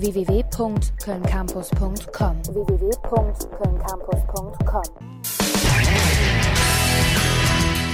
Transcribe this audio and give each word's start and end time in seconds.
www.kölncampus.com 0.00 2.42
www.kölncampus.com 2.44 4.92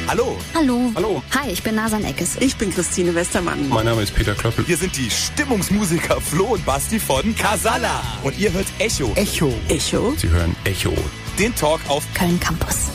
Hallo. 0.08 0.36
Hallo. 0.54 0.92
Hallo. 0.94 1.20
Hi, 1.34 1.50
ich 1.50 1.64
bin 1.64 1.74
Nasan 1.74 2.04
Eckes. 2.04 2.36
Ich 2.38 2.54
bin 2.56 2.72
Christine 2.72 3.12
Westermann. 3.12 3.68
Mein 3.68 3.86
Name 3.86 4.02
ist 4.02 4.14
Peter 4.14 4.34
Klöppel. 4.34 4.68
Wir 4.68 4.76
sind 4.76 4.96
die 4.96 5.10
Stimmungsmusiker 5.10 6.20
Flo 6.20 6.44
und 6.54 6.64
Basti 6.64 7.00
von 7.00 7.34
Casala. 7.34 8.00
Und 8.22 8.38
ihr 8.38 8.52
hört 8.52 8.66
Echo. 8.78 9.12
Echo. 9.16 9.52
Echo. 9.68 10.14
Sie 10.16 10.30
hören 10.30 10.54
Echo. 10.64 10.92
Den 11.40 11.52
Talk 11.56 11.80
auf 11.88 12.04
Köln 12.14 12.38
Campus. 12.38 12.88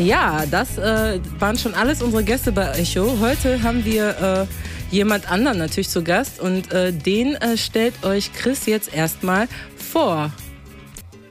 Ja, 0.00 0.44
das 0.46 0.78
äh, 0.78 1.20
waren 1.38 1.56
schon 1.56 1.74
alles 1.74 2.02
unsere 2.02 2.24
Gäste 2.24 2.50
bei 2.50 2.72
Echo. 2.72 3.18
Heute 3.20 3.62
haben 3.62 3.84
wir 3.84 4.48
äh, 4.48 4.63
jemand 4.90 5.30
anderen 5.30 5.58
natürlich 5.58 5.88
zu 5.88 6.02
Gast 6.02 6.40
und 6.40 6.72
äh, 6.72 6.92
den 6.92 7.34
äh, 7.36 7.56
stellt 7.56 8.04
euch 8.04 8.32
Chris 8.32 8.66
jetzt 8.66 8.94
erstmal 8.94 9.48
vor. 9.76 10.32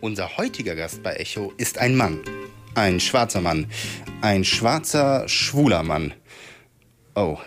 Unser 0.01 0.37
heutiger 0.37 0.75
Gast 0.75 1.01
bei 1.03 1.13
Echo 1.13 1.53
ist 1.57 1.77
ein 1.77 1.95
Mann. 1.95 2.19
Ein 2.75 2.99
schwarzer 2.99 3.41
Mann. 3.41 3.67
Ein 4.21 4.43
schwarzer, 4.43 5.27
schwuler 5.27 5.83
Mann. 5.83 6.13
Oh. 7.15 7.37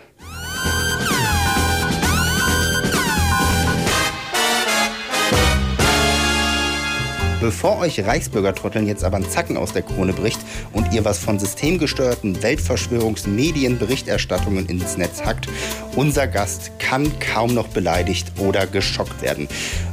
Bevor 7.47 7.79
euch 7.79 8.05
Reichsbürgertrotteln 8.05 8.85
jetzt 8.87 9.05
aber 9.05 9.15
ein 9.15 9.29
Zacken 9.29 9.55
aus 9.55 9.71
der 9.71 9.83
Krone 9.83 10.11
bricht 10.11 10.41
und 10.73 10.93
ihr 10.93 11.05
was 11.05 11.17
von 11.17 11.39
systemgesteuerten 11.39 12.43
Weltverschwörungsmedienberichterstattungen 12.43 14.65
ins 14.65 14.97
Netz 14.97 15.21
hackt, 15.21 15.47
unser 15.95 16.27
Gast 16.27 16.77
kann 16.77 17.09
kaum 17.21 17.53
noch 17.53 17.69
beleidigt 17.69 18.33
oder 18.37 18.67
geschockt 18.67 19.21
werden. 19.21 19.47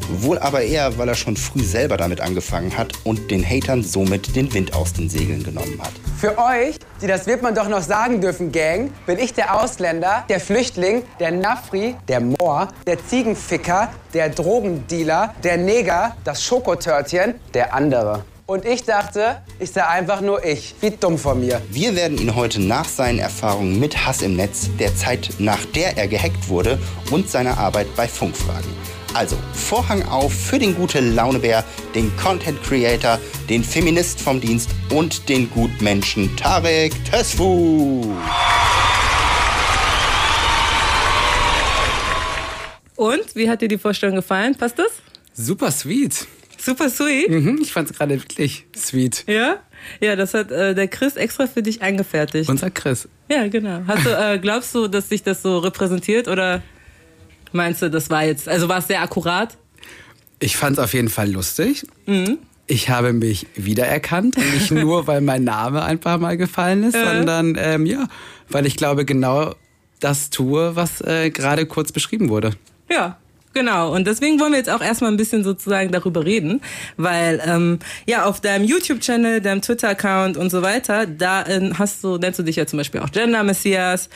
Wohl 0.09 0.39
aber 0.39 0.63
eher, 0.63 0.99
weil 0.99 1.09
er 1.09 1.15
schon 1.15 1.37
früh 1.37 1.63
selber 1.63 1.97
damit 1.97 2.21
angefangen 2.21 2.77
hat 2.77 2.93
und 3.05 3.31
den 3.31 3.45
Hatern 3.45 3.83
somit 3.83 4.37
den 4.37 4.53
Wind 4.53 4.75
aus 4.75 4.93
den 4.93 5.09
Segeln 5.09 5.43
genommen 5.43 5.81
hat. 5.81 5.93
Für 6.19 6.39
euch, 6.39 6.77
die 7.01 7.07
das 7.07 7.27
wird 7.27 7.43
man 7.43 7.55
doch 7.55 7.69
noch 7.69 7.83
sagen 7.83 8.21
dürfen, 8.21 8.53
Gang, 8.53 8.91
bin 9.07 9.19
ich 9.19 9.33
der 9.35 9.61
Ausländer, 9.61 10.25
der 10.29 10.41
Flüchtling, 10.41 11.03
der 11.21 11.33
Nafri, 11.33 11.95
der 12.09 12.21
Moor, 12.21 12.69
der 12.87 13.05
Ziegenficker, 13.07 13.91
der 14.13 14.29
Drogendealer, 14.29 15.35
der 15.43 15.57
Neger, 15.57 16.17
das 16.25 16.43
Schokotörtchen, 16.45 17.35
der 17.53 17.75
andere. 17.75 18.25
Und 18.47 18.67
ich 18.67 18.85
dachte, 18.85 19.39
ich 19.59 19.71
sei 19.71 19.87
einfach 19.87 20.21
nur 20.21 20.45
ich. 20.45 20.75
Wie 20.83 20.91
dumm 20.91 21.17
von 21.17 21.41
mir. 21.41 21.63
Wir 21.71 21.97
werden 21.97 22.19
ihn 22.19 22.37
heute 22.37 22.61
nach 22.61 22.85
seinen 22.85 23.19
Erfahrungen 23.19 23.81
mit 23.81 24.05
Hass 24.07 24.21
im 24.21 24.37
Netz, 24.37 24.69
der 24.79 24.95
Zeit, 24.95 25.31
nach 25.39 25.65
der 25.75 25.97
er 25.97 26.09
gehackt 26.09 26.51
wurde 26.51 26.79
und 27.11 27.31
seiner 27.31 27.57
Arbeit 27.57 27.87
bei 27.97 28.07
Funk 28.07 28.37
fragen. 28.37 28.69
Also, 29.15 29.39
Vorhang 29.53 30.03
auf 30.09 30.35
für 30.35 30.59
den 30.59 30.75
gute 30.75 30.99
Launebär, 30.99 31.65
den 31.95 32.15
Content 32.17 32.61
Creator, 32.65 33.21
den 33.49 33.63
Feminist 33.63 34.21
vom 34.21 34.41
Dienst 34.41 34.71
und 34.91 35.29
den 35.29 35.49
Gutmenschen 35.51 36.37
Tarek 36.37 36.93
Tesfu. 37.05 38.13
Und 42.97 43.37
wie 43.37 43.49
hat 43.49 43.63
dir 43.63 43.69
die 43.69 43.79
Vorstellung 43.79 44.17
gefallen? 44.17 44.57
Passt 44.57 44.81
das? 44.81 44.91
Super 45.33 45.71
sweet. 45.71 46.27
Super 46.59 46.91
sweet. 46.91 47.31
Mhm, 47.31 47.61
ich 47.63 47.73
fand 47.73 47.91
es 47.91 47.97
gerade 47.97 48.21
wirklich 48.21 48.67
sweet. 48.77 49.25
Ja? 49.29 49.61
Ja, 50.01 50.17
das 50.17 50.35
hat 50.35 50.51
äh, 50.51 50.75
der 50.75 50.89
Chris 50.89 51.15
extra 51.15 51.47
für 51.47 51.63
dich 51.63 51.83
eingefertigt. 51.83 52.51
Unser 52.51 52.71
Chris. 52.71 53.09
Ja, 53.29 53.47
genau. 53.47 53.83
Hast 53.87 54.07
du, 54.07 54.11
äh, 54.11 54.39
glaubst 54.41 54.75
du, 54.75 54.89
dass 54.89 55.09
sich 55.09 55.23
das 55.23 55.43
so 55.43 55.59
repräsentiert 55.59 56.27
oder 56.27 56.63
meinst 57.55 57.83
du, 57.83 57.91
das 57.91 58.11
war 58.11 58.25
jetzt, 58.25 58.49
also 58.49 58.69
war 58.69 58.79
es 58.79 58.89
sehr 58.89 59.01
akkurat? 59.03 59.57
Ich 60.41 60.57
fand 60.57 60.79
es 60.79 60.85
auf 60.85 60.93
jeden 60.93 61.09
Fall 61.09 61.31
lustig. 61.31 61.87
Ich 62.67 62.89
habe 62.89 63.13
mich 63.13 63.47
wiedererkannt. 63.55 64.37
Nicht 64.53 64.71
nur, 64.71 65.07
weil 65.07 65.21
mein 65.21 65.45
Name 65.45 65.83
ein 65.83 65.99
paar 65.99 66.19
Mal 66.19 66.37
gefallen 66.37 66.83
ist, 66.83 66.97
sondern 66.97 67.57
ähm, 67.59 67.87
ja, 67.87 68.07
weil 68.49 68.67
ich 68.67 68.77
glaube, 68.77 69.05
genau 69.05 69.55
das 70.01 70.31
tue, 70.31 70.77
was 70.77 71.01
äh, 71.01 71.31
gerade 71.31 71.67
kurz 71.67 71.93
beschrieben 71.93 72.29
wurde. 72.29 72.53
Ja, 72.91 73.19
genau. 73.55 73.95
Und 73.95 74.07
deswegen 74.07 74.41
wollen 74.41 74.53
wir 74.53 74.59
jetzt 74.59 74.71
auch 74.71 74.83
erstmal 74.83 75.11
ein 75.11 75.17
bisschen 75.17 75.45
sozusagen 75.45 75.93
darüber 75.93 76.25
reden, 76.25 76.61
weil 76.97 77.41
ähm, 77.47 77.79
ja 78.07 78.25
auf 78.25 78.41
deinem 78.41 78.65
YouTube-Channel, 78.65 79.41
deinem 79.41 79.63
Twitter-Account 79.63 80.37
und 80.37 80.51
so 80.51 80.63
weiter, 80.63 81.07
da 81.07 81.43
äh, 81.43 81.71
hast 81.79 82.03
du, 82.05 82.19
nennst 82.19 82.39
du 82.39 82.43
dich 82.43 82.57
ja 82.57 82.67
zum 82.67 82.79
Beispiel 82.79 83.01
auch 83.01 83.11
Gender 83.11 83.43
Messias 83.45 84.11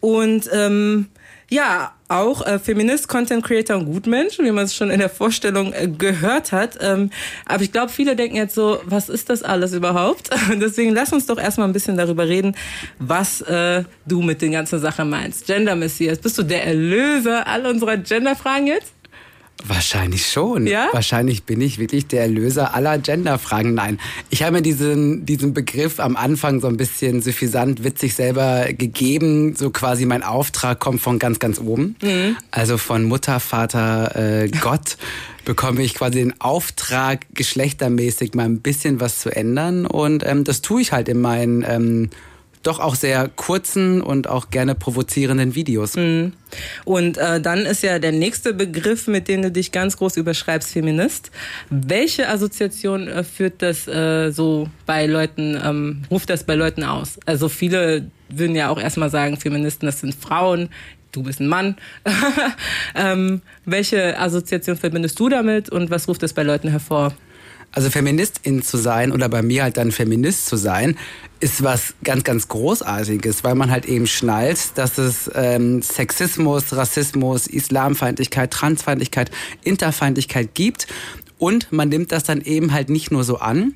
und 0.00 0.48
ähm, 0.52 1.06
ja, 1.48 1.92
auch 2.08 2.44
äh, 2.46 2.58
Feminist, 2.58 3.08
Content 3.08 3.44
Creator 3.44 3.76
und 3.76 3.86
Gutmensch, 3.86 4.38
wie 4.38 4.50
man 4.50 4.64
es 4.64 4.74
schon 4.74 4.90
in 4.90 5.00
der 5.00 5.08
Vorstellung 5.08 5.72
äh, 5.72 5.88
gehört 5.88 6.52
hat. 6.52 6.78
Ähm, 6.80 7.10
aber 7.44 7.62
ich 7.62 7.72
glaube, 7.72 7.90
viele 7.90 8.16
denken 8.16 8.36
jetzt 8.36 8.54
so, 8.54 8.80
was 8.84 9.08
ist 9.08 9.30
das 9.30 9.42
alles 9.42 9.72
überhaupt? 9.72 10.30
Deswegen 10.60 10.92
lass 10.92 11.12
uns 11.12 11.26
doch 11.26 11.38
erstmal 11.38 11.68
ein 11.68 11.72
bisschen 11.72 11.96
darüber 11.96 12.28
reden, 12.28 12.56
was 12.98 13.40
äh, 13.42 13.84
du 14.06 14.22
mit 14.22 14.42
den 14.42 14.52
ganzen 14.52 14.78
Sachen 14.80 15.10
meinst. 15.10 15.46
Gender 15.46 15.76
Messias, 15.76 16.18
bist 16.18 16.38
du 16.38 16.42
der 16.42 16.64
Erlöser 16.64 17.46
all 17.46 17.66
unserer 17.66 17.96
Gender-Fragen 17.96 18.66
jetzt? 18.66 18.92
Wahrscheinlich 19.64 20.26
schon. 20.30 20.66
Ja? 20.66 20.88
Wahrscheinlich 20.92 21.44
bin 21.44 21.60
ich 21.60 21.78
wirklich 21.78 22.06
der 22.06 22.22
Erlöser 22.22 22.74
aller 22.74 22.98
Genderfragen. 22.98 23.74
Nein, 23.74 23.98
ich 24.30 24.42
habe 24.42 24.52
mir 24.52 24.62
diesen, 24.62 25.24
diesen 25.24 25.54
Begriff 25.54 25.98
am 25.98 26.16
Anfang 26.16 26.60
so 26.60 26.68
ein 26.68 26.76
bisschen 26.76 27.22
suffisant, 27.22 27.82
witzig 27.82 28.14
selber 28.14 28.66
gegeben. 28.72 29.56
So 29.56 29.70
quasi 29.70 30.04
mein 30.04 30.22
Auftrag 30.22 30.78
kommt 30.78 31.00
von 31.00 31.18
ganz, 31.18 31.38
ganz 31.38 31.58
oben. 31.58 31.96
Also 32.50 32.78
von 32.78 33.04
Mutter, 33.04 33.40
Vater, 33.40 34.14
äh, 34.44 34.48
Gott 34.48 34.98
bekomme 35.44 35.82
ich 35.82 35.94
quasi 35.94 36.18
den 36.18 36.40
Auftrag, 36.40 37.26
geschlechtermäßig 37.32 38.34
mal 38.34 38.44
ein 38.44 38.60
bisschen 38.60 39.00
was 39.00 39.20
zu 39.20 39.34
ändern. 39.34 39.86
Und 39.86 40.26
ähm, 40.26 40.44
das 40.44 40.60
tue 40.60 40.82
ich 40.82 40.92
halt 40.92 41.08
in 41.08 41.20
meinen 41.20 41.64
ähm, 41.66 42.10
doch 42.66 42.80
auch 42.80 42.94
sehr 42.94 43.28
kurzen 43.28 44.00
und 44.00 44.28
auch 44.28 44.50
gerne 44.50 44.74
provozierenden 44.74 45.54
Videos. 45.54 45.96
Und 46.84 47.18
äh, 47.18 47.40
dann 47.40 47.60
ist 47.60 47.82
ja 47.82 47.98
der 47.98 48.12
nächste 48.12 48.54
Begriff, 48.54 49.06
mit 49.06 49.28
dem 49.28 49.42
du 49.42 49.50
dich 49.50 49.72
ganz 49.72 49.96
groß 49.96 50.16
überschreibst, 50.16 50.72
Feminist. 50.72 51.30
Welche 51.70 52.28
Assoziation 52.28 53.08
äh, 53.08 53.24
führt 53.24 53.62
das 53.62 53.86
äh, 53.86 54.30
so 54.30 54.68
bei 54.84 55.06
Leuten, 55.06 55.58
ähm, 55.62 56.02
ruft 56.10 56.30
das 56.30 56.44
bei 56.44 56.54
Leuten 56.54 56.82
aus? 56.82 57.18
Also 57.26 57.48
viele 57.48 58.10
würden 58.28 58.56
ja 58.56 58.70
auch 58.70 58.80
erstmal 58.80 59.10
sagen, 59.10 59.36
Feministen, 59.36 59.86
das 59.86 60.00
sind 60.00 60.14
Frauen, 60.14 60.68
du 61.12 61.22
bist 61.22 61.40
ein 61.40 61.48
Mann. 61.48 61.76
ähm, 62.94 63.42
welche 63.64 64.18
Assoziation 64.18 64.76
verbindest 64.76 65.18
du 65.18 65.28
damit 65.28 65.70
und 65.70 65.90
was 65.90 66.08
ruft 66.08 66.22
das 66.22 66.32
bei 66.32 66.42
Leuten 66.42 66.68
hervor? 66.68 67.14
Also 67.72 67.90
Feministin 67.90 68.62
zu 68.62 68.78
sein 68.78 69.12
oder 69.12 69.28
bei 69.28 69.42
mir 69.42 69.64
halt 69.64 69.76
dann 69.76 69.92
Feminist 69.92 70.46
zu 70.46 70.56
sein, 70.56 70.96
ist 71.40 71.62
was 71.62 71.94
ganz, 72.02 72.24
ganz 72.24 72.48
Großartiges, 72.48 73.44
weil 73.44 73.54
man 73.54 73.70
halt 73.70 73.84
eben 73.84 74.06
schnallt, 74.06 74.76
dass 74.76 74.96
es 74.96 75.30
ähm, 75.34 75.82
Sexismus, 75.82 76.74
Rassismus, 76.74 77.46
Islamfeindlichkeit, 77.46 78.50
Transfeindlichkeit, 78.50 79.30
Interfeindlichkeit 79.62 80.54
gibt. 80.54 80.86
Und 81.38 81.70
man 81.70 81.90
nimmt 81.90 82.12
das 82.12 82.24
dann 82.24 82.40
eben 82.40 82.72
halt 82.72 82.88
nicht 82.88 83.10
nur 83.10 83.24
so 83.24 83.36
an, 83.38 83.74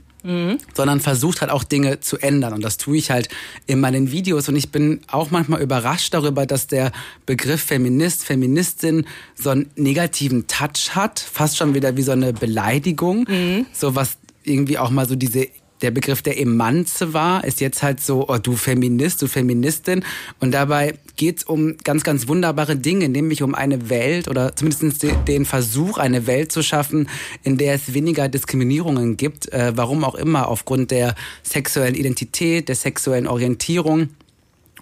sondern 0.75 1.00
versucht 1.00 1.41
halt 1.41 1.50
auch 1.50 1.64
Dinge 1.64 2.00
zu 2.00 2.19
ändern. 2.19 2.53
Und 2.53 2.62
das 2.62 2.76
tue 2.76 2.97
ich 2.97 3.10
halt 3.10 3.28
in 3.66 3.81
meinen 3.81 4.10
Videos. 4.10 4.48
Und 4.48 4.56
ich 4.56 4.70
bin 4.70 5.00
auch 5.08 5.31
manchmal 5.31 5.62
überrascht 5.62 6.14
darüber, 6.14 6.47
dass 6.47 6.66
der 6.66 6.92
Begriff 7.26 7.62
Feminist, 7.62 8.25
Feministin 8.25 9.06
so 9.34 9.50
einen 9.50 9.70
negativen 9.76 10.47
Touch 10.47 10.94
hat. 10.94 11.19
Fast 11.20 11.56
schon 11.56 11.75
wieder 11.75 11.97
wie 11.97 12.03
so 12.03 12.12
eine 12.12 12.32
Beleidigung. 12.32 13.26
So 13.72 13.94
was 13.94 14.19
irgendwie 14.42 14.78
auch 14.78 14.91
mal 14.91 15.06
so 15.09 15.16
diese 15.16 15.48
der 15.82 15.91
Begriff 15.91 16.22
der 16.22 16.38
Emanze 16.38 17.12
war, 17.12 17.44
ist 17.44 17.60
jetzt 17.60 17.82
halt 17.82 18.00
so, 18.00 18.28
oh, 18.28 18.38
du 18.38 18.56
Feminist, 18.56 19.22
du 19.22 19.26
Feministin. 19.26 20.04
Und 20.38 20.52
dabei 20.52 20.94
geht's 21.16 21.44
um 21.44 21.76
ganz, 21.84 22.02
ganz 22.04 22.28
wunderbare 22.28 22.76
Dinge, 22.76 23.08
nämlich 23.08 23.42
um 23.42 23.54
eine 23.54 23.91
Welt 23.91 24.28
oder 24.28 24.54
zumindest 24.56 25.02
de- 25.02 25.14
den 25.26 25.44
Versuch, 25.44 25.98
eine 25.98 26.26
Welt 26.26 26.52
zu 26.52 26.62
schaffen, 26.62 27.09
in 27.42 27.56
der 27.56 27.74
es 27.74 27.94
weniger 27.94 28.28
Diskriminierungen 28.28 29.16
gibt, 29.16 29.53
äh, 29.53 29.72
warum 29.74 30.04
auch 30.04 30.15
immer, 30.15 30.48
aufgrund 30.48 30.91
der 30.91 31.15
sexuellen 31.42 31.94
Identität, 31.94 32.68
der 32.68 32.76
sexuellen 32.76 33.26
Orientierung 33.26 34.09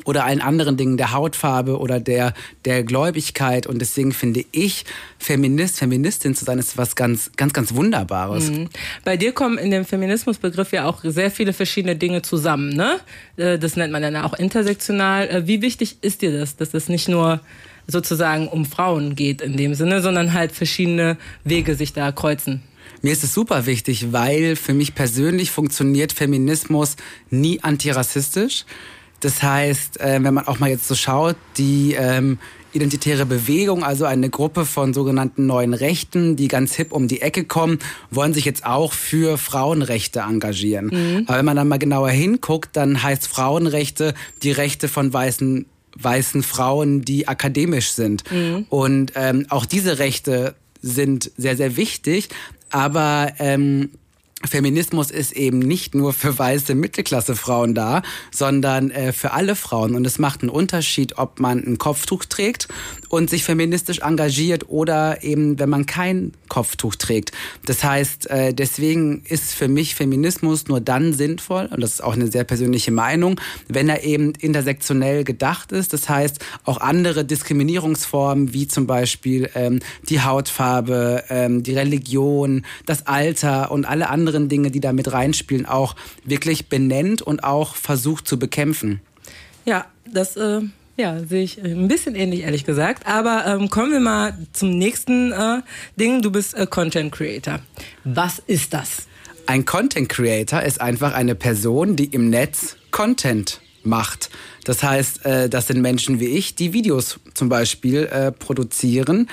oder 0.09 0.25
allen 0.25 0.41
anderen 0.41 0.79
Dingen 0.79 0.97
der 0.97 1.13
Hautfarbe 1.13 1.79
oder 1.79 2.01
der, 2.01 2.33
der 2.65 2.83
Gläubigkeit. 2.83 3.67
Und 3.67 3.79
deswegen 3.79 4.13
finde 4.13 4.43
ich, 4.53 4.87
Feminist, 5.19 5.81
Feministin 5.81 6.35
zu 6.35 6.47
sein, 6.47 6.59
ist 6.59 6.79
was 6.79 6.97
ganz, 6.97 7.31
ganz, 7.37 7.53
ganz 7.53 7.75
Wunderbares. 7.75 8.51
Bei 9.05 9.19
dir 9.19 9.33
kommen 9.33 9.59
in 9.59 9.71
dem 9.71 9.85
Feminismusbegriff 9.85 10.73
ja 10.73 10.87
auch 10.87 11.01
sehr 11.05 11.31
viele 11.31 11.53
verschiedene 11.53 11.95
Dinge 11.95 12.23
zusammen, 12.23 12.71
ne? 12.71 13.01
Äh, 13.37 13.59
Das 13.59 13.77
nennt 13.77 13.93
man 13.93 14.01
dann 14.01 14.17
auch 14.17 14.33
intersektional. 14.33 15.29
Äh, 15.29 15.47
Wie 15.47 15.61
wichtig 15.61 15.99
ist 16.01 16.23
dir 16.23 16.33
das, 16.33 16.57
dass 16.57 16.73
es 16.73 16.89
nicht 16.89 17.09
nur 17.09 17.41
sozusagen 17.87 18.49
um 18.49 18.65
Frauen 18.65 19.15
geht 19.15 19.43
in 19.43 19.59
dem 19.59 19.75
Sinne, 19.75 20.01
sondern 20.01 20.33
halt 20.33 20.53
verschiedene 20.53 21.19
Wege 21.45 21.75
sich 21.75 21.93
da 21.93 22.13
kreuzen? 22.13 22.63
Mir 23.03 23.13
ist 23.13 23.25
es 23.25 23.35
super 23.35 23.67
wichtig, 23.67 24.11
weil 24.13 24.57
für 24.57 24.73
mich 24.73 24.95
persönlich 24.95 25.51
funktioniert 25.51 26.15
Feminismus 26.15 26.97
nie 27.29 27.63
antirassistisch. 27.63 28.65
Das 29.21 29.43
heißt, 29.43 30.01
äh, 30.01 30.21
wenn 30.23 30.35
man 30.35 30.47
auch 30.47 30.59
mal 30.59 30.71
jetzt 30.71 30.87
so 30.87 30.95
schaut, 30.95 31.37
die 31.57 31.95
ähm, 31.99 32.39
identitäre 32.73 33.27
Bewegung, 33.27 33.83
also 33.83 34.05
eine 34.05 34.31
Gruppe 34.31 34.65
von 34.65 34.95
sogenannten 34.95 35.47
neuen 35.47 35.75
Rechten, 35.75 36.37
die 36.37 36.49
ganz 36.49 36.75
hip 36.75 36.93
um 36.93 37.09
die 37.09 37.23
Ecke 37.23 37.45
kommen, 37.45 37.79
wollen 38.11 38.35
sich 38.35 38.45
jetzt 38.45 38.65
auch 38.65 38.93
für 38.93 39.39
Frauenrechte 39.39 40.21
engagieren. 40.21 40.87
Mhm. 40.87 41.25
Aber 41.27 41.39
wenn 41.39 41.45
man 41.45 41.57
dann 41.57 41.69
mal 41.69 41.79
genauer 41.79 42.11
hinguckt, 42.11 42.77
dann 42.77 43.03
heißt 43.03 43.27
Frauenrechte 43.27 44.15
die 44.43 44.53
Rechte 44.53 44.89
von 44.89 45.13
weißen 45.13 45.67
weißen 46.01 46.45
Frauen, 46.45 47.03
die 47.03 47.27
akademisch 47.27 47.91
sind. 47.91 48.23
Mhm. 48.31 48.67
Und 48.69 49.13
ähm, 49.17 49.47
auch 49.49 49.67
diese 49.67 49.99
Rechte 49.99 50.55
sind 50.81 51.33
sehr, 51.37 51.57
sehr 51.57 51.77
wichtig. 51.77 52.29
Aber 52.71 53.33
ähm, 53.39 53.91
Feminismus 54.45 55.11
ist 55.11 55.33
eben 55.33 55.59
nicht 55.59 55.97
nur 55.97 56.13
für 56.13 56.39
weiße 56.39 56.77
Mittelklassefrauen 56.77 57.75
da, 57.75 58.03
sondern 58.31 58.93
äh, 58.93 59.13
für 59.13 59.33
alle 59.33 59.57
Frauen. 59.57 59.97
Und 59.97 60.07
es 60.07 60.21
macht 60.21 60.43
einen 60.43 60.51
Unterschied, 60.51 61.19
ob 61.19 61.41
man 61.41 61.59
ein 61.59 61.79
Kopftuch 61.79 62.25
trägt 62.25 62.69
und 63.09 63.31
sich 63.31 63.43
feministisch 63.43 63.99
engagiert 63.99 64.69
oder 64.69 65.25
eben, 65.25 65.59
wenn 65.59 65.69
man 65.69 65.87
kein 65.87 66.33
Kopftuch 66.49 66.95
trägt. 66.95 67.33
Das 67.67 67.83
heißt, 67.83 68.31
äh, 68.31 68.55
deswegen 68.55 69.23
ist 69.25 69.55
für 69.55 69.67
mich 69.67 69.97
Feminismus 69.97 70.69
nur 70.69 70.81
dann 70.81 71.15
sinnvoll, 71.15 71.69
und 71.73 71.81
das 71.81 71.95
ist 71.95 72.05
auch 72.05 72.15
eine 72.15 72.31
sehr 72.31 72.45
persönliche 72.45 72.93
Meinung, 72.93 73.41
wenn 73.67 73.89
er 73.89 74.05
eben 74.05 74.35
intersektionell 74.39 75.25
gedacht 75.25 75.73
ist. 75.73 75.93
Das 75.93 76.09
heißt, 76.09 76.39
auch 76.63 76.81
andere 76.81 77.25
Diskriminierungsformen 77.25 78.53
wie 78.53 78.69
zum 78.69 78.87
Beispiel 78.87 79.51
ähm, 79.57 79.81
die 80.09 80.21
Hautfarbe, 80.21 81.25
ähm, 81.29 81.65
die 81.65 81.75
Religion, 81.75 82.65
das 82.87 83.09
Alter 83.09 83.73
und 83.73 83.85
alle 83.85 84.09
anderen 84.09 84.28
anderen 84.29 84.49
Dinge, 84.49 84.71
die 84.71 84.81
da 84.81 84.93
mit 84.93 85.11
reinspielen, 85.11 85.67
auch 85.67 85.97
wirklich 86.25 86.69
benennt 86.69 87.23
und 87.23 87.45
auch 87.45 87.75
versucht 87.75 88.29
zu 88.29 88.39
bekämpfen. 88.39 89.01
Ja, 89.65 89.87
das 90.11 90.37
äh, 90.37 90.61
ja, 90.97 91.19
sehe 91.25 91.43
ich 91.43 91.63
ein 91.63 91.89
bisschen 91.89 92.15
ähnlich, 92.15 92.43
ehrlich 92.43 92.65
gesagt. 92.65 93.07
Aber 93.07 93.45
ähm, 93.47 93.71
kommen 93.71 93.93
wir 93.93 94.01
mal 94.01 94.37
zum 94.53 94.77
nächsten 94.79 95.33
äh, 95.33 95.63
Ding. 95.97 96.23
Du 96.23 96.31
bist 96.31 96.55
äh, 96.55 96.67
Content 96.67 97.13
Creator. 97.13 97.61
Was 98.05 98.39
ist 98.47 98.75
das? 98.75 99.07
Ein 99.47 99.65
Content 99.65 100.09
Creator 100.09 100.63
ist 100.63 100.81
einfach 100.81 101.15
eine 101.15 101.35
Person, 101.35 101.97
die 101.97 102.07
im 102.07 102.29
Netz 102.29 102.77
Content 102.91 103.61
macht. 103.83 104.29
Das 104.65 104.83
heißt, 104.83 105.25
äh, 105.25 105.49
das 105.49 105.69
sind 105.69 105.81
Menschen 105.81 106.21
wie 106.21 106.27
ich, 106.27 106.55
die 106.55 106.75
Videos 106.75 107.21
zum 107.33 107.49
Beispiel 107.49 108.05
äh, 108.05 108.33
produzieren 108.33 109.29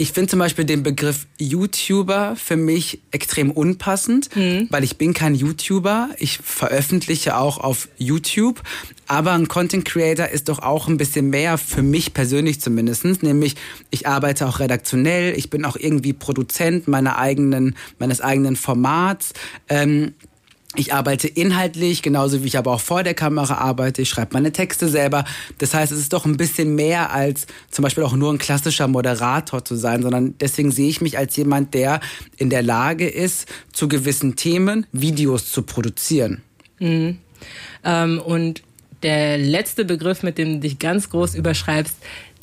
ich 0.00 0.12
finde 0.12 0.30
zum 0.30 0.38
Beispiel 0.38 0.64
den 0.64 0.84
Begriff 0.84 1.26
YouTuber 1.38 2.36
für 2.36 2.56
mich 2.56 3.00
extrem 3.10 3.50
unpassend, 3.50 4.34
mhm. 4.36 4.68
weil 4.70 4.84
ich 4.84 4.96
bin 4.96 5.12
kein 5.12 5.34
YouTuber. 5.34 6.10
Ich 6.18 6.38
veröffentliche 6.38 7.36
auch 7.36 7.58
auf 7.58 7.88
YouTube. 7.98 8.62
Aber 9.08 9.32
ein 9.32 9.48
Content 9.48 9.84
Creator 9.84 10.28
ist 10.28 10.48
doch 10.48 10.60
auch 10.60 10.86
ein 10.86 10.98
bisschen 10.98 11.30
mehr 11.30 11.58
für 11.58 11.82
mich 11.82 12.14
persönlich 12.14 12.60
zumindestens. 12.60 13.22
Nämlich, 13.22 13.56
ich 13.90 14.06
arbeite 14.06 14.46
auch 14.46 14.60
redaktionell. 14.60 15.36
Ich 15.36 15.50
bin 15.50 15.64
auch 15.64 15.76
irgendwie 15.76 16.12
Produzent 16.12 16.86
meiner 16.86 17.18
eigenen, 17.18 17.74
meines 17.98 18.20
eigenen 18.20 18.54
Formats. 18.54 19.32
Ähm, 19.68 20.14
ich 20.78 20.94
arbeite 20.94 21.26
inhaltlich, 21.26 22.02
genauso 22.02 22.42
wie 22.42 22.46
ich 22.46 22.56
aber 22.56 22.72
auch 22.72 22.80
vor 22.80 23.02
der 23.02 23.14
Kamera 23.14 23.56
arbeite. 23.56 24.02
Ich 24.02 24.08
schreibe 24.08 24.30
meine 24.34 24.52
Texte 24.52 24.88
selber. 24.88 25.24
Das 25.58 25.74
heißt, 25.74 25.90
es 25.90 25.98
ist 25.98 26.12
doch 26.12 26.24
ein 26.24 26.36
bisschen 26.36 26.76
mehr 26.76 27.12
als 27.12 27.48
zum 27.70 27.82
Beispiel 27.82 28.04
auch 28.04 28.14
nur 28.14 28.32
ein 28.32 28.38
klassischer 28.38 28.86
Moderator 28.86 29.64
zu 29.64 29.74
sein, 29.74 30.02
sondern 30.02 30.36
deswegen 30.38 30.70
sehe 30.70 30.88
ich 30.88 31.00
mich 31.00 31.18
als 31.18 31.36
jemand, 31.36 31.74
der 31.74 32.00
in 32.36 32.48
der 32.48 32.62
Lage 32.62 33.08
ist, 33.08 33.48
zu 33.72 33.88
gewissen 33.88 34.36
Themen 34.36 34.86
Videos 34.92 35.50
zu 35.50 35.62
produzieren. 35.62 36.42
Mhm. 36.78 37.18
Ähm, 37.84 38.20
und 38.20 38.62
der 39.02 39.36
letzte 39.36 39.84
Begriff, 39.84 40.22
mit 40.22 40.38
dem 40.38 40.54
du 40.54 40.60
dich 40.60 40.78
ganz 40.78 41.10
groß 41.10 41.34
überschreibst, 41.34 41.96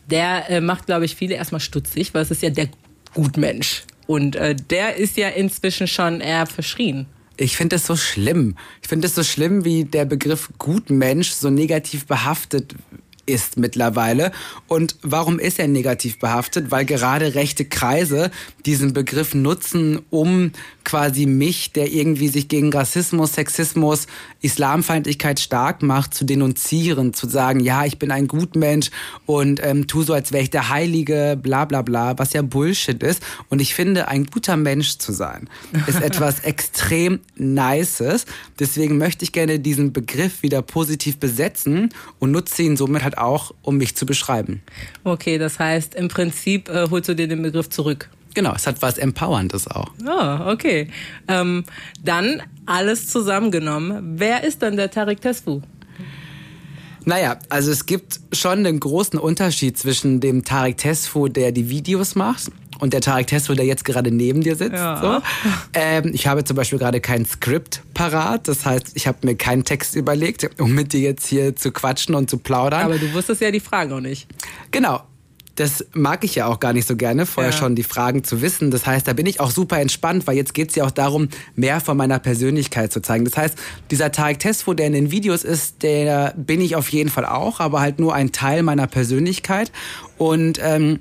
der 0.10 0.50
äh, 0.50 0.62
macht, 0.62 0.88
glaube 0.88 1.06
ich, 1.06 1.16
viele 1.16 1.36
erstmal 1.36 1.62
stutzig, 1.62 2.14
weil 2.14 2.24
es 2.24 2.32
ist 2.32 2.42
ja 2.42 2.50
der 2.50 2.68
Gutmensch. 3.14 3.84
Und 4.08 4.36
äh, 4.36 4.56
der 4.56 4.98
ist 4.98 5.16
ja 5.16 5.30
inzwischen 5.30 5.88
schon 5.88 6.20
eher 6.20 6.46
verschrien. 6.46 7.08
Ich 7.38 7.58
finde 7.58 7.76
es 7.76 7.86
so 7.86 7.96
schlimm. 7.96 8.56
Ich 8.82 8.88
finde 8.88 9.08
es 9.08 9.16
so 9.16 9.24
schlimm, 9.24 9.66
wie 9.66 9.84
der 9.84 10.06
Begriff 10.06 10.50
Gutmensch 10.58 11.32
so 11.32 11.50
negativ 11.50 12.06
behaftet 12.06 12.76
ist 13.26 13.58
mittlerweile. 13.58 14.32
Und 14.68 14.96
warum 15.02 15.40
ist 15.40 15.60
er 15.60 15.68
negativ 15.68 16.20
behaftet? 16.20 16.72
Weil 16.72 16.86
gerade 16.86 17.36
rechte 17.36 17.66
Kreise 17.66 18.32
diesen 18.66 18.94
Begriff 18.94 19.34
nutzen, 19.34 20.00
um 20.10 20.52
quasi 20.84 21.26
mich, 21.26 21.74
der 21.74 21.92
irgendwie 21.92 22.28
sich 22.28 22.48
gegen 22.48 22.72
Rassismus, 22.72 23.34
Sexismus, 23.34 24.08
Islamfeindlichkeit 24.42 25.40
stark 25.40 25.82
macht, 25.82 26.14
zu 26.14 26.24
denunzieren, 26.24 27.14
zu 27.14 27.28
sagen, 27.28 27.60
ja, 27.60 27.86
ich 27.86 28.00
bin 28.00 28.12
ein 28.12 28.28
Gutmensch 28.28 28.92
und 29.26 29.60
ähm, 29.64 29.88
tu 29.88 30.04
so, 30.04 30.14
als 30.14 30.32
wäre 30.32 30.44
ich 30.44 30.52
der 30.52 30.70
Heilige, 30.70 31.38
bla 31.42 31.66
bla 31.66 31.82
bla, 31.82 32.18
was 32.18 32.34
ja 32.34 32.42
Bullshit 32.42 33.02
ist. 33.02 33.24
Und 33.50 33.62
ich 33.62 33.74
finde, 33.74 34.08
ein 34.08 34.26
guter 34.26 34.56
Mensch 34.56 34.98
zu 34.98 35.12
sein, 35.12 35.50
ist 35.88 36.02
etwas 36.02 36.40
extrem 36.42 37.20
Nices. 37.36 38.26
Deswegen 38.60 38.98
möchte 38.98 39.26
ich 39.26 39.32
gerne 39.32 39.60
diesen 39.60 39.92
Begriff 39.92 40.44
wieder 40.44 40.62
positiv 40.62 41.18
besetzen 41.18 41.90
und 42.20 42.32
nutze 42.32 42.62
ihn 42.62 42.78
somit 42.78 43.04
halt 43.04 43.15
auch, 43.18 43.54
um 43.62 43.78
mich 43.78 43.96
zu 43.96 44.06
beschreiben. 44.06 44.62
Okay, 45.04 45.38
das 45.38 45.60
heißt, 45.60 45.96
im 45.96 46.08
Prinzip 46.08 46.70
äh, 46.70 46.88
holst 46.90 47.10
du 47.10 47.16
dir 47.16 47.28
den 47.28 47.42
Begriff 47.42 47.70
zurück. 47.70 48.10
Genau, 48.34 48.54
es 48.54 48.68
hat 48.68 48.82
was 48.82 48.98
Empowerndes 48.98 49.68
auch. 49.68 49.92
Oh, 50.06 50.52
okay. 50.52 50.90
Ähm, 51.28 51.64
dann 52.04 52.42
alles 52.66 53.08
zusammengenommen. 53.08 54.20
Wer 54.20 54.44
ist 54.44 54.62
dann 54.62 54.76
der 54.76 54.92
Tarek 54.92 55.22
Tesfu? 55.22 55.62
Naja, 57.06 57.38
also 57.50 57.72
es 57.72 57.86
gibt 57.86 58.20
schon 58.34 58.60
einen 58.60 58.80
großen 58.80 59.20
Unterschied 59.20 59.78
zwischen 59.78 60.20
dem 60.20 60.44
Tarek 60.44 60.78
Tesfu, 60.78 61.28
der 61.28 61.52
die 61.52 61.70
Videos 61.70 62.16
macht, 62.16 62.52
und 62.80 62.94
der 62.94 63.02
Tarek 63.02 63.28
Tesfu, 63.28 63.54
der 63.54 63.66
jetzt 63.66 63.86
gerade 63.86 64.12
neben 64.12 64.42
dir 64.42 64.56
sitzt. 64.56 64.74
Ja. 64.74 65.02
So. 65.02 65.22
Ähm, 65.74 66.12
ich 66.14 66.28
habe 66.28 66.44
zum 66.44 66.56
Beispiel 66.56 66.80
gerade 66.80 67.02
kein 67.02 67.26
Skript 67.26 67.82
parat. 67.94 68.48
Das 68.48 68.66
heißt, 68.66 68.92
ich 68.94 69.08
habe 69.08 69.20
mir 69.24 69.36
keinen 69.36 69.66
Text 69.66 69.96
überlegt, 69.96 70.50
um 70.60 70.74
mit 70.74 70.94
dir 70.94 71.02
jetzt 71.02 71.28
hier 71.28 71.56
zu 71.56 71.72
quatschen 71.72 72.16
und 72.16 72.30
zu 72.30 72.38
plaudern. 72.38 72.86
Aber 72.86 72.98
du 72.98 73.14
wusstest 73.14 73.42
ja 73.42 73.52
die 73.52 73.60
Frage 73.60 73.90
noch 73.90 74.02
nicht. 74.02 74.28
Genau 74.72 75.02
das 75.56 75.86
mag 75.94 76.24
ich 76.24 76.36
ja 76.36 76.48
auch 76.48 76.60
gar 76.60 76.74
nicht 76.74 76.88
so 76.88 76.96
gerne, 76.96 77.26
vorher 77.26 77.52
ja. 77.52 77.58
schon 77.58 77.76
die 77.76 77.84
Fragen 77.84 78.24
zu 78.24 78.42
wissen. 78.42 78.72
Das 78.72 78.86
heißt, 78.86 79.08
da 79.08 79.14
bin 79.14 79.26
ich 79.26 79.40
auch 79.40 79.52
super 79.52 79.80
entspannt, 79.80 80.28
weil 80.28 80.36
jetzt 80.36 80.54
geht 80.54 80.70
es 80.70 80.76
ja 80.76 80.84
auch 80.86 80.92
darum, 80.92 81.30
mehr 81.56 81.80
von 81.80 81.96
meiner 81.96 82.20
Persönlichkeit 82.20 82.92
zu 82.92 83.02
zeigen. 83.02 83.24
Das 83.24 83.38
heißt, 83.38 83.58
dieser 83.90 84.12
Tarek 84.12 84.40
Tesfo, 84.40 84.74
der 84.74 84.88
in 84.88 84.94
den 84.94 85.12
Videos 85.12 85.44
ist, 85.44 85.82
der 85.82 86.34
bin 86.36 86.60
ich 86.60 86.76
auf 86.76 86.90
jeden 86.90 87.10
Fall 87.10 87.26
auch, 87.26 87.62
aber 87.62 87.80
halt 87.80 88.00
nur 88.00 88.14
ein 88.14 88.34
Teil 88.34 88.64
meiner 88.64 88.88
Persönlichkeit. 88.88 89.72
Und 90.18 90.60
ähm, 90.62 91.00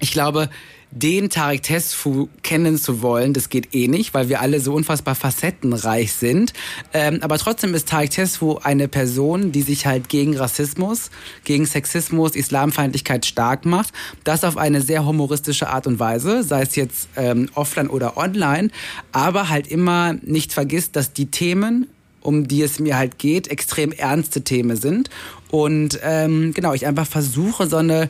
ich 0.00 0.12
glaube, 0.12 0.48
den 0.92 1.30
Tarek 1.30 1.62
Tesfu 1.62 2.28
kennen 2.42 2.76
zu 2.76 3.00
wollen, 3.00 3.32
das 3.32 3.48
geht 3.48 3.74
eh 3.74 3.88
nicht, 3.88 4.12
weil 4.12 4.28
wir 4.28 4.40
alle 4.40 4.60
so 4.60 4.74
unfassbar 4.74 5.14
facettenreich 5.14 6.12
sind. 6.12 6.52
Ähm, 6.92 7.18
aber 7.22 7.38
trotzdem 7.38 7.74
ist 7.74 7.88
Tarek 7.88 8.10
Tesfu 8.10 8.58
eine 8.62 8.88
Person, 8.88 9.52
die 9.52 9.62
sich 9.62 9.86
halt 9.86 10.10
gegen 10.10 10.36
Rassismus, 10.36 11.10
gegen 11.44 11.64
Sexismus, 11.64 12.36
Islamfeindlichkeit 12.36 13.24
stark 13.24 13.64
macht. 13.64 13.92
Das 14.24 14.44
auf 14.44 14.58
eine 14.58 14.82
sehr 14.82 15.06
humoristische 15.06 15.68
Art 15.68 15.86
und 15.86 15.98
Weise, 15.98 16.42
sei 16.42 16.62
es 16.62 16.76
jetzt 16.76 17.08
ähm, 17.16 17.48
offline 17.54 17.88
oder 17.88 18.18
online, 18.18 18.68
aber 19.12 19.48
halt 19.48 19.66
immer 19.66 20.12
nicht 20.22 20.52
vergisst, 20.52 20.94
dass 20.94 21.12
die 21.12 21.26
Themen 21.26 21.88
um 22.22 22.46
die 22.46 22.62
es 22.62 22.78
mir 22.78 22.96
halt 22.96 23.18
geht, 23.18 23.48
extrem 23.48 23.90
ernste 23.90 24.42
Themen 24.42 24.76
sind. 24.76 25.10
Und 25.50 25.98
ähm, 26.02 26.52
genau, 26.54 26.72
ich 26.72 26.86
einfach 26.86 27.06
versuche, 27.06 27.66
so 27.66 27.78
eine 27.78 28.08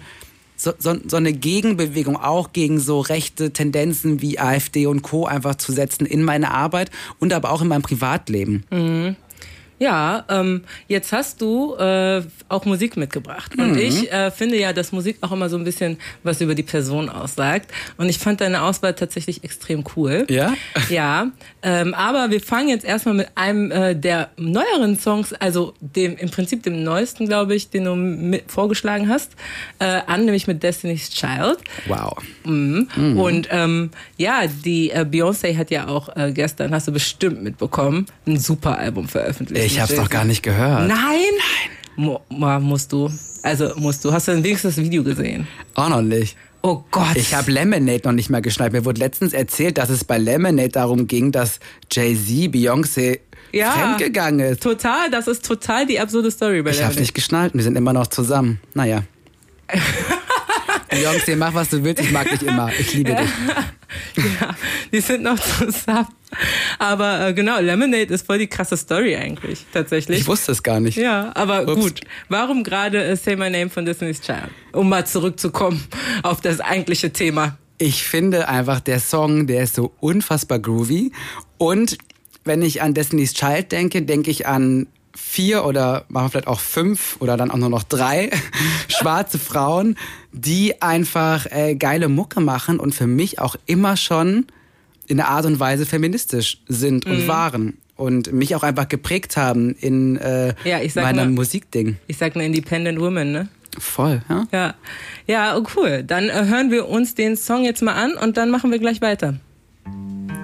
so, 0.62 0.72
so, 0.78 0.94
so 1.06 1.16
eine 1.16 1.32
Gegenbewegung 1.32 2.16
auch 2.16 2.52
gegen 2.52 2.78
so 2.78 3.00
rechte 3.00 3.52
Tendenzen 3.52 4.22
wie 4.22 4.38
AfD 4.38 4.86
und 4.86 5.02
Co. 5.02 5.26
einfach 5.26 5.56
zu 5.56 5.72
setzen 5.72 6.06
in 6.06 6.22
meine 6.22 6.52
Arbeit 6.52 6.90
und 7.18 7.32
aber 7.32 7.50
auch 7.50 7.62
in 7.62 7.68
meinem 7.68 7.82
Privatleben. 7.82 8.64
Mhm. 8.70 9.16
Ja, 9.78 10.24
ähm, 10.28 10.62
jetzt 10.86 11.12
hast 11.12 11.40
du 11.40 11.74
äh, 11.74 12.22
auch 12.48 12.64
Musik 12.64 12.96
mitgebracht. 12.96 13.58
Und 13.58 13.72
mhm. 13.72 13.78
ich 13.78 14.12
äh, 14.12 14.30
finde 14.30 14.56
ja, 14.58 14.72
dass 14.72 14.92
Musik 14.92 15.18
auch 15.22 15.32
immer 15.32 15.48
so 15.48 15.56
ein 15.56 15.64
bisschen 15.64 15.98
was 16.22 16.40
über 16.40 16.54
die 16.54 16.62
Person 16.62 17.08
aussagt. 17.08 17.70
Und 17.96 18.08
ich 18.08 18.18
fand 18.18 18.40
deine 18.40 18.62
Auswahl 18.62 18.94
tatsächlich 18.94 19.42
extrem 19.42 19.84
cool. 19.96 20.26
Ja? 20.28 20.54
Ja. 20.88 21.28
Ähm, 21.62 21.94
aber 21.94 22.30
wir 22.30 22.40
fangen 22.40 22.68
jetzt 22.68 22.84
erstmal 22.84 23.14
mit 23.14 23.28
einem 23.34 23.70
äh, 23.70 23.94
der 23.94 24.30
neueren 24.36 24.98
Songs, 24.98 25.32
also 25.32 25.74
dem 25.80 26.16
im 26.16 26.30
Prinzip 26.30 26.62
dem 26.62 26.82
neuesten, 26.84 27.26
glaube 27.26 27.54
ich, 27.54 27.70
den 27.70 27.84
du 27.84 27.94
mit 27.94 28.50
vorgeschlagen 28.50 29.08
hast, 29.08 29.32
äh, 29.78 30.00
an, 30.06 30.24
nämlich 30.24 30.46
mit 30.46 30.62
Destiny's 30.62 31.10
Child. 31.10 31.58
Wow. 31.86 32.16
Mhm. 32.44 32.88
Mhm. 32.94 33.18
Und 33.18 33.48
ähm, 33.50 33.90
ja, 34.16 34.42
die 34.64 34.90
äh, 34.90 35.04
Beyoncé 35.08 35.56
hat 35.56 35.70
ja 35.70 35.88
auch 35.88 36.14
äh, 36.16 36.32
gestern, 36.32 36.72
hast 36.72 36.88
du 36.88 36.92
bestimmt 36.92 37.42
mitbekommen, 37.42 38.06
ein 38.26 38.38
super 38.38 38.78
Album 38.78 39.08
veröffentlicht. 39.08 39.66
Ich 39.66 39.71
hab's 39.80 39.94
doch 39.94 40.10
gar 40.10 40.24
nicht 40.24 40.42
gehört. 40.42 40.88
Nein? 40.88 40.96
Nein. 40.96 41.70
Mo 41.96 42.20
musst 42.60 42.92
du. 42.92 43.10
Also 43.42 43.72
musst 43.76 44.04
du. 44.04 44.12
Hast 44.12 44.28
du 44.28 44.32
denn 44.32 44.44
wenigstens 44.44 44.76
das 44.76 44.84
Video 44.84 45.02
gesehen? 45.02 45.46
Auch 45.74 45.88
noch 45.88 46.02
nicht. 46.02 46.36
Oh 46.62 46.84
Gott. 46.90 47.16
Ich 47.16 47.34
habe 47.34 47.50
Lemonade 47.50 48.02
noch 48.04 48.12
nicht 48.12 48.30
mal 48.30 48.40
geschnallt. 48.40 48.72
Mir 48.72 48.84
wurde 48.84 49.00
letztens 49.00 49.32
erzählt, 49.32 49.78
dass 49.78 49.90
es 49.90 50.04
bei 50.04 50.16
Lemonade 50.16 50.68
darum 50.68 51.08
ging, 51.08 51.32
dass 51.32 51.58
Jay-Z 51.90 52.52
Beyoncé 52.54 53.18
ja, 53.52 53.72
fremdgegangen 53.72 54.52
ist. 54.52 54.62
Total, 54.62 55.10
das 55.10 55.26
ist 55.26 55.44
total 55.44 55.86
die 55.86 55.98
absurde 55.98 56.30
Story 56.30 56.62
bei 56.62 56.70
Ich 56.70 56.82
habe 56.82 56.98
nicht 56.98 57.14
geschnallt, 57.14 57.54
wir 57.54 57.62
sind 57.62 57.76
immer 57.76 57.92
noch 57.92 58.06
zusammen. 58.06 58.60
Naja. 58.74 59.02
Beyoncé, 60.92 61.36
mach 61.36 61.54
was 61.54 61.70
du 61.70 61.82
willst, 61.82 62.02
ich 62.02 62.12
mag 62.12 62.28
dich 62.30 62.42
immer. 62.42 62.70
Ich 62.78 62.94
liebe 62.94 63.14
dich. 63.14 63.30
ja, 64.40 64.54
die 64.92 65.00
sind 65.00 65.22
noch 65.22 65.38
zusammen. 65.38 66.08
Aber 66.78 67.28
äh, 67.28 67.34
genau, 67.34 67.58
Lemonade 67.60 68.12
ist 68.12 68.26
voll 68.26 68.38
die 68.38 68.46
krasse 68.46 68.76
Story 68.76 69.16
eigentlich, 69.16 69.66
tatsächlich. 69.72 70.20
Ich 70.20 70.26
wusste 70.26 70.52
es 70.52 70.62
gar 70.62 70.80
nicht. 70.80 70.96
Ja, 70.96 71.32
aber 71.34 71.62
Ups. 71.62 71.74
gut. 71.74 72.00
Warum 72.28 72.64
gerade 72.64 73.02
äh, 73.02 73.16
Say 73.16 73.36
My 73.36 73.50
Name 73.50 73.70
von 73.70 73.84
Destiny's 73.84 74.20
Child? 74.20 74.50
Um 74.72 74.88
mal 74.88 75.06
zurückzukommen 75.06 75.82
auf 76.22 76.40
das 76.40 76.60
eigentliche 76.60 77.12
Thema. 77.12 77.58
Ich 77.78 78.04
finde 78.04 78.48
einfach, 78.48 78.80
der 78.80 79.00
Song, 79.00 79.46
der 79.46 79.64
ist 79.64 79.74
so 79.74 79.92
unfassbar 80.00 80.58
groovy. 80.58 81.12
Und 81.58 81.98
wenn 82.44 82.62
ich 82.62 82.82
an 82.82 82.94
Destiny's 82.94 83.34
Child 83.34 83.72
denke, 83.72 84.02
denke 84.02 84.30
ich 84.30 84.46
an 84.46 84.86
vier 85.14 85.64
oder 85.64 86.04
machen 86.08 86.26
wir 86.26 86.30
vielleicht 86.30 86.46
auch 86.48 86.60
fünf 86.60 87.16
oder 87.20 87.36
dann 87.36 87.50
auch 87.50 87.56
nur 87.56 87.68
noch 87.70 87.82
drei 87.82 88.30
schwarze 88.88 89.38
Frauen, 89.38 89.96
die 90.32 90.80
einfach 90.82 91.46
äh, 91.50 91.74
geile 91.74 92.08
Mucke 92.08 92.40
machen 92.40 92.80
und 92.80 92.94
für 92.94 93.06
mich 93.06 93.38
auch 93.38 93.56
immer 93.66 93.96
schon 93.96 94.46
in 95.06 95.20
einer 95.20 95.28
Art 95.28 95.44
und 95.46 95.60
Weise 95.60 95.84
feministisch 95.86 96.58
sind 96.68 97.06
Mhm. 97.06 97.12
und 97.12 97.28
waren 97.28 97.78
und 97.96 98.32
mich 98.32 98.54
auch 98.56 98.62
einfach 98.62 98.88
geprägt 98.88 99.36
haben 99.36 99.74
in 99.80 100.16
äh, 100.16 100.54
Ja, 100.64 100.80
ich 100.80 100.92
sag 100.94 101.04
meinem 101.04 101.16
mal- 101.16 101.34
Musikding. 101.34 101.96
Ich 102.06 102.16
sag 102.16 102.34
eine 102.34 102.46
Independent 102.46 102.98
Woman, 103.00 103.32
ne? 103.32 103.48
Voll, 103.78 104.22
ja? 104.28 104.46
Ja. 104.52 104.74
Ja, 105.26 105.56
oh, 105.56 105.64
cool. 105.76 106.02
Dann 106.02 106.28
äh, 106.28 106.44
hören 106.46 106.70
wir 106.70 106.88
uns 106.88 107.14
den 107.14 107.36
Song 107.36 107.64
jetzt 107.64 107.82
mal 107.82 107.94
an 107.94 108.14
und 108.14 108.36
dann 108.36 108.50
machen 108.50 108.70
wir 108.70 108.78
gleich 108.78 109.00
weiter. 109.00 109.34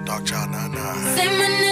Dog 0.05 0.25
Child 0.25 0.51
99. 0.51 1.15
Say 1.15 1.27
my 1.37 1.68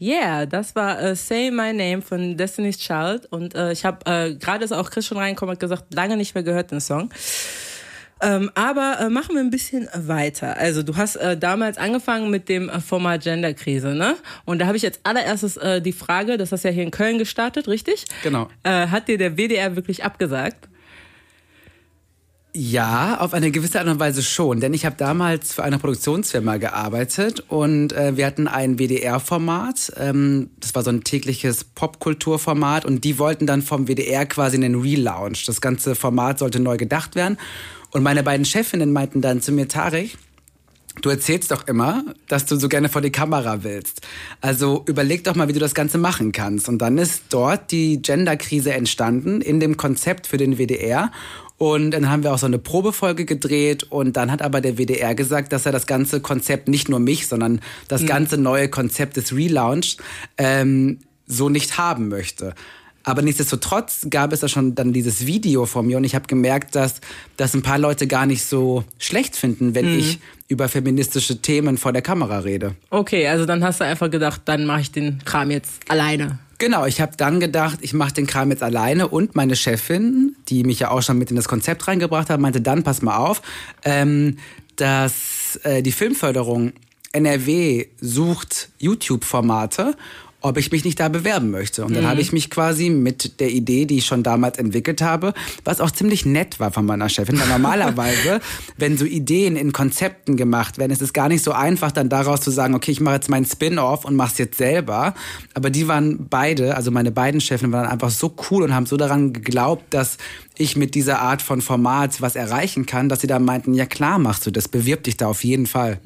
Yeah, 0.00 0.46
das 0.46 0.76
war 0.76 1.00
äh, 1.00 1.16
Say 1.16 1.50
My 1.50 1.72
Name 1.72 2.02
von 2.02 2.36
Destiny's 2.36 2.78
Child 2.78 3.26
und 3.30 3.54
äh, 3.54 3.72
ich 3.72 3.84
habe 3.84 4.06
äh, 4.06 4.34
gerade 4.34 4.64
ist 4.64 4.72
auch 4.72 4.90
Chris 4.90 5.06
schon 5.06 5.18
reingekommen 5.18 5.54
und 5.54 5.60
gesagt, 5.60 5.92
lange 5.92 6.16
nicht 6.16 6.34
mehr 6.34 6.44
gehört 6.44 6.70
den 6.70 6.80
Song. 6.80 7.10
Ähm, 8.20 8.50
aber 8.54 8.98
äh, 9.00 9.08
machen 9.08 9.34
wir 9.34 9.40
ein 9.40 9.50
bisschen 9.50 9.88
weiter. 9.94 10.56
Also 10.56 10.82
du 10.82 10.96
hast 10.96 11.16
äh, 11.16 11.36
damals 11.36 11.78
angefangen 11.78 12.30
mit 12.30 12.48
dem 12.48 12.68
äh, 12.68 12.80
Format 12.80 13.22
Genderkrise, 13.22 13.94
ne? 13.94 14.16
Und 14.44 14.60
da 14.60 14.66
habe 14.66 14.76
ich 14.76 14.82
jetzt 14.82 15.00
allererstes 15.04 15.56
äh, 15.56 15.80
die 15.80 15.92
Frage, 15.92 16.36
das 16.36 16.50
hast 16.50 16.64
ja 16.64 16.70
hier 16.70 16.82
in 16.82 16.90
Köln 16.90 17.18
gestartet, 17.18 17.68
richtig? 17.68 18.06
Genau. 18.22 18.48
Äh, 18.64 18.88
hat 18.88 19.08
dir 19.08 19.18
der 19.18 19.36
WDR 19.36 19.76
wirklich 19.76 20.04
abgesagt? 20.04 20.68
Ja, 22.54 23.18
auf 23.20 23.34
eine 23.34 23.50
gewisse 23.50 23.78
Art 23.78 23.88
und 23.88 24.00
Weise 24.00 24.22
schon, 24.22 24.58
denn 24.60 24.72
ich 24.72 24.86
habe 24.86 24.96
damals 24.96 25.52
für 25.52 25.64
eine 25.64 25.78
Produktionsfirma 25.78 26.56
gearbeitet 26.56 27.44
und 27.48 27.92
äh, 27.92 28.16
wir 28.16 28.24
hatten 28.26 28.48
ein 28.48 28.78
WDR-Format, 28.78 29.92
ähm, 29.98 30.48
das 30.58 30.74
war 30.74 30.82
so 30.82 30.90
ein 30.90 31.04
tägliches 31.04 31.64
Popkulturformat 31.64 32.86
und 32.86 33.04
die 33.04 33.18
wollten 33.18 33.46
dann 33.46 33.60
vom 33.60 33.86
WDR 33.86 34.24
quasi 34.24 34.56
einen 34.56 34.80
Relaunch. 34.80 35.44
Das 35.44 35.60
ganze 35.60 35.94
Format 35.94 36.38
sollte 36.38 36.58
neu 36.58 36.78
gedacht 36.78 37.14
werden 37.14 37.36
und 37.90 38.02
meine 38.02 38.22
beiden 38.22 38.46
Chefinnen 38.46 38.92
meinten 38.92 39.20
dann 39.20 39.42
zu 39.42 39.52
mir, 39.52 39.68
Tarek, 39.68 40.16
Du 41.02 41.10
erzählst 41.10 41.52
doch 41.52 41.68
immer, 41.68 42.04
dass 42.26 42.46
du 42.46 42.56
so 42.56 42.68
gerne 42.68 42.88
vor 42.88 43.02
die 43.02 43.12
Kamera 43.12 43.62
willst. 43.62 44.00
Also 44.40 44.82
überleg 44.86 45.22
doch 45.22 45.36
mal, 45.36 45.46
wie 45.46 45.52
du 45.52 45.60
das 45.60 45.74
Ganze 45.74 45.96
machen 45.96 46.32
kannst. 46.32 46.68
Und 46.68 46.78
dann 46.78 46.98
ist 46.98 47.24
dort 47.30 47.70
die 47.70 48.02
Genderkrise 48.02 48.72
entstanden 48.72 49.40
in 49.40 49.60
dem 49.60 49.76
Konzept 49.76 50.26
für 50.26 50.38
den 50.38 50.58
WDR. 50.58 51.12
Und 51.58 51.90
dann 51.90 52.08
haben 52.08 52.22
wir 52.22 52.32
auch 52.32 52.38
so 52.38 52.46
eine 52.46 52.58
Probefolge 52.58 53.24
gedreht 53.24 53.82
und 53.90 54.16
dann 54.16 54.30
hat 54.30 54.42
aber 54.42 54.60
der 54.60 54.78
WDR 54.78 55.16
gesagt, 55.16 55.52
dass 55.52 55.66
er 55.66 55.72
das 55.72 55.88
ganze 55.88 56.20
Konzept, 56.20 56.68
nicht 56.68 56.88
nur 56.88 57.00
mich, 57.00 57.26
sondern 57.26 57.60
das 57.88 58.06
ganze 58.06 58.38
neue 58.38 58.68
Konzept 58.68 59.16
des 59.16 59.34
Relaunch 59.34 59.96
ähm, 60.38 61.00
so 61.26 61.48
nicht 61.48 61.76
haben 61.76 62.08
möchte. 62.08 62.54
Aber 63.02 63.22
nichtsdestotrotz 63.22 64.06
gab 64.10 64.32
es 64.32 64.40
da 64.40 64.48
schon 64.48 64.74
dann 64.74 64.92
dieses 64.92 65.26
Video 65.26 65.66
von 65.66 65.86
mir 65.86 65.96
und 65.96 66.04
ich 66.04 66.14
habe 66.14 66.26
gemerkt, 66.26 66.74
dass 66.76 67.00
das 67.36 67.54
ein 67.54 67.62
paar 67.62 67.78
Leute 67.78 68.06
gar 68.06 68.26
nicht 68.26 68.44
so 68.44 68.84
schlecht 68.98 69.34
finden, 69.34 69.74
wenn 69.74 69.98
ich 69.98 70.18
über 70.46 70.68
feministische 70.68 71.40
Themen 71.40 71.78
vor 71.78 71.92
der 71.92 72.02
Kamera 72.02 72.40
rede. 72.40 72.74
Okay, 72.90 73.26
also 73.26 73.46
dann 73.46 73.64
hast 73.64 73.80
du 73.80 73.84
einfach 73.84 74.10
gedacht, 74.10 74.42
dann 74.44 74.66
mache 74.66 74.82
ich 74.82 74.92
den 74.92 75.24
Kram 75.24 75.50
jetzt 75.50 75.80
alleine. 75.88 76.38
Genau, 76.58 76.86
ich 76.86 77.00
habe 77.00 77.16
dann 77.16 77.38
gedacht, 77.38 77.78
ich 77.82 77.92
mache 77.92 78.12
den 78.12 78.26
Kram 78.26 78.50
jetzt 78.50 78.64
alleine 78.64 79.06
und 79.06 79.36
meine 79.36 79.54
Chefin, 79.54 80.34
die 80.48 80.64
mich 80.64 80.80
ja 80.80 80.90
auch 80.90 81.02
schon 81.02 81.16
mit 81.16 81.30
in 81.30 81.36
das 81.36 81.46
Konzept 81.46 81.86
reingebracht 81.86 82.30
hat, 82.30 82.40
meinte 82.40 82.60
dann, 82.60 82.82
pass 82.82 83.00
mal 83.00 83.16
auf, 83.16 83.42
ähm, 83.84 84.38
dass 84.74 85.60
äh, 85.62 85.82
die 85.82 85.92
Filmförderung 85.92 86.72
NRW 87.12 87.86
sucht 88.00 88.70
YouTube-Formate 88.78 89.96
ob 90.40 90.56
ich 90.56 90.70
mich 90.70 90.84
nicht 90.84 91.00
da 91.00 91.08
bewerben 91.08 91.50
möchte. 91.50 91.84
Und 91.84 91.94
dann 91.94 92.06
habe 92.06 92.20
ich 92.20 92.32
mich 92.32 92.48
quasi 92.48 92.90
mit 92.90 93.40
der 93.40 93.50
Idee, 93.50 93.86
die 93.86 93.98
ich 93.98 94.06
schon 94.06 94.22
damals 94.22 94.56
entwickelt 94.56 95.02
habe, 95.02 95.34
was 95.64 95.80
auch 95.80 95.90
ziemlich 95.90 96.26
nett 96.26 96.60
war 96.60 96.70
von 96.70 96.86
meiner 96.86 97.08
Chefin, 97.08 97.40
weil 97.40 97.48
normalerweise, 97.48 98.40
wenn 98.76 98.96
so 98.96 99.04
Ideen 99.04 99.56
in 99.56 99.72
Konzepten 99.72 100.36
gemacht 100.36 100.78
werden, 100.78 100.92
ist 100.92 101.02
es 101.02 101.12
gar 101.12 101.28
nicht 101.28 101.42
so 101.42 101.50
einfach, 101.50 101.90
dann 101.90 102.08
daraus 102.08 102.40
zu 102.40 102.52
sagen, 102.52 102.74
okay, 102.76 102.92
ich 102.92 103.00
mache 103.00 103.16
jetzt 103.16 103.28
meinen 103.28 103.46
Spin-off 103.46 104.04
und 104.04 104.14
mache 104.14 104.32
es 104.32 104.38
jetzt 104.38 104.58
selber. 104.58 105.14
Aber 105.54 105.70
die 105.70 105.88
waren 105.88 106.28
beide, 106.28 106.76
also 106.76 106.92
meine 106.92 107.10
beiden 107.10 107.40
Chefinnen 107.40 107.72
waren 107.72 107.86
einfach 107.86 108.10
so 108.10 108.34
cool 108.50 108.62
und 108.62 108.74
haben 108.74 108.86
so 108.86 108.96
daran 108.96 109.32
geglaubt, 109.32 109.82
dass 109.90 110.18
ich 110.58 110.76
mit 110.76 110.94
dieser 110.94 111.20
Art 111.20 111.42
von 111.42 111.60
Format 111.60 112.20
was 112.20 112.36
erreichen 112.36 112.86
kann, 112.86 113.08
dass 113.08 113.20
sie 113.20 113.26
da 113.26 113.38
meinten, 113.38 113.74
ja 113.74 113.86
klar 113.86 114.18
machst 114.18 114.46
du 114.46 114.50
das, 114.50 114.68
bewirb 114.68 115.04
dich 115.04 115.16
da 115.16 115.26
auf 115.26 115.44
jeden 115.44 115.66
Fall. 115.66 115.98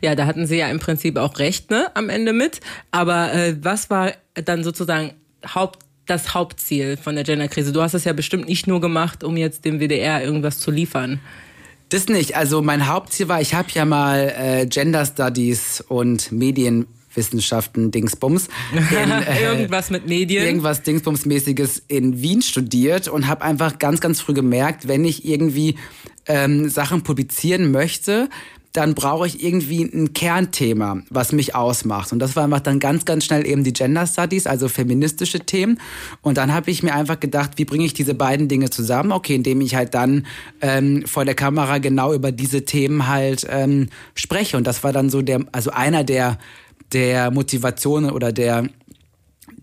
Ja, 0.00 0.14
da 0.14 0.26
hatten 0.26 0.46
sie 0.46 0.56
ja 0.56 0.68
im 0.68 0.78
Prinzip 0.78 1.16
auch 1.16 1.38
recht, 1.38 1.70
ne, 1.70 1.88
am 1.94 2.08
Ende 2.08 2.32
mit. 2.32 2.60
Aber 2.90 3.32
äh, 3.32 3.56
was 3.62 3.90
war 3.90 4.12
dann 4.34 4.64
sozusagen 4.64 5.12
Haupt, 5.54 5.80
das 6.06 6.34
Hauptziel 6.34 6.96
von 6.96 7.14
der 7.14 7.24
Genderkrise? 7.24 7.72
Du 7.72 7.82
hast 7.82 7.94
es 7.94 8.04
ja 8.04 8.12
bestimmt 8.12 8.48
nicht 8.48 8.66
nur 8.66 8.80
gemacht, 8.80 9.24
um 9.24 9.36
jetzt 9.36 9.64
dem 9.64 9.80
WDR 9.80 10.22
irgendwas 10.22 10.58
zu 10.58 10.70
liefern. 10.70 11.20
Das 11.90 12.06
nicht. 12.06 12.36
Also 12.36 12.62
mein 12.62 12.86
Hauptziel 12.86 13.28
war, 13.28 13.40
ich 13.40 13.54
habe 13.54 13.68
ja 13.72 13.84
mal 13.84 14.32
äh, 14.36 14.66
Gender 14.66 15.04
Studies 15.04 15.84
und 15.88 16.30
Medienwissenschaften 17.10 17.90
Dingsbums 17.90 18.48
in, 18.72 19.10
äh, 19.10 19.42
Irgendwas 19.42 19.90
mit 19.90 20.06
Medien. 20.06 20.44
irgendwas 20.44 20.82
Dingsbumsmäßiges 20.82 21.82
in 21.88 22.22
Wien 22.22 22.42
studiert 22.42 23.08
und 23.08 23.26
habe 23.26 23.42
einfach 23.42 23.78
ganz, 23.78 24.00
ganz 24.00 24.20
früh 24.20 24.34
gemerkt, 24.34 24.88
wenn 24.88 25.04
ich 25.04 25.24
irgendwie 25.24 25.76
ähm, 26.26 26.68
Sachen 26.68 27.02
publizieren 27.02 27.70
möchte, 27.72 28.28
dann 28.72 28.94
brauche 28.94 29.26
ich 29.26 29.42
irgendwie 29.42 29.82
ein 29.82 30.12
Kernthema, 30.12 31.02
was 31.10 31.32
mich 31.32 31.56
ausmacht. 31.56 32.12
Und 32.12 32.20
das 32.20 32.36
war 32.36 32.44
einfach 32.44 32.60
dann 32.60 32.78
ganz, 32.78 33.04
ganz 33.04 33.24
schnell 33.24 33.44
eben 33.44 33.64
die 33.64 33.72
Gender 33.72 34.06
Studies, 34.06 34.46
also 34.46 34.68
feministische 34.68 35.40
Themen. 35.40 35.80
Und 36.22 36.36
dann 36.36 36.54
habe 36.54 36.70
ich 36.70 36.84
mir 36.84 36.94
einfach 36.94 37.18
gedacht, 37.18 37.52
wie 37.56 37.64
bringe 37.64 37.84
ich 37.84 37.94
diese 37.94 38.14
beiden 38.14 38.46
Dinge 38.46 38.70
zusammen? 38.70 39.10
Okay, 39.10 39.34
indem 39.34 39.60
ich 39.60 39.74
halt 39.74 39.94
dann 39.94 40.24
ähm, 40.60 41.02
vor 41.04 41.24
der 41.24 41.34
Kamera 41.34 41.78
genau 41.78 42.14
über 42.14 42.30
diese 42.30 42.64
Themen 42.64 43.08
halt 43.08 43.44
ähm, 43.50 43.88
spreche. 44.14 44.56
Und 44.56 44.68
das 44.68 44.84
war 44.84 44.92
dann 44.92 45.10
so 45.10 45.20
der, 45.20 45.40
also 45.50 45.72
einer 45.72 46.04
der, 46.04 46.38
der 46.92 47.30
Motivationen 47.30 48.10
oder 48.10 48.32
der, 48.32 48.68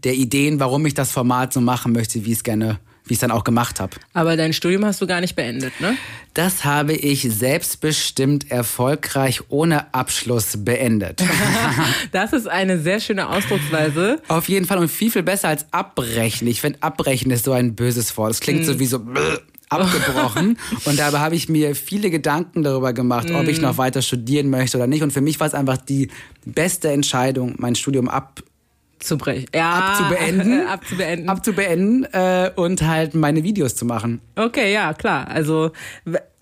der 0.03 0.13
Ideen, 0.13 0.59
warum 0.59 0.85
ich 0.85 0.93
das 0.93 1.11
Format 1.11 1.53
so 1.53 1.61
machen 1.61 1.93
möchte, 1.93 2.23
wie 2.25 2.31
ich 2.31 2.37
es 2.37 2.43
gerne, 2.43 2.79
wie 3.05 3.13
ich 3.13 3.17
es 3.17 3.21
dann 3.21 3.31
auch 3.31 3.43
gemacht 3.43 3.79
habe. 3.79 3.97
Aber 4.13 4.37
dein 4.37 4.53
Studium 4.53 4.85
hast 4.85 5.01
du 5.01 5.07
gar 5.07 5.21
nicht 5.21 5.35
beendet, 5.35 5.79
ne? 5.79 5.95
Das 6.33 6.65
habe 6.65 6.93
ich 6.93 7.23
selbstbestimmt 7.23 8.51
erfolgreich 8.51 9.41
ohne 9.49 9.93
Abschluss 9.93 10.63
beendet. 10.63 11.23
Das 12.11 12.31
ist 12.31 12.47
eine 12.47 12.79
sehr 12.79 12.99
schöne 12.99 13.27
Ausdrucksweise. 13.27 14.21
Auf 14.27 14.47
jeden 14.49 14.65
Fall 14.65 14.77
und 14.77 14.89
viel, 14.89 15.11
viel 15.11 15.23
besser 15.23 15.49
als 15.49 15.65
abbrechen. 15.71 16.47
Ich 16.47 16.61
finde, 16.61 16.81
abbrechen 16.81 17.31
ist 17.31 17.45
so 17.45 17.51
ein 17.51 17.75
böses 17.75 18.15
Wort. 18.17 18.31
Es 18.31 18.39
klingt 18.39 18.65
so 18.65 18.79
wie 18.79 18.85
so 18.85 19.01
abgebrochen. 19.69 20.57
und 20.85 20.99
dabei 20.99 21.19
habe 21.19 21.35
ich 21.35 21.49
mir 21.49 21.75
viele 21.75 22.09
Gedanken 22.09 22.63
darüber 22.63 22.93
gemacht, 22.93 23.29
ob 23.31 23.47
ich 23.47 23.61
noch 23.61 23.77
weiter 23.77 24.01
studieren 24.01 24.49
möchte 24.49 24.77
oder 24.77 24.87
nicht. 24.87 25.03
Und 25.03 25.11
für 25.11 25.21
mich 25.21 25.39
war 25.39 25.47
es 25.47 25.53
einfach 25.53 25.77
die 25.77 26.09
beste 26.45 26.89
Entscheidung, 26.91 27.55
mein 27.57 27.75
Studium 27.75 28.09
ab, 28.09 28.41
Zu 28.99 29.17
brechen. 29.17 29.47
Ja, 29.53 29.71
abzubeenden, 29.71 30.67
abzubeenden. 30.67 31.29
abzubeenden 31.29 32.03
äh, 32.13 32.51
und 32.55 32.81
halt 32.81 33.13
meine 33.13 33.43
Videos 33.43 33.75
zu 33.75 33.85
machen. 33.85 34.21
Okay, 34.35 34.73
ja, 34.73 34.93
klar. 34.93 35.27
Also, 35.27 35.71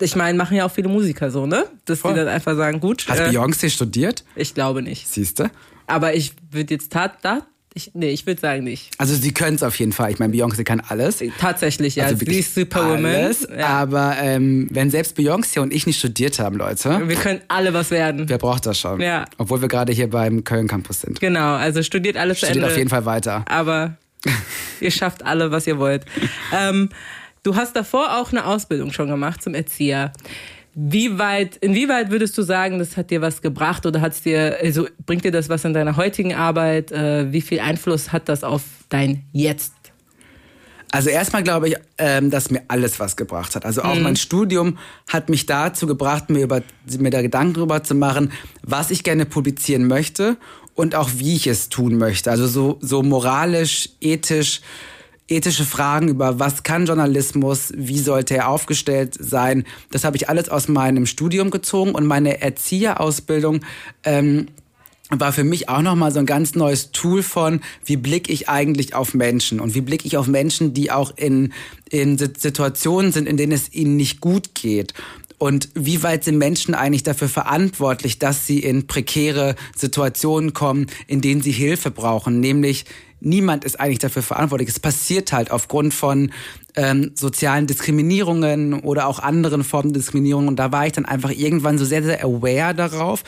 ich 0.00 0.16
meine, 0.16 0.38
machen 0.38 0.56
ja 0.56 0.64
auch 0.64 0.70
viele 0.70 0.88
Musiker 0.88 1.30
so, 1.30 1.46
ne? 1.46 1.66
Dass 1.84 2.00
Voll. 2.00 2.14
die 2.14 2.20
dann 2.20 2.28
einfach 2.28 2.56
sagen, 2.56 2.80
gut. 2.80 3.06
Hat 3.08 3.18
äh, 3.18 3.28
Beyoncé 3.28 3.68
studiert? 3.68 4.24
ich 4.36 4.54
glaube 4.54 4.82
nicht. 4.82 5.06
Siehste? 5.08 5.50
Aber 5.86 6.14
ich 6.14 6.32
würde 6.50 6.74
jetzt 6.74 6.92
tat, 6.92 7.18
da, 7.22 7.46
Ich, 7.76 7.90
nee, 7.92 8.08
ich 8.08 8.26
würde 8.26 8.40
sagen 8.40 8.64
nicht. 8.64 8.90
Also 8.96 9.14
sie 9.14 9.34
können 9.34 9.56
es 9.56 9.62
auf 9.62 9.78
jeden 9.78 9.92
Fall. 9.92 10.10
Ich 10.10 10.18
meine, 10.18 10.32
Beyoncé 10.34 10.64
kann 10.64 10.80
alles. 10.88 11.22
Tatsächlich, 11.38 11.96
ja. 11.96 12.04
Also 12.06 12.16
sie 12.24 12.38
ist 12.38 12.54
Superwoman. 12.54 13.04
Alles, 13.04 13.46
Ja. 13.54 13.66
Aber 13.66 14.16
ähm, 14.18 14.66
wenn 14.70 14.90
selbst 14.90 15.14
Beyoncé 15.18 15.60
und 15.60 15.74
ich 15.74 15.86
nicht 15.86 15.98
studiert 15.98 16.38
haben, 16.38 16.56
Leute, 16.56 17.06
Wir 17.06 17.16
können 17.16 17.42
alle 17.48 17.74
was 17.74 17.90
werden. 17.90 18.30
wer 18.30 18.38
braucht 18.38 18.64
das 18.64 18.80
schon? 18.80 19.02
Ja. 19.02 19.26
Obwohl 19.36 19.60
wir 19.60 19.68
gerade 19.68 19.92
hier 19.92 20.08
beim 20.08 20.42
Köln 20.42 20.68
Campus 20.68 21.02
sind. 21.02 21.20
Genau, 21.20 21.56
also 21.56 21.82
studiert 21.82 22.16
alles 22.16 22.40
zu 22.40 22.46
Studiert 22.46 22.62
Ende. 22.64 22.72
auf 22.72 22.78
jeden 22.78 22.88
Fall 22.88 23.04
weiter. 23.04 23.44
Aber 23.46 23.98
ihr 24.80 24.90
schafft 24.90 25.22
alle, 25.26 25.50
was 25.50 25.66
ihr 25.66 25.76
wollt. 25.78 26.06
Ähm, 26.56 26.88
du 27.42 27.56
hast 27.56 27.76
davor 27.76 28.16
auch 28.16 28.32
eine 28.32 28.46
Ausbildung 28.46 28.90
schon 28.90 29.08
gemacht 29.08 29.42
zum 29.42 29.52
Erzieher. 29.52 30.14
Wie 30.78 31.18
weit, 31.18 31.56
inwieweit 31.56 32.10
würdest 32.10 32.36
du 32.36 32.42
sagen, 32.42 32.78
das 32.78 32.98
hat 32.98 33.10
dir 33.10 33.22
was 33.22 33.40
gebracht 33.40 33.86
oder 33.86 34.02
hat's 34.02 34.20
dir, 34.20 34.58
also 34.62 34.86
bringt 35.06 35.24
dir 35.24 35.32
das 35.32 35.48
was 35.48 35.64
in 35.64 35.72
deiner 35.72 35.96
heutigen 35.96 36.34
Arbeit? 36.34 36.92
Äh, 36.92 37.32
wie 37.32 37.40
viel 37.40 37.60
Einfluss 37.60 38.12
hat 38.12 38.28
das 38.28 38.44
auf 38.44 38.62
dein 38.90 39.22
Jetzt? 39.32 39.72
Also 40.92 41.08
erstmal 41.08 41.42
glaube 41.42 41.68
ich, 41.68 41.76
ähm, 41.96 42.30
dass 42.30 42.50
mir 42.50 42.60
alles 42.68 43.00
was 43.00 43.16
gebracht 43.16 43.56
hat. 43.56 43.64
Also 43.64 43.82
Mhm. 43.82 43.88
auch 43.88 44.00
mein 44.00 44.16
Studium 44.16 44.76
hat 45.08 45.30
mich 45.30 45.46
dazu 45.46 45.86
gebracht, 45.86 46.28
mir, 46.28 46.44
über, 46.44 46.60
mir 46.98 47.10
da 47.10 47.22
Gedanken 47.22 47.54
drüber 47.54 47.82
zu 47.82 47.94
machen, 47.94 48.30
was 48.62 48.90
ich 48.90 49.02
gerne 49.02 49.24
publizieren 49.24 49.86
möchte 49.86 50.36
und 50.74 50.94
auch 50.94 51.08
wie 51.16 51.36
ich 51.36 51.46
es 51.46 51.70
tun 51.70 51.96
möchte. 51.96 52.30
Also 52.30 52.46
so, 52.46 52.78
so 52.82 53.02
moralisch, 53.02 53.88
ethisch, 54.02 54.60
ethische 55.28 55.64
Fragen 55.64 56.08
über 56.08 56.38
was 56.38 56.62
kann 56.62 56.86
Journalismus, 56.86 57.72
wie 57.76 57.98
sollte 57.98 58.36
er 58.36 58.48
aufgestellt 58.48 59.16
sein. 59.18 59.64
Das 59.90 60.04
habe 60.04 60.16
ich 60.16 60.28
alles 60.28 60.48
aus 60.48 60.68
meinem 60.68 61.06
Studium 61.06 61.50
gezogen 61.50 61.92
und 61.92 62.06
meine 62.06 62.40
Erzieherausbildung 62.40 63.60
ähm, 64.04 64.46
war 65.10 65.32
für 65.32 65.44
mich 65.44 65.68
auch 65.68 65.82
nochmal 65.82 66.12
so 66.12 66.18
ein 66.18 66.26
ganz 66.26 66.54
neues 66.54 66.90
Tool 66.90 67.22
von, 67.22 67.60
wie 67.84 67.96
blicke 67.96 68.32
ich 68.32 68.48
eigentlich 68.48 68.94
auf 68.94 69.14
Menschen 69.14 69.60
und 69.60 69.74
wie 69.74 69.80
blicke 69.80 70.06
ich 70.06 70.16
auf 70.16 70.26
Menschen, 70.26 70.74
die 70.74 70.90
auch 70.90 71.16
in, 71.16 71.52
in 71.90 72.18
Si- 72.18 72.32
Situationen 72.36 73.12
sind, 73.12 73.28
in 73.28 73.36
denen 73.36 73.52
es 73.52 73.72
ihnen 73.72 73.96
nicht 73.96 74.20
gut 74.20 74.54
geht. 74.54 74.94
Und 75.38 75.68
wie 75.74 76.02
weit 76.02 76.24
sind 76.24 76.38
Menschen 76.38 76.74
eigentlich 76.74 77.02
dafür 77.02 77.28
verantwortlich, 77.28 78.18
dass 78.18 78.46
sie 78.46 78.58
in 78.58 78.86
prekäre 78.86 79.54
Situationen 79.76 80.54
kommen, 80.54 80.86
in 81.06 81.20
denen 81.20 81.42
sie 81.42 81.52
Hilfe 81.52 81.90
brauchen? 81.90 82.40
Nämlich 82.40 82.86
niemand 83.20 83.64
ist 83.64 83.80
eigentlich 83.80 83.98
dafür 83.98 84.22
verantwortlich. 84.22 84.68
Es 84.68 84.80
passiert 84.80 85.32
halt 85.32 85.50
aufgrund 85.50 85.94
von 85.94 86.32
ähm, 86.74 87.12
sozialen 87.14 87.66
Diskriminierungen 87.66 88.74
oder 88.80 89.06
auch 89.06 89.18
anderen 89.18 89.64
Formen 89.64 89.92
der 89.92 90.00
Diskriminierung. 90.00 90.48
Und 90.48 90.56
da 90.56 90.72
war 90.72 90.86
ich 90.86 90.92
dann 90.92 91.06
einfach 91.06 91.30
irgendwann 91.30 91.78
so 91.78 91.84
sehr, 91.84 92.02
sehr 92.02 92.24
aware 92.24 92.74
darauf, 92.74 93.24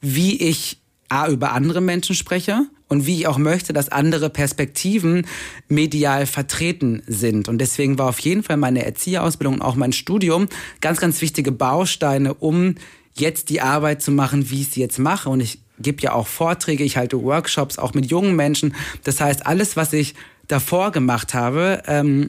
wie 0.00 0.36
ich 0.40 0.78
A, 1.08 1.28
über 1.28 1.52
andere 1.52 1.80
Menschen 1.80 2.14
spreche 2.14 2.66
und 2.88 3.06
wie 3.06 3.16
ich 3.16 3.26
auch 3.26 3.38
möchte, 3.38 3.72
dass 3.72 3.90
andere 3.90 4.30
Perspektiven 4.30 5.26
medial 5.68 6.26
vertreten 6.26 7.02
sind. 7.06 7.48
Und 7.48 7.58
deswegen 7.58 7.98
war 7.98 8.08
auf 8.08 8.18
jeden 8.18 8.42
Fall 8.42 8.56
meine 8.56 8.84
Erzieherausbildung 8.84 9.54
und 9.56 9.62
auch 9.62 9.74
mein 9.74 9.92
Studium 9.92 10.48
ganz, 10.80 11.00
ganz 11.00 11.20
wichtige 11.20 11.52
Bausteine, 11.52 12.34
um 12.34 12.76
jetzt 13.14 13.50
die 13.50 13.60
Arbeit 13.60 14.02
zu 14.02 14.10
machen, 14.10 14.50
wie 14.50 14.62
ich 14.62 14.70
sie 14.70 14.80
jetzt 14.80 14.98
mache. 14.98 15.28
Und 15.28 15.40
ich 15.40 15.60
gebe 15.78 16.02
ja 16.02 16.12
auch 16.12 16.26
Vorträge, 16.26 16.84
ich 16.84 16.96
halte 16.96 17.22
Workshops 17.22 17.78
auch 17.78 17.94
mit 17.94 18.06
jungen 18.10 18.36
Menschen. 18.36 18.74
Das 19.04 19.20
heißt, 19.20 19.46
alles, 19.46 19.76
was 19.76 19.92
ich 19.92 20.14
davor 20.48 20.92
gemacht 20.92 21.34
habe, 21.34 21.82
ähm, 21.86 22.28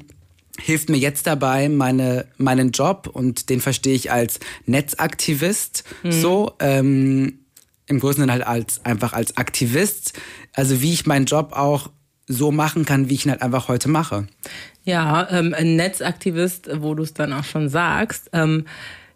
hilft 0.60 0.90
mir 0.90 0.98
jetzt 0.98 1.26
dabei, 1.26 1.68
meine, 1.70 2.26
meinen 2.38 2.72
Job, 2.72 3.10
und 3.12 3.50
den 3.50 3.60
verstehe 3.60 3.96
ich 3.96 4.12
als 4.12 4.40
Netzaktivist, 4.66 5.84
so, 6.08 6.54
ähm, 6.60 7.40
im 7.88 8.00
Sinne 8.00 8.32
halt 8.32 8.46
als, 8.46 8.86
einfach 8.86 9.14
als 9.14 9.38
Aktivist, 9.38 10.14
also 10.54 10.82
wie 10.82 10.94
ich 10.94 11.06
meinen 11.06 11.26
Job 11.26 11.54
auch 11.54 11.90
so 12.28 12.52
machen 12.52 12.86
kann, 12.86 13.10
wie 13.10 13.16
ich 13.16 13.26
ihn 13.26 13.32
halt 13.32 13.42
einfach 13.42 13.68
heute 13.68 13.90
mache. 13.90 14.28
Ja, 14.84 15.28
ähm, 15.30 15.54
ein 15.54 15.76
Netzaktivist, 15.76 16.70
wo 16.82 16.96
du 16.96 17.04
es 17.04 17.14
dann 17.14 17.34
auch 17.34 17.44
schon 17.44 17.68
sagst. 17.68 18.30
Ähm, 18.34 18.66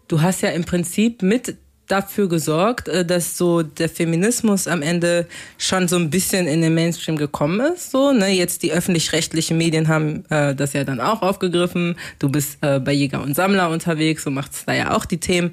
du 0.08 0.22
hast 0.22 0.42
ja 0.42 0.50
im 0.50 0.64
Prinzip 0.66 1.22
mit 1.22 1.58
dafür 1.88 2.28
gesorgt, 2.28 2.88
äh, 2.88 3.06
dass 3.06 3.38
so 3.38 3.64
der 3.64 3.90
Feminismus 3.90 4.68
am 4.68 4.82
Ende 4.82 5.28
schon 5.58 5.88
so 5.88 5.96
ein 5.96 6.10
bisschen 6.10 6.48
in 6.48 6.62
den 6.62 6.74
Mainstream 6.74 7.18
gekommen 7.18 7.60
ist. 7.60 7.92
So, 7.92 8.12
ne? 8.12 8.28
Jetzt 8.28 8.64
die 8.64 8.72
öffentlich-rechtlichen 8.72 9.58
Medien 9.58 9.88
haben 9.88 10.26
äh, 10.30 10.54
das 10.54 10.74
ja 10.74 10.84
dann 10.84 11.00
auch 11.00 11.22
aufgegriffen. 11.22 11.96
Du 12.20 12.30
bist 12.30 12.58
äh, 12.62 12.80
bei 12.80 12.92
Jäger 12.92 13.22
und 13.22 13.36
Sammler 13.36 13.70
unterwegs, 13.70 14.24
so 14.24 14.32
macht's 14.32 14.66
da 14.66 14.74
ja 14.74 14.96
auch 14.96 15.06
die 15.06 15.20
Themen. 15.20 15.52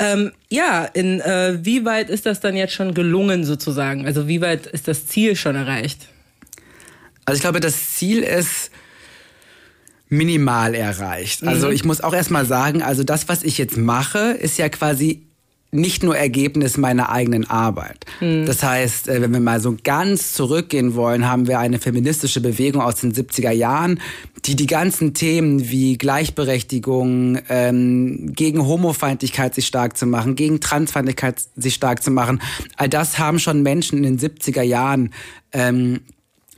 Ähm, 0.00 0.32
ja, 0.48 0.84
in 0.86 1.20
äh, 1.20 1.58
wie 1.62 1.84
weit 1.84 2.10
ist 2.10 2.26
das 2.26 2.40
dann 2.40 2.56
jetzt 2.56 2.72
schon 2.72 2.94
gelungen 2.94 3.44
sozusagen? 3.44 4.06
Also 4.06 4.26
wie 4.26 4.40
weit 4.40 4.66
ist 4.66 4.88
das 4.88 5.06
Ziel 5.06 5.36
schon 5.36 5.54
erreicht? 5.54 6.08
Also 7.26 7.36
ich 7.36 7.42
glaube, 7.42 7.60
das 7.60 7.94
Ziel 7.94 8.22
ist 8.22 8.72
minimal 10.16 10.74
erreicht. 10.74 11.44
Also 11.44 11.70
ich 11.70 11.84
muss 11.84 12.00
auch 12.00 12.14
erstmal 12.14 12.46
sagen, 12.46 12.82
also 12.82 13.04
das, 13.04 13.28
was 13.28 13.42
ich 13.42 13.58
jetzt 13.58 13.76
mache, 13.76 14.18
ist 14.32 14.58
ja 14.58 14.68
quasi 14.68 15.22
nicht 15.74 16.04
nur 16.04 16.16
Ergebnis 16.16 16.76
meiner 16.76 17.10
eigenen 17.10 17.50
Arbeit. 17.50 18.06
Das 18.46 18.62
heißt, 18.62 19.08
äh, 19.08 19.20
wenn 19.20 19.32
wir 19.32 19.40
mal 19.40 19.60
so 19.60 19.76
ganz 19.82 20.32
zurückgehen 20.32 20.94
wollen, 20.94 21.28
haben 21.28 21.48
wir 21.48 21.58
eine 21.58 21.80
feministische 21.80 22.40
Bewegung 22.40 22.80
aus 22.80 22.96
den 23.00 23.12
70er 23.12 23.50
Jahren, 23.50 24.00
die 24.44 24.54
die 24.54 24.68
ganzen 24.68 25.14
Themen 25.14 25.70
wie 25.70 25.98
Gleichberechtigung, 25.98 27.40
ähm, 27.48 28.32
gegen 28.34 28.64
Homofeindlichkeit 28.64 29.54
sich 29.56 29.66
stark 29.66 29.96
zu 29.96 30.06
machen, 30.06 30.36
gegen 30.36 30.60
Transfeindlichkeit 30.60 31.42
sich 31.56 31.74
stark 31.74 32.04
zu 32.04 32.12
machen, 32.12 32.40
all 32.76 32.88
das 32.88 33.18
haben 33.18 33.40
schon 33.40 33.62
Menschen 33.62 34.04
in 34.04 34.16
den 34.16 34.18
70er 34.18 34.62
Jahren 34.62 35.10
ähm, 35.52 36.00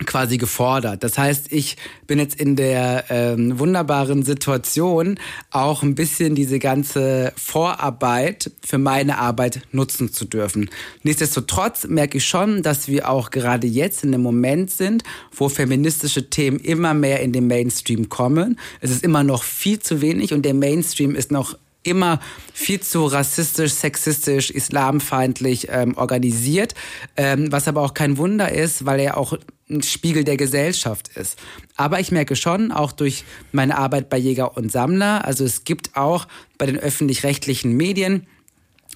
quasi 0.04 0.36
gefordert. 0.36 1.02
Das 1.02 1.16
heißt, 1.16 1.52
ich 1.52 1.76
bin 2.06 2.18
jetzt 2.18 2.38
in 2.38 2.56
der 2.56 3.04
ähm, 3.08 3.58
wunderbaren 3.58 4.22
Situation, 4.22 5.18
auch 5.50 5.82
ein 5.82 5.94
bisschen 5.94 6.34
diese 6.34 6.58
ganze 6.58 7.32
Vorarbeit 7.36 8.50
für 8.64 8.78
meine 8.78 9.18
Arbeit 9.18 9.62
nutzen 9.72 10.12
zu 10.12 10.26
dürfen. 10.26 10.70
Nichtsdestotrotz 11.02 11.86
merke 11.86 12.18
ich 12.18 12.26
schon, 12.26 12.62
dass 12.62 12.88
wir 12.88 13.08
auch 13.08 13.30
gerade 13.30 13.66
jetzt 13.66 14.04
in 14.04 14.12
einem 14.12 14.22
Moment 14.22 14.70
sind, 14.70 15.02
wo 15.32 15.48
feministische 15.48 16.28
Themen 16.28 16.58
immer 16.58 16.92
mehr 16.92 17.20
in 17.20 17.32
den 17.32 17.46
Mainstream 17.46 18.08
kommen. 18.08 18.58
Es 18.80 18.90
ist 18.90 19.02
immer 19.02 19.24
noch 19.24 19.42
viel 19.42 19.78
zu 19.78 20.00
wenig 20.00 20.34
und 20.34 20.42
der 20.42 20.54
Mainstream 20.54 21.14
ist 21.14 21.32
noch 21.32 21.56
immer 21.86 22.20
viel 22.52 22.80
zu 22.80 23.06
rassistisch, 23.06 23.72
sexistisch, 23.72 24.50
islamfeindlich 24.50 25.68
ähm, 25.70 25.96
organisiert, 25.96 26.74
ähm, 27.16 27.52
was 27.52 27.68
aber 27.68 27.82
auch 27.82 27.94
kein 27.94 28.18
Wunder 28.18 28.52
ist, 28.52 28.84
weil 28.86 29.00
er 29.00 29.16
auch 29.16 29.38
ein 29.68 29.82
Spiegel 29.82 30.24
der 30.24 30.36
Gesellschaft 30.36 31.08
ist. 31.16 31.38
Aber 31.76 31.98
ich 32.00 32.12
merke 32.12 32.36
schon, 32.36 32.70
auch 32.70 32.92
durch 32.92 33.24
meine 33.52 33.76
Arbeit 33.76 34.08
bei 34.08 34.16
Jäger 34.16 34.56
und 34.56 34.70
Sammler, 34.70 35.24
also 35.24 35.44
es 35.44 35.64
gibt 35.64 35.96
auch 35.96 36.28
bei 36.58 36.66
den 36.66 36.78
öffentlich-rechtlichen 36.78 37.72
Medien 37.76 38.26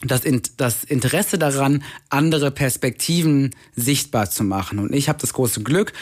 das, 0.03 0.23
das 0.57 0.85
Interesse 0.85 1.39
daran, 1.39 1.83
andere 2.09 2.51
Perspektiven 2.51 3.55
sichtbar 3.77 4.31
zu 4.31 4.45
machen. 4.45 4.79
Und 4.79 4.95
ich 4.95 5.09
habe 5.09 5.19
das 5.19 5.33
große 5.33 5.63
Glück, 5.63 5.93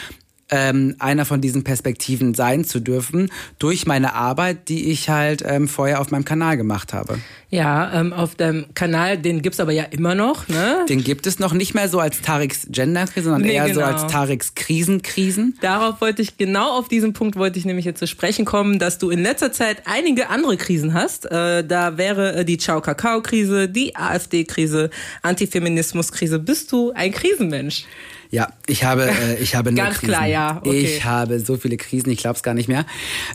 ähm, 0.49 0.95
einer 0.99 1.25
von 1.25 1.41
diesen 1.41 1.63
Perspektiven 1.63 2.33
sein 2.33 2.65
zu 2.65 2.79
dürfen, 2.79 3.31
durch 3.59 3.85
meine 3.85 4.13
Arbeit, 4.13 4.69
die 4.69 4.91
ich 4.91 5.09
halt 5.09 5.43
ähm, 5.45 5.67
vorher 5.67 6.01
auf 6.01 6.11
meinem 6.11 6.25
Kanal 6.25 6.57
gemacht 6.57 6.93
habe. 6.93 7.19
Ja, 7.51 7.99
ähm, 7.99 8.13
auf 8.13 8.35
dem 8.35 8.65
Kanal, 8.75 9.17
den 9.17 9.41
gibt's 9.41 9.59
aber 9.59 9.71
ja 9.71 9.83
immer 9.83 10.13
noch, 10.13 10.47
ne? 10.47 10.85
Den 10.87 11.03
gibt 11.03 11.25
es 11.25 11.39
noch 11.39 11.53
nicht 11.53 11.73
mehr 11.73 11.89
so 11.89 11.99
als 11.99 12.21
Tariks 12.21 12.67
Genderkrise, 12.69 13.29
sondern 13.29 13.41
Nee, 13.41 13.55
eher 13.55 13.67
so 13.69 13.79
genau. 13.79 13.85
als 13.87 14.11
Tariks 14.11 14.53
Krisenkrisen. 14.53 15.57
Darauf 15.61 15.99
wollte 15.99 16.21
ich, 16.21 16.37
genau 16.37 16.77
auf 16.77 16.89
diesen 16.89 17.13
Punkt 17.13 17.37
wollte 17.37 17.57
ich 17.57 17.65
nämlich 17.65 17.85
jetzt 17.85 17.99
zu 17.99 18.07
sprechen 18.07 18.45
kommen, 18.45 18.77
dass 18.77 18.99
du 18.99 19.09
in 19.09 19.19
letzter 19.23 19.51
Zeit 19.51 19.83
einige 19.85 20.29
andere 20.29 20.57
Krisen 20.57 20.93
hast. 20.93 21.25
Äh, 21.25 21.63
da 21.63 21.97
wäre 21.97 22.35
äh, 22.35 22.45
die 22.45 22.57
Ciao-Kakao-Krise, 22.57 23.67
die 23.67 23.95
AfD-Krise, 23.95 24.91
Antifeminismus-Krise. 25.23 26.37
Bist 26.37 26.71
du 26.71 26.91
ein 26.91 27.11
Krisenmensch? 27.11 27.85
Ja, 28.31 28.49
ich 28.67 28.83
habe, 28.83 29.09
äh, 29.09 29.35
ich 29.41 29.55
habe 29.55 29.71
nur 29.71 29.83
Ganz 29.83 29.97
Krisen. 29.97 30.13
klar, 30.13 30.27
ja, 30.27 30.57
okay. 30.63 30.81
Ich 30.81 31.03
habe 31.03 31.39
so 31.39 31.57
viele 31.57 31.77
Krisen, 31.77 32.11
ich 32.11 32.19
glaube 32.19 32.35
es 32.35 32.43
gar 32.43 32.53
nicht 32.53 32.67
mehr. 32.67 32.85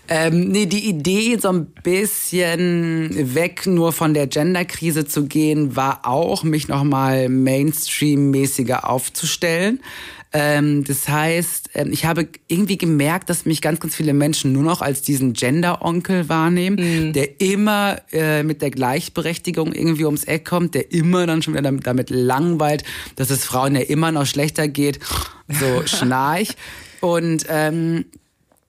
Ähm, 0.08 0.48
nee, 0.48 0.66
die 0.66 0.88
Idee, 0.88 1.36
so 1.38 1.48
ein 1.48 1.66
bisschen 1.66 3.34
weg 3.34 3.66
nur 3.66 3.92
von 3.92 4.14
der 4.14 4.28
Genderkrise 4.28 5.04
zu 5.06 5.26
gehen, 5.26 5.74
war 5.74 6.06
auch, 6.06 6.44
mich 6.44 6.68
nochmal 6.68 7.28
Mainstream-mäßiger 7.28 8.88
aufzustellen. 8.88 9.80
Ähm, 10.36 10.82
das 10.82 11.08
heißt, 11.08 11.70
ähm, 11.74 11.92
ich 11.92 12.04
habe 12.04 12.28
irgendwie 12.48 12.76
gemerkt, 12.76 13.30
dass 13.30 13.46
mich 13.46 13.62
ganz, 13.62 13.78
ganz 13.78 13.94
viele 13.94 14.12
Menschen 14.12 14.52
nur 14.52 14.64
noch 14.64 14.82
als 14.82 15.00
diesen 15.00 15.32
Gender-Onkel 15.32 16.28
wahrnehmen, 16.28 17.12
der 17.12 17.40
immer 17.40 17.98
äh, 18.10 18.42
mit 18.42 18.60
der 18.60 18.72
Gleichberechtigung 18.72 19.72
irgendwie 19.72 20.04
ums 20.04 20.24
Eck 20.24 20.44
kommt, 20.44 20.74
der 20.74 20.90
immer 20.90 21.28
dann 21.28 21.40
schon 21.40 21.54
wieder 21.54 21.62
damit, 21.62 21.86
damit 21.86 22.10
langweilt, 22.10 22.82
dass 23.14 23.30
es 23.30 23.44
Frauen 23.44 23.76
ja 23.76 23.82
immer 23.82 24.10
noch 24.10 24.26
schlechter 24.26 24.66
geht. 24.66 24.98
So 25.48 25.82
schnarch. 25.86 26.56
Und 27.00 27.46
ähm, 27.48 28.06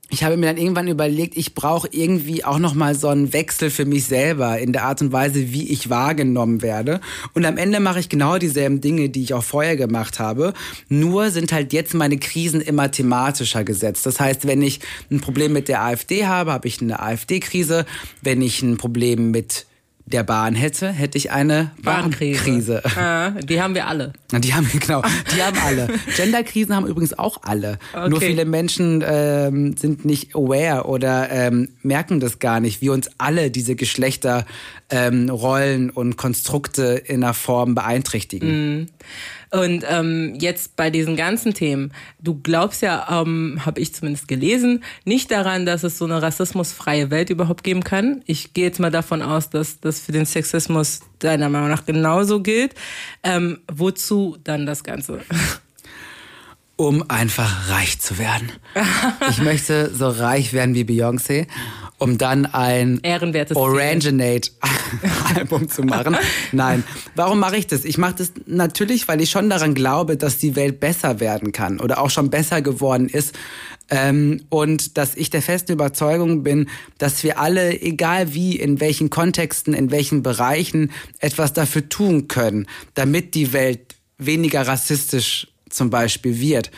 ich 0.10 0.24
habe 0.24 0.38
mir 0.38 0.46
dann 0.46 0.58
irgendwann 0.58 0.88
überlegt, 0.88 1.36
ich 1.36 1.56
brauche 1.56 1.88
irgendwie 1.92 2.44
auch 2.46 2.60
noch 2.60 2.76
mal 2.76 2.96
so 2.96 3.08
einen 3.08 3.34
Wechsel 3.34 3.70
für 3.70 3.86
mich 3.86 4.06
selber 4.06 4.60
in 4.60 4.72
der 4.72 4.84
Art 4.84 5.02
und 5.02 5.12
Weise, 5.12 5.52
wie 5.52 5.68
ich 5.70 5.90
wahrgenommen 5.90 6.62
werde. 6.62 7.02
Und 7.34 7.46
am 7.46 7.58
Ende 7.58 7.80
mache 7.80 8.00
ich 8.00 8.10
genau 8.10 8.38
dieselben 8.38 8.82
Dinge, 8.82 9.10
die 9.10 9.24
ich 9.24 9.34
auch 9.34 9.44
vorher 9.44 9.76
gemacht 9.76 10.20
habe. 10.20 10.54
Nur 10.90 11.32
sind 11.32 11.52
halt 11.52 11.74
jetzt 11.74 11.94
meine 11.94 12.18
Krisen 12.18 12.62
immer 12.62 12.92
thematischer 12.92 13.64
gesetzt. 13.64 14.06
Das 14.06 14.20
heißt, 14.20 14.48
wenn 14.48 14.62
ich 14.62 14.80
ein 15.10 15.22
Problem 15.22 15.54
mit 15.54 15.68
der 15.68 15.82
AfD 15.82 16.28
habe, 16.28 16.52
habe 16.54 16.68
ich 16.68 16.82
eine 16.82 17.00
AfD-Krise. 17.00 17.86
Wenn 18.22 18.42
ich 18.42 18.62
ein 18.62 18.78
Problem 18.78 19.32
mit 19.32 19.66
der 20.08 20.24
Bahn 20.24 20.54
hätte, 20.54 20.92
hätte 20.92 21.18
ich 21.18 21.32
eine 21.32 21.72
Bahnkrise. 21.82 22.84
Ah, 22.96 23.32
die 23.32 23.60
haben 23.60 23.74
wir 23.74 23.88
alle. 23.88 24.14
Die 24.32 24.54
haben 24.54 24.70
genau, 24.72 25.02
die 25.36 25.42
haben 25.42 25.58
alle. 25.66 25.88
Genderkrisen 26.16 26.76
haben 26.76 26.86
übrigens 26.86 27.18
auch 27.18 27.42
alle. 27.42 27.80
Okay. 27.94 28.10
Nur 28.10 28.22
viele 28.22 28.46
Menschen 28.46 29.04
ähm, 29.06 29.76
sind 29.76 30.06
nicht 30.06 30.36
aware 30.36 30.86
oder 30.86 31.32
ähm, 31.32 31.70
merken 31.82 32.20
das 32.20 32.38
gar 32.38 32.60
nicht, 32.60 32.82
wie 32.82 32.90
uns 32.90 33.10
alle 33.18 33.50
diese 33.50 33.76
Geschlechterrollen 33.76 34.46
ähm, 34.92 35.92
und 35.94 36.18
Konstrukte 36.18 37.02
in 37.06 37.24
einer 37.24 37.34
Form 37.34 37.74
beeinträchtigen. 37.74 38.82
Mm. 38.82 38.88
Und 39.56 39.86
ähm, 39.90 40.36
jetzt 40.38 40.76
bei 40.76 40.90
diesen 40.90 41.16
ganzen 41.16 41.54
Themen, 41.54 41.94
du 42.20 42.40
glaubst 42.42 42.82
ja, 42.82 43.22
ähm, 43.22 43.62
habe 43.66 43.80
ich 43.80 43.94
zumindest 43.94 44.28
gelesen, 44.28 44.84
nicht 45.06 45.32
daran, 45.32 45.66
dass 45.66 45.84
es 45.84 45.98
so 45.98 46.04
eine 46.06 46.22
rassismusfreie 46.22 47.10
Welt 47.10 47.30
überhaupt 47.30 47.64
geben 47.64 47.84
kann. 47.84 48.22
Ich 48.26 48.54
gehe 48.54 48.66
jetzt 48.66 48.82
mal 48.82 48.92
davon 48.92 49.22
aus, 49.22 49.50
dass 49.50 49.80
das 49.80 50.02
für 50.02 50.12
den 50.12 50.26
Sexismus 50.26 51.02
deiner 51.20 51.48
Meinung 51.48 51.70
nach 51.70 51.86
genauso 51.86 52.42
gilt. 52.42 52.76
Ähm, 53.24 53.60
wozu 53.72 54.38
dann 54.44 54.66
das 54.66 54.84
Ganze? 54.84 55.22
Um 56.78 57.10
einfach 57.10 57.70
reich 57.70 58.00
zu 58.00 58.18
werden. 58.18 58.52
Ich 59.30 59.42
möchte 59.42 59.94
so 59.94 60.10
reich 60.10 60.54
werden 60.54 60.76
wie 60.76 60.84
Beyoncé 60.84 61.48
um 61.98 62.18
dann 62.18 62.46
ein 62.46 63.00
Orangenate-Album 63.54 65.70
zu 65.76 65.84
machen. 65.84 66.18
Nein, 66.52 66.84
warum 67.16 67.40
mache 67.40 67.56
ich 67.58 67.68
das? 67.68 67.86
Ich 67.86 67.98
mache 67.98 68.16
das 68.18 68.34
natürlich, 68.46 69.08
weil 69.08 69.22
ich 69.22 69.30
schon 69.30 69.50
daran 69.50 69.74
glaube, 69.74 70.18
dass 70.18 70.38
die 70.38 70.58
Welt 70.58 70.82
besser 70.82 71.20
werden 71.20 71.52
kann 71.52 71.80
oder 71.80 72.00
auch 72.02 72.10
schon 72.10 72.30
besser 72.30 72.62
geworden 72.62 73.08
ist. 73.08 73.36
Ähm, 73.90 74.42
und 74.50 74.98
dass 74.98 75.16
ich 75.16 75.30
der 75.30 75.44
festen 75.44 75.74
Überzeugung 75.74 76.42
bin, 76.44 76.70
dass 76.98 77.24
wir 77.24 77.40
alle, 77.40 77.80
egal 77.82 78.34
wie, 78.34 78.56
in 78.56 78.80
welchen 78.80 79.12
Kontexten, 79.12 79.76
in 79.76 79.92
welchen 79.92 80.24
Bereichen, 80.24 80.92
etwas 81.20 81.54
dafür 81.54 81.88
tun 81.88 82.28
können, 82.28 82.66
damit 82.96 83.36
die 83.36 83.54
Welt 83.54 83.96
weniger 84.18 84.68
rassistisch 84.68 85.50
zum 85.76 85.90
Beispiel 85.90 86.40
wird. 86.40 86.72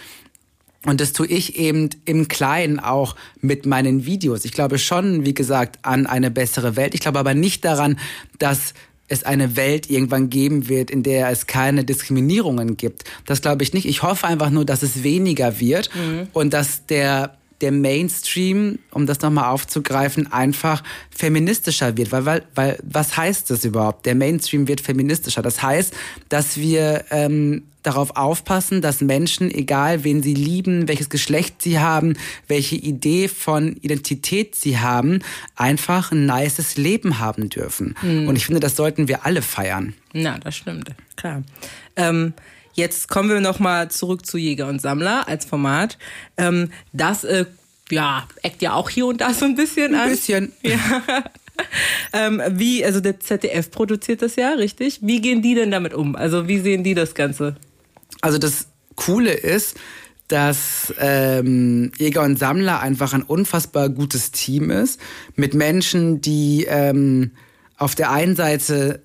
Und 0.86 1.02
das 1.02 1.12
tue 1.12 1.28
ich 1.28 1.58
eben 1.58 1.90
im 2.06 2.28
Kleinen 2.28 2.80
auch 2.80 3.16
mit 3.42 3.66
meinen 3.66 4.06
Videos. 4.06 4.46
Ich 4.46 4.54
glaube 4.54 4.78
schon, 4.78 5.26
wie 5.26 5.34
gesagt, 5.34 5.80
an 5.82 6.08
eine 6.08 6.32
bessere 6.32 6.76
Welt. 6.76 6.94
Ich 6.94 7.02
glaube 7.02 7.20
aber 7.20 7.34
nicht 7.34 7.66
daran, 7.66 8.00
dass 8.40 8.74
es 9.10 9.24
eine 9.24 9.56
Welt 9.56 9.90
irgendwann 9.90 10.30
geben 10.30 10.70
wird, 10.70 10.92
in 10.92 11.04
der 11.04 11.30
es 11.30 11.48
keine 11.48 11.84
Diskriminierungen 11.84 12.78
gibt. 12.78 13.06
Das 13.26 13.42
glaube 13.42 13.64
ich 13.64 13.74
nicht. 13.74 13.86
Ich 13.86 14.04
hoffe 14.04 14.28
einfach 14.28 14.50
nur, 14.50 14.66
dass 14.66 14.84
es 14.84 15.04
weniger 15.04 15.60
wird 15.60 15.90
mhm. 15.96 16.28
und 16.34 16.54
dass 16.54 16.86
der 16.86 17.38
der 17.62 17.72
Mainstream, 17.72 18.78
um 18.92 19.08
das 19.08 19.22
nochmal 19.22 19.50
aufzugreifen, 19.50 20.32
einfach 20.32 20.84
feministischer 21.10 21.98
wird. 21.98 22.12
Weil, 22.12 22.26
weil, 22.26 22.44
weil, 22.54 22.78
was 22.84 23.18
heißt 23.18 23.50
das 23.50 23.66
überhaupt? 23.66 24.06
Der 24.06 24.14
Mainstream 24.14 24.68
wird 24.68 24.80
feministischer. 24.80 25.42
Das 25.42 25.64
heißt, 25.64 25.94
dass 26.30 26.58
wir 26.58 27.06
ähm, 27.10 27.64
darauf 27.88 28.16
aufpassen, 28.16 28.82
dass 28.82 29.02
Menschen, 29.02 29.50
egal 29.50 30.04
wen 30.04 30.22
sie 30.22 30.34
lieben, 30.34 30.88
welches 30.88 31.10
Geschlecht 31.10 31.62
sie 31.62 31.80
haben, 31.80 32.18
welche 32.48 32.76
Idee 32.76 33.28
von 33.28 33.78
Identität 33.78 34.56
sie 34.56 34.80
haben, 34.80 35.20
einfach 35.56 36.12
ein 36.12 36.26
nices 36.26 36.78
Leben 36.78 37.20
haben 37.20 37.50
dürfen. 37.50 37.96
Mhm. 38.02 38.28
Und 38.28 38.36
ich 38.36 38.46
finde, 38.46 38.60
das 38.60 38.76
sollten 38.76 39.08
wir 39.08 39.26
alle 39.26 39.42
feiern. 39.42 39.94
Na, 40.14 40.38
das 40.38 40.56
stimmt, 40.56 40.92
klar. 41.16 41.44
Ähm 41.96 42.34
Jetzt 42.74 43.08
kommen 43.08 43.28
wir 43.30 43.42
nochmal 43.42 43.90
zurück 43.90 44.24
zu 44.24 44.38
Jäger 44.38 44.68
und 44.68 44.80
Sammler 44.80 45.28
als 45.28 45.46
Format. 45.46 45.98
Ähm, 46.38 46.70
das, 46.94 47.24
äh, 47.24 47.46
ja, 47.90 48.28
eckt 48.44 48.62
ja 48.62 48.74
auch 48.74 48.92
hier 48.92 49.08
und 49.08 49.20
da 49.20 49.34
so 49.34 49.46
ein 49.46 49.56
bisschen 49.56 49.96
an. 49.96 50.02
Ein 50.02 50.10
bisschen. 50.12 50.52
Ja. 50.62 50.78
ähm, 52.14 52.40
wie, 52.52 52.86
also 52.86 53.00
der 53.00 53.20
ZDF 53.20 53.72
produziert 53.72 54.22
das 54.22 54.36
ja, 54.36 54.52
richtig? 54.52 55.00
Wie 55.02 55.22
gehen 55.22 55.42
die 55.42 55.56
denn 55.56 55.72
damit 55.72 55.96
um? 55.96 56.16
Also 56.16 56.48
wie 56.48 56.60
sehen 56.60 56.84
die 56.84 56.94
das 56.94 57.16
Ganze? 57.16 57.56
Also 58.22 58.38
das 58.38 58.68
Coole 58.96 59.34
ist, 59.34 59.78
dass 60.28 60.94
ähm, 61.00 61.92
Jäger 61.98 62.24
und 62.24 62.38
Sammler 62.38 62.82
einfach 62.82 63.14
ein 63.14 63.24
unfassbar 63.24 63.90
gutes 63.90 64.32
Team 64.32 64.70
ist 64.70 65.00
mit 65.36 65.54
Menschen, 65.54 66.20
die 66.20 66.66
ähm, 66.68 67.32
auf 67.78 67.96
der 67.96 68.12
einen 68.12 68.36
Seite 68.36 69.02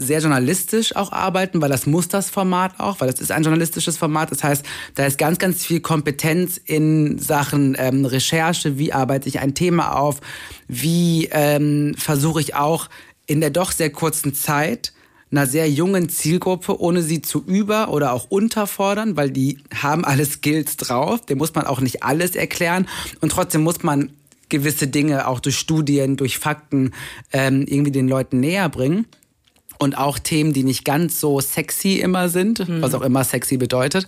sehr 0.00 0.20
journalistisch 0.20 0.96
auch 0.96 1.12
arbeiten, 1.12 1.60
weil 1.60 1.68
das 1.68 1.86
muss 1.86 2.08
das 2.08 2.30
Format 2.30 2.80
auch, 2.80 3.00
weil 3.00 3.10
das 3.10 3.20
ist 3.20 3.30
ein 3.30 3.42
journalistisches 3.42 3.98
Format. 3.98 4.30
Das 4.30 4.42
heißt, 4.42 4.64
da 4.94 5.04
ist 5.04 5.18
ganz, 5.18 5.38
ganz 5.38 5.64
viel 5.64 5.80
Kompetenz 5.80 6.56
in 6.56 7.18
Sachen 7.18 7.76
ähm, 7.78 8.06
Recherche. 8.06 8.78
Wie 8.78 8.94
arbeite 8.94 9.28
ich 9.28 9.40
ein 9.40 9.54
Thema 9.54 9.96
auf? 9.98 10.20
Wie 10.68 11.28
ähm, 11.32 11.94
versuche 11.98 12.40
ich 12.40 12.54
auch 12.54 12.88
in 13.26 13.42
der 13.42 13.50
doch 13.50 13.72
sehr 13.72 13.90
kurzen 13.90 14.34
Zeit 14.34 14.94
einer 15.30 15.46
sehr 15.46 15.70
jungen 15.70 16.08
Zielgruppe, 16.08 16.80
ohne 16.80 17.02
sie 17.02 17.22
zu 17.22 17.42
über- 17.44 17.90
oder 17.90 18.12
auch 18.12 18.30
unterfordern, 18.30 19.16
weil 19.16 19.30
die 19.30 19.58
haben 19.74 20.04
alle 20.04 20.24
Skills 20.24 20.76
drauf. 20.76 21.24
Dem 21.26 21.38
muss 21.38 21.54
man 21.54 21.66
auch 21.66 21.80
nicht 21.80 22.02
alles 22.02 22.34
erklären. 22.34 22.88
Und 23.20 23.30
trotzdem 23.32 23.62
muss 23.62 23.82
man 23.82 24.10
gewisse 24.48 24.88
Dinge 24.88 25.28
auch 25.28 25.40
durch 25.40 25.56
Studien, 25.56 26.16
durch 26.16 26.38
Fakten 26.38 26.92
ähm, 27.32 27.64
irgendwie 27.68 27.92
den 27.92 28.08
Leuten 28.08 28.40
näher 28.40 28.68
bringen 28.68 29.06
und 29.80 29.96
auch 29.96 30.18
Themen, 30.18 30.52
die 30.52 30.62
nicht 30.62 30.84
ganz 30.84 31.20
so 31.20 31.40
sexy 31.40 31.94
immer 31.94 32.28
sind, 32.28 32.68
mhm. 32.68 32.82
was 32.82 32.92
auch 32.94 33.00
immer 33.00 33.24
sexy 33.24 33.56
bedeutet. 33.56 34.06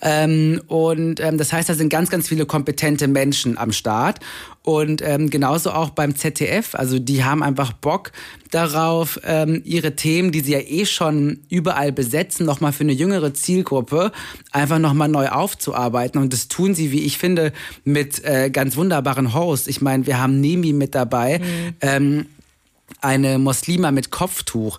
Ähm, 0.00 0.62
und 0.66 1.20
ähm, 1.20 1.36
das 1.36 1.52
heißt, 1.52 1.68
da 1.68 1.74
sind 1.74 1.90
ganz, 1.90 2.08
ganz 2.08 2.28
viele 2.28 2.46
kompetente 2.46 3.06
Menschen 3.06 3.58
am 3.58 3.70
Start. 3.70 4.20
Und 4.62 5.02
ähm, 5.02 5.28
genauso 5.28 5.72
auch 5.72 5.90
beim 5.90 6.16
ZDF. 6.16 6.74
Also 6.74 6.98
die 6.98 7.22
haben 7.22 7.42
einfach 7.42 7.74
Bock 7.74 8.12
darauf, 8.50 9.20
ähm, 9.24 9.60
ihre 9.64 9.94
Themen, 9.94 10.32
die 10.32 10.40
sie 10.40 10.52
ja 10.52 10.60
eh 10.60 10.86
schon 10.86 11.40
überall 11.50 11.92
besetzen, 11.92 12.46
nochmal 12.46 12.72
für 12.72 12.84
eine 12.84 12.92
jüngere 12.92 13.34
Zielgruppe 13.34 14.12
einfach 14.52 14.78
nochmal 14.78 15.08
neu 15.08 15.28
aufzuarbeiten. 15.28 16.18
Und 16.18 16.32
das 16.32 16.48
tun 16.48 16.74
sie, 16.74 16.92
wie 16.92 17.04
ich 17.04 17.18
finde, 17.18 17.52
mit 17.84 18.24
äh, 18.24 18.48
ganz 18.48 18.76
wunderbaren 18.76 19.34
Hosts. 19.34 19.66
Ich 19.66 19.82
meine, 19.82 20.06
wir 20.06 20.18
haben 20.18 20.40
Nemi 20.40 20.72
mit 20.72 20.94
dabei. 20.94 21.40
Mhm. 21.40 21.74
Ähm, 21.82 22.26
eine 23.00 23.38
Muslima 23.38 23.90
mit 23.92 24.10
Kopftuch 24.10 24.78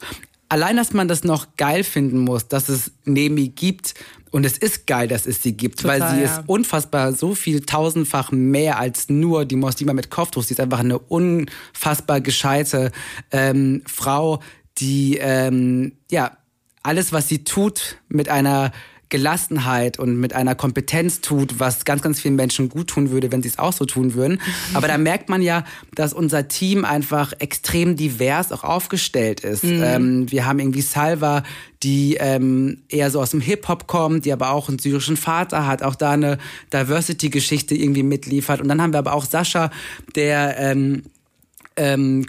allein, 0.52 0.76
dass 0.76 0.92
man 0.92 1.08
das 1.08 1.24
noch 1.24 1.56
geil 1.56 1.84
finden 1.84 2.20
muss, 2.20 2.48
dass 2.48 2.68
es 2.68 2.92
Nemi 3.06 3.50
gibt. 3.50 3.94
Und 4.32 4.46
es 4.46 4.58
ist 4.58 4.88
geil, 4.88 5.08
dass 5.08 5.26
es 5.26 5.44
sie 5.44 5.58
gibt, 5.58 5.82
Total, 5.82 6.00
weil 6.00 6.10
sie 6.10 6.22
ja. 6.22 6.38
ist 6.38 6.44
unfassbar 6.48 7.14
so 7.14 7.36
viel 7.36 7.62
tausendfach 7.62 8.32
mehr 8.32 8.78
als 8.80 9.10
nur 9.10 9.44
die 9.46 9.58
Moslima 9.58 9.94
mit 9.94 10.10
Kopftuch. 10.10 10.44
Sie 10.44 10.54
ist 10.54 10.60
einfach 10.60 10.80
eine 10.80 11.00
unfassbar 11.00 12.22
gescheite 12.22 12.92
ähm, 13.32 13.82
Frau, 13.86 14.42
die 14.78 15.18
ähm, 15.18 15.94
ja 16.10 16.38
alles, 16.84 17.12
was 17.12 17.28
sie 17.28 17.44
tut, 17.44 17.98
mit 18.08 18.30
einer 18.30 18.72
Gelassenheit 19.12 20.00
und 20.00 20.20
mit 20.20 20.34
einer 20.34 20.56
Kompetenz 20.56 21.22
tut, 21.22 21.60
was 21.60 21.86
ganz, 21.86 22.02
ganz 22.02 22.20
vielen 22.20 22.36
Menschen 22.36 22.70
gut 22.70 22.88
tun 22.88 23.12
würde, 23.12 23.32
wenn 23.32 23.44
sie 23.44 23.50
es 23.50 23.60
auch 23.60 23.74
so 23.74 23.86
tun 23.86 24.16
würden. 24.16 24.42
Aber 24.74 24.88
da 24.88 24.98
merkt 24.98 25.30
man 25.30 25.44
ja, 25.44 25.64
dass 25.94 26.14
unser 26.14 26.48
Team 26.48 26.84
einfach 26.86 27.34
extrem 27.38 27.96
divers 27.96 28.52
auch 28.52 28.64
aufgestellt 28.64 29.42
ist. 29.42 29.64
Mhm. 29.64 29.84
Ähm, 29.84 30.32
wir 30.32 30.46
haben 30.48 30.58
irgendwie 30.58 30.82
Salva, 30.82 31.44
die 31.84 32.16
ähm, 32.20 32.84
eher 32.90 33.12
so 33.12 33.22
aus 33.22 33.32
dem 33.32 33.42
Hip-Hop 33.42 33.86
kommt, 33.86 34.26
die 34.26 34.32
aber 34.32 34.52
auch 34.52 34.70
einen 34.70 34.80
syrischen 34.80 35.18
Vater 35.18 35.68
hat, 35.68 35.84
auch 35.84 35.96
da 35.96 36.12
eine 36.12 36.38
Diversity-Geschichte 36.74 37.76
irgendwie 37.76 38.04
mitliefert. 38.04 38.62
Und 38.62 38.70
dann 38.70 38.82
haben 38.82 38.94
wir 38.94 39.00
aber 39.00 39.14
auch 39.14 39.26
Sascha, 39.26 39.72
der 40.16 40.58
ähm, 40.58 41.04
ähm, 41.82 42.28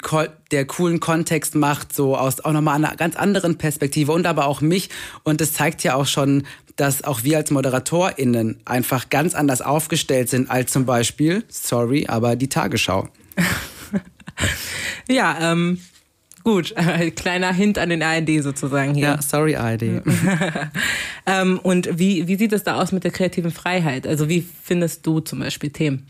der 0.51 0.65
coolen 0.65 0.99
Kontext 0.99 1.55
macht, 1.55 1.95
so 1.95 2.17
aus 2.17 2.41
auch 2.41 2.53
nochmal 2.53 2.77
einer 2.77 2.97
ganz 2.97 3.17
anderen 3.17 3.59
Perspektive 3.59 4.13
und 4.13 4.27
aber 4.27 4.47
auch 4.47 4.63
mich. 4.63 4.89
Und 5.25 5.43
das 5.43 5.53
zeigt 5.53 5.85
ja 5.85 5.95
auch 5.95 6.07
schon, 6.07 6.45
dass 6.77 7.05
auch 7.05 7.23
wir 7.23 7.37
als 7.37 7.51
ModeratorInnen 7.51 8.61
einfach 8.65 9.11
ganz 9.11 9.35
anders 9.35 9.61
aufgestellt 9.61 10.31
sind 10.31 10.51
als 10.51 10.73
zum 10.73 10.87
Beispiel, 10.87 11.45
sorry, 11.49 12.07
aber 12.09 12.35
die 12.35 12.49
Tagesschau. 12.49 13.09
ja, 15.09 15.53
ähm, 15.53 15.81
gut, 16.45 16.75
kleiner 17.17 17.53
Hint 17.53 17.79
an 17.79 17.91
den 17.91 18.03
ARD 18.03 18.43
sozusagen 18.43 18.95
hier. 18.95 19.05
Ja, 19.05 19.23
sorry 19.23 19.57
ARD. 19.57 19.83
ähm, 21.27 21.59
und 21.63 21.99
wie, 21.99 22.27
wie 22.27 22.37
sieht 22.37 22.55
es 22.55 22.63
da 22.63 22.81
aus 22.81 22.91
mit 22.91 23.05
der 23.05 23.11
kreativen 23.11 23.51
Freiheit? 23.51 24.07
Also 24.07 24.31
wie 24.31 24.47
findest 24.63 25.07
du 25.07 25.21
zum 25.21 25.41
Beispiel 25.41 25.69
Themen? 25.69 26.07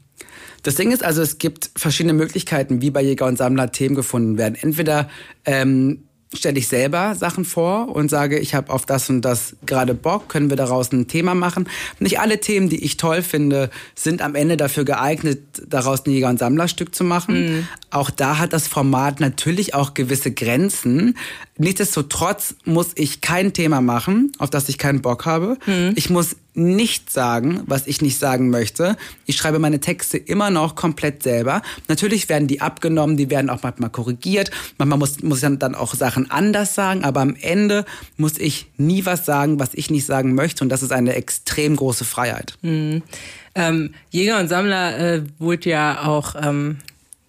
Das 0.63 0.77
Ding 0.77 0.93
ist 0.93 1.05
also, 1.05 1.23
es 1.23 1.39
gibt 1.39 1.71
verschiedene 1.77 2.13
Möglichkeiten, 2.13 2.81
wie 2.81 2.91
bei 2.91 3.03
Jäger 3.03 3.27
und 3.27 3.37
Sammler 3.37 3.73
Themen 3.73 3.95
gefunden 3.95 4.39
werden. 4.39 4.57
Entweder 4.61 5.09
ähm, 5.45 6.05
stelle 6.35 6.59
ich 6.59 6.69
selber 6.69 7.15
Sachen 7.15 7.45
vor 7.45 7.95
und 7.95 8.09
sage, 8.09 8.39
ich 8.39 8.55
habe 8.55 8.73
auf 8.73 8.87
das 8.87 9.11
und 9.11 9.23
das 9.23 9.57
gerade 9.67 9.95
Bock, 9.95 10.29
können 10.29 10.51
wir 10.51 10.57
daraus 10.57 10.93
ein 10.93 11.09
Thema 11.09 11.35
machen. 11.35 11.69
Nicht 11.99 12.21
alle 12.21 12.41
Themen, 12.41 12.69
die 12.69 12.85
ich 12.85 12.97
toll 12.97 13.23
finde, 13.23 13.71
sind 13.95 14.23
am 14.23 14.35
Ende 14.35 14.57
dafür 14.57 14.85
geeignet, 14.85 15.41
daraus 15.67 16.07
ein 16.07 16.11
Jäger- 16.11 16.29
und 16.29 16.39
Sammlerstück 16.39 16.95
zu 16.95 17.05
machen. 17.05 17.57
Mhm. 17.57 17.69
Auch 17.91 18.11
da 18.11 18.39
hat 18.39 18.53
das 18.53 18.69
Format 18.69 19.21
natürlich 19.21 19.75
auch 19.75 19.95
gewisse 19.95 20.33
Grenzen. 20.33 21.17
Nichtsdestotrotz 21.59 22.55
muss 22.65 22.93
ich 22.95 23.21
kein 23.21 23.53
Thema 23.53 23.83
machen, 23.83 24.33
auf 24.39 24.49
das 24.49 24.69
ich 24.71 24.79
keinen 24.79 25.03
Bock 25.03 25.27
habe. 25.27 25.59
Mhm. 25.67 25.93
Ich 25.97 26.09
muss 26.09 26.37
nicht 26.55 27.11
sagen, 27.11 27.63
was 27.67 27.87
ich 27.87 28.01
nicht 28.01 28.19
sagen 28.19 28.49
möchte. 28.49 28.97
Ich 29.27 29.37
schreibe 29.37 29.59
meine 29.59 29.79
Texte 29.79 30.17
immer 30.17 30.51
noch 30.51 30.75
komplett 30.75 31.23
selber. 31.23 31.61
Natürlich 31.89 32.29
werden 32.29 32.49
die 32.49 32.61
abgenommen, 32.63 33.17
die 33.17 33.31
werden 33.31 33.51
auch 33.51 33.63
manchmal 33.63 33.91
korrigiert. 33.91 34.51
Manchmal 34.79 34.99
muss, 34.99 35.23
muss 35.23 35.43
ich 35.43 35.59
dann 35.59 35.75
auch 35.75 35.95
Sachen 35.95 36.31
anders 36.31 36.75
sagen, 36.75 37.05
aber 37.05 37.21
am 37.21 37.37
Ende 37.41 37.85
muss 38.17 38.39
ich 38.39 38.71
nie 38.79 39.05
was 39.05 39.27
sagen, 39.27 39.59
was 39.59 39.75
ich 39.75 39.91
nicht 39.91 40.07
sagen 40.07 40.35
möchte. 40.35 40.65
Und 40.65 40.71
das 40.71 40.83
ist 40.83 40.93
eine 40.93 41.15
extrem 41.15 41.77
große 41.77 42.05
Freiheit. 42.05 42.57
Mhm. 42.63 43.03
Ähm, 43.55 43.95
Jäger 44.11 44.41
und 44.41 44.49
Sammler 44.49 44.99
äh, 44.99 45.23
wurde 45.39 45.69
ja 45.69 46.07
auch, 46.07 46.35
ähm, 46.43 46.79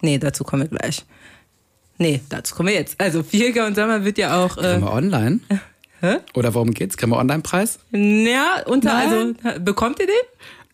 nee, 0.00 0.18
dazu 0.18 0.44
kommen 0.44 0.62
wir 0.62 0.78
gleich. 0.78 1.04
Nee, 1.98 2.20
dazu 2.28 2.54
kommen 2.54 2.68
wir 2.68 2.74
jetzt. 2.74 3.00
Also 3.00 3.24
Jäger 3.30 3.66
und 3.66 3.74
Sammler 3.74 4.04
wird 4.04 4.18
ja 4.18 4.42
auch. 4.44 4.56
Äh, 4.58 4.80
online? 4.82 5.40
Hä? 6.00 6.16
Oder 6.34 6.52
worum 6.54 6.72
geht's? 6.72 6.96
Kriegen 6.96 7.12
wir 7.12 7.18
Online-Preis? 7.18 7.78
Ja, 7.92 8.62
unter, 8.66 8.92
Nein. 8.92 9.36
also 9.42 9.60
bekommt 9.60 10.00
ihr 10.00 10.06
den? 10.06 10.14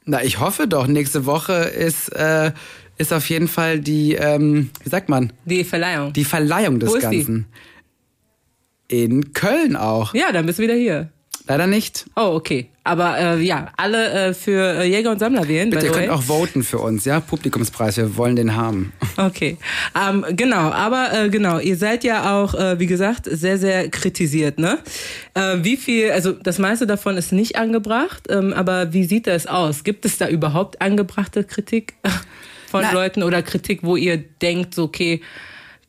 Na, 0.04 0.24
ich 0.24 0.40
hoffe 0.40 0.66
doch. 0.66 0.86
Nächste 0.86 1.24
Woche 1.26 1.52
ist, 1.52 2.08
äh, 2.08 2.52
ist 2.98 3.12
auf 3.12 3.28
jeden 3.28 3.46
Fall 3.46 3.78
die, 3.78 4.14
ähm, 4.14 4.70
wie 4.82 4.88
sagt 4.88 5.08
man? 5.08 5.32
Die 5.44 5.62
Verleihung. 5.62 6.12
Die 6.12 6.24
Verleihung 6.24 6.80
des 6.80 6.98
Ganzen. 6.98 7.46
In 8.88 9.32
Köln 9.32 9.76
auch. 9.76 10.14
Ja, 10.14 10.32
dann 10.32 10.46
bist 10.46 10.58
du 10.58 10.64
wieder 10.64 10.74
hier. 10.74 11.10
Leider 11.50 11.66
nicht. 11.66 12.06
Oh, 12.14 12.36
okay. 12.36 12.68
Aber 12.84 13.18
äh, 13.18 13.40
ja, 13.40 13.72
alle 13.76 14.28
äh, 14.28 14.34
für 14.34 14.82
äh, 14.82 14.84
Jäger 14.84 15.10
und 15.10 15.18
Sammler 15.18 15.48
wählen. 15.48 15.68
Bitte, 15.68 15.86
ihr 15.86 15.92
könnt 15.92 16.10
auch 16.10 16.22
voten 16.22 16.62
für 16.62 16.78
uns, 16.78 17.04
ja? 17.04 17.18
Publikumspreis, 17.18 17.96
wir 17.96 18.16
wollen 18.16 18.36
den 18.36 18.54
haben. 18.54 18.92
Okay. 19.16 19.58
Ähm, 20.00 20.24
genau, 20.30 20.70
aber 20.70 21.10
äh, 21.12 21.28
genau, 21.28 21.58
ihr 21.58 21.76
seid 21.76 22.04
ja 22.04 22.40
auch, 22.40 22.54
äh, 22.54 22.78
wie 22.78 22.86
gesagt, 22.86 23.26
sehr, 23.28 23.58
sehr 23.58 23.90
kritisiert, 23.90 24.58
ne? 24.58 24.78
Äh, 25.34 25.58
wie 25.62 25.76
viel, 25.76 26.12
also 26.12 26.32
das 26.32 26.58
meiste 26.58 26.86
davon 26.86 27.16
ist 27.18 27.32
nicht 27.32 27.56
angebracht, 27.56 28.28
ähm, 28.30 28.54
aber 28.54 28.94
wie 28.94 29.04
sieht 29.04 29.26
das 29.26 29.46
aus? 29.46 29.82
Gibt 29.84 30.06
es 30.06 30.16
da 30.16 30.28
überhaupt 30.28 30.80
angebrachte 30.80 31.44
Kritik 31.44 31.94
von 32.70 32.82
Na, 32.82 32.92
Leuten 32.92 33.24
oder 33.24 33.42
Kritik, 33.42 33.80
wo 33.82 33.96
ihr 33.96 34.16
denkt, 34.16 34.74
so, 34.74 34.84
okay, 34.84 35.20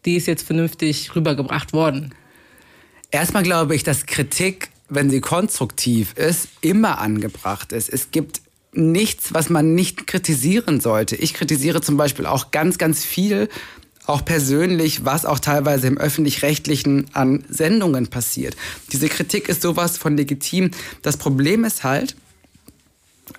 die 0.05 0.15
ist 0.17 0.25
jetzt 0.25 0.45
vernünftig 0.45 1.15
rübergebracht 1.15 1.71
worden? 1.71 2.13
Erstmal 3.11 3.43
glaube 3.43 3.75
ich, 3.75 3.83
dass 3.83 4.07
Kritik 4.07 4.70
wenn 4.91 5.09
sie 5.09 5.21
konstruktiv 5.21 6.13
ist, 6.13 6.49
immer 6.59 6.99
angebracht 6.99 7.71
ist. 7.71 7.89
Es 7.89 8.11
gibt 8.11 8.41
nichts, 8.73 9.33
was 9.33 9.49
man 9.49 9.73
nicht 9.73 10.05
kritisieren 10.05 10.81
sollte. 10.81 11.15
Ich 11.15 11.33
kritisiere 11.33 11.81
zum 11.81 11.97
Beispiel 11.97 12.25
auch 12.25 12.51
ganz, 12.51 12.77
ganz 12.77 13.03
viel, 13.03 13.49
auch 14.05 14.25
persönlich, 14.25 15.05
was 15.05 15.25
auch 15.25 15.39
teilweise 15.39 15.87
im 15.87 15.97
öffentlich-rechtlichen 15.97 17.05
an 17.13 17.45
Sendungen 17.47 18.07
passiert. 18.07 18.57
Diese 18.91 19.07
Kritik 19.07 19.47
ist 19.47 19.61
sowas 19.61 19.97
von 19.97 20.17
legitim. 20.17 20.71
Das 21.01 21.15
Problem 21.15 21.63
ist 21.63 21.83
halt, 21.83 22.17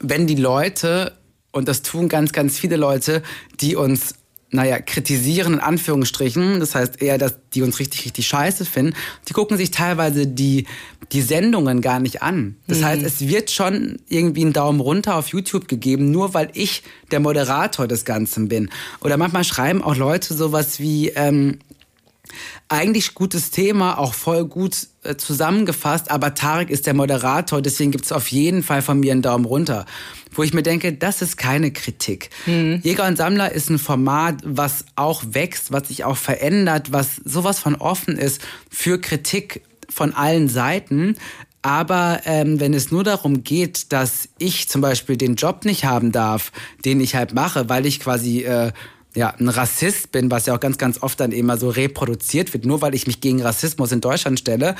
wenn 0.00 0.26
die 0.26 0.36
Leute, 0.36 1.12
und 1.50 1.68
das 1.68 1.82
tun 1.82 2.08
ganz, 2.08 2.32
ganz 2.32 2.58
viele 2.58 2.76
Leute, 2.76 3.22
die 3.60 3.76
uns 3.76 4.14
naja, 4.52 4.78
kritisieren 4.80 5.54
in 5.54 5.60
Anführungsstrichen, 5.60 6.60
das 6.60 6.74
heißt 6.74 7.00
eher, 7.00 7.16
dass 7.16 7.36
die 7.54 7.62
uns 7.62 7.78
richtig, 7.78 8.04
richtig 8.04 8.26
scheiße 8.26 8.66
finden, 8.66 8.94
die 9.28 9.32
gucken 9.32 9.56
sich 9.56 9.70
teilweise 9.70 10.26
die, 10.26 10.66
die 11.12 11.22
Sendungen 11.22 11.80
gar 11.80 12.00
nicht 12.00 12.22
an. 12.22 12.56
Das 12.66 12.80
mhm. 12.80 12.84
heißt, 12.84 13.02
es 13.02 13.20
wird 13.28 13.50
schon 13.50 13.98
irgendwie 14.08 14.44
ein 14.44 14.52
Daumen 14.52 14.80
runter 14.80 15.16
auf 15.16 15.28
YouTube 15.28 15.68
gegeben, 15.68 16.10
nur 16.10 16.34
weil 16.34 16.50
ich 16.54 16.82
der 17.10 17.20
Moderator 17.20 17.86
des 17.86 18.04
Ganzen 18.04 18.48
bin. 18.48 18.70
Oder 19.00 19.16
manchmal 19.16 19.44
schreiben 19.44 19.82
auch 19.82 19.96
Leute 19.96 20.34
sowas 20.34 20.80
wie, 20.80 21.08
ähm, 21.10 21.58
eigentlich 22.68 23.14
gutes 23.14 23.50
Thema, 23.50 23.98
auch 23.98 24.14
voll 24.14 24.46
gut 24.46 24.88
äh, 25.02 25.16
zusammengefasst, 25.16 26.10
aber 26.10 26.34
Tarek 26.34 26.70
ist 26.70 26.86
der 26.86 26.94
Moderator, 26.94 27.60
deswegen 27.60 27.90
gibt 27.90 28.04
es 28.04 28.12
auf 28.12 28.28
jeden 28.28 28.62
Fall 28.62 28.82
von 28.82 29.00
mir 29.00 29.12
einen 29.12 29.22
Daumen 29.22 29.44
runter. 29.44 29.86
Wo 30.34 30.42
ich 30.42 30.54
mir 30.54 30.62
denke, 30.62 30.94
das 30.94 31.20
ist 31.20 31.36
keine 31.36 31.72
Kritik. 31.72 32.30
Mhm. 32.46 32.80
Jäger 32.82 33.06
und 33.06 33.16
Sammler 33.16 33.52
ist 33.52 33.68
ein 33.68 33.78
Format, 33.78 34.36
was 34.44 34.86
auch 34.96 35.22
wächst, 35.28 35.72
was 35.72 35.88
sich 35.88 36.04
auch 36.04 36.16
verändert, 36.16 36.90
was 36.90 37.16
sowas 37.16 37.58
von 37.58 37.74
offen 37.74 38.16
ist 38.16 38.40
für 38.70 38.98
Kritik 38.98 39.62
von 39.92 40.14
allen 40.14 40.48
Seiten. 40.48 41.16
Aber 41.62 42.20
ähm, 42.24 42.58
wenn 42.58 42.74
es 42.74 42.90
nur 42.90 43.04
darum 43.04 43.44
geht, 43.44 43.92
dass 43.92 44.28
ich 44.38 44.68
zum 44.68 44.80
Beispiel 44.80 45.16
den 45.16 45.36
Job 45.36 45.64
nicht 45.64 45.84
haben 45.84 46.10
darf, 46.10 46.50
den 46.84 47.00
ich 47.00 47.14
halt 47.14 47.34
mache, 47.34 47.68
weil 47.68 47.86
ich 47.86 48.00
quasi 48.00 48.42
äh, 48.42 48.72
ja, 49.14 49.34
ein 49.38 49.48
Rassist 49.48 50.10
bin, 50.10 50.30
was 50.30 50.46
ja 50.46 50.54
auch 50.54 50.60
ganz, 50.60 50.78
ganz 50.78 51.02
oft 51.02 51.20
dann 51.20 51.32
immer 51.32 51.58
so 51.58 51.68
reproduziert 51.68 52.52
wird, 52.52 52.64
nur 52.64 52.80
weil 52.80 52.94
ich 52.94 53.06
mich 53.06 53.20
gegen 53.20 53.42
Rassismus 53.42 53.92
in 53.92 54.00
Deutschland 54.00 54.40
stelle, 54.40 54.74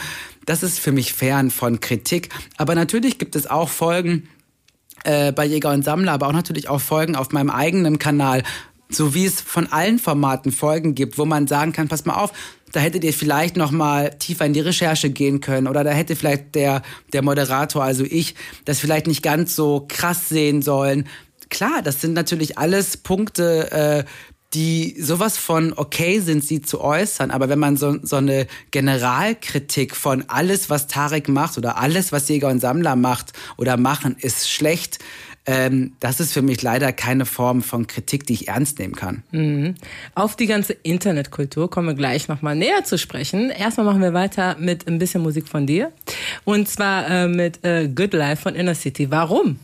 das 0.46 0.62
ist 0.62 0.78
für 0.78 0.92
mich 0.92 1.12
fern 1.12 1.50
von 1.50 1.80
Kritik. 1.80 2.30
Aber 2.56 2.74
natürlich 2.74 3.18
gibt 3.18 3.36
es 3.36 3.46
auch 3.46 3.68
Folgen 3.68 4.28
äh, 5.04 5.32
bei 5.32 5.44
Jäger 5.44 5.70
und 5.70 5.84
Sammler, 5.84 6.12
aber 6.12 6.28
auch 6.28 6.32
natürlich 6.32 6.68
auch 6.68 6.80
Folgen 6.80 7.14
auf 7.14 7.32
meinem 7.32 7.50
eigenen 7.50 7.98
Kanal, 7.98 8.42
so 8.88 9.14
wie 9.14 9.26
es 9.26 9.40
von 9.40 9.66
allen 9.66 9.98
Formaten 9.98 10.50
Folgen 10.52 10.94
gibt, 10.94 11.18
wo 11.18 11.24
man 11.24 11.46
sagen 11.46 11.72
kann, 11.72 11.88
pass 11.88 12.04
mal 12.04 12.14
auf, 12.14 12.32
da 12.72 12.80
hättet 12.80 13.04
ihr 13.04 13.12
vielleicht 13.12 13.56
noch 13.56 13.70
mal 13.70 14.10
tiefer 14.18 14.46
in 14.46 14.52
die 14.52 14.60
Recherche 14.60 15.10
gehen 15.10 15.40
können 15.40 15.66
oder 15.66 15.84
da 15.84 15.90
hätte 15.90 16.16
vielleicht 16.16 16.54
der 16.54 16.82
der 17.12 17.22
Moderator, 17.22 17.84
also 17.84 18.04
ich, 18.04 18.34
das 18.64 18.80
vielleicht 18.80 19.06
nicht 19.06 19.22
ganz 19.22 19.54
so 19.54 19.86
krass 19.88 20.28
sehen 20.28 20.62
sollen 20.62 21.06
klar, 21.52 21.82
das 21.82 22.00
sind 22.00 22.14
natürlich 22.14 22.58
alles 22.58 22.96
Punkte, 22.96 23.70
äh, 23.70 24.04
die 24.54 24.96
sowas 25.00 25.38
von 25.38 25.72
okay 25.74 26.20
sind, 26.20 26.44
sie 26.44 26.60
zu 26.60 26.80
äußern. 26.80 27.30
Aber 27.30 27.48
wenn 27.48 27.58
man 27.58 27.76
so, 27.76 27.98
so 28.02 28.16
eine 28.16 28.46
Generalkritik 28.70 29.94
von 29.96 30.24
alles, 30.28 30.68
was 30.68 30.88
Tarek 30.88 31.28
macht 31.28 31.56
oder 31.56 31.78
alles, 31.78 32.12
was 32.12 32.28
Jäger 32.28 32.48
und 32.48 32.60
Sammler 32.60 32.96
macht 32.96 33.32
oder 33.56 33.76
machen, 33.76 34.16
ist 34.18 34.50
schlecht, 34.50 34.98
ähm, 35.46 35.92
das 36.00 36.20
ist 36.20 36.32
für 36.32 36.42
mich 36.42 36.62
leider 36.62 36.92
keine 36.92 37.26
Form 37.26 37.62
von 37.62 37.86
Kritik, 37.86 38.26
die 38.26 38.34
ich 38.34 38.48
ernst 38.48 38.78
nehmen 38.78 38.94
kann. 38.94 39.22
Mhm. 39.32 39.74
Auf 40.14 40.36
die 40.36 40.46
ganze 40.46 40.72
Internetkultur 40.72 41.68
kommen 41.70 41.88
wir 41.88 41.94
gleich 41.94 42.28
nochmal 42.28 42.54
näher 42.54 42.84
zu 42.84 42.98
sprechen. 42.98 43.50
Erstmal 43.50 43.86
machen 43.86 44.02
wir 44.02 44.14
weiter 44.14 44.56
mit 44.58 44.86
ein 44.86 44.98
bisschen 44.98 45.22
Musik 45.22 45.48
von 45.48 45.66
dir. 45.66 45.92
Und 46.44 46.68
zwar 46.68 47.10
äh, 47.10 47.28
mit 47.28 47.64
äh, 47.64 47.88
Good 47.88 48.12
Life 48.12 48.42
von 48.42 48.54
Inner 48.54 48.74
City. 48.74 49.10
Warum? 49.10 49.58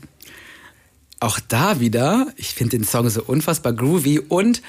auch 1.21 1.41
da 1.41 1.81
wieder, 1.81 2.29
ich 2.37 2.55
finde 2.55 2.79
den 2.79 2.85
Song 2.85 3.09
so 3.09 3.23
unfassbar 3.23 3.73
groovy 3.73 4.21
und 4.21 4.63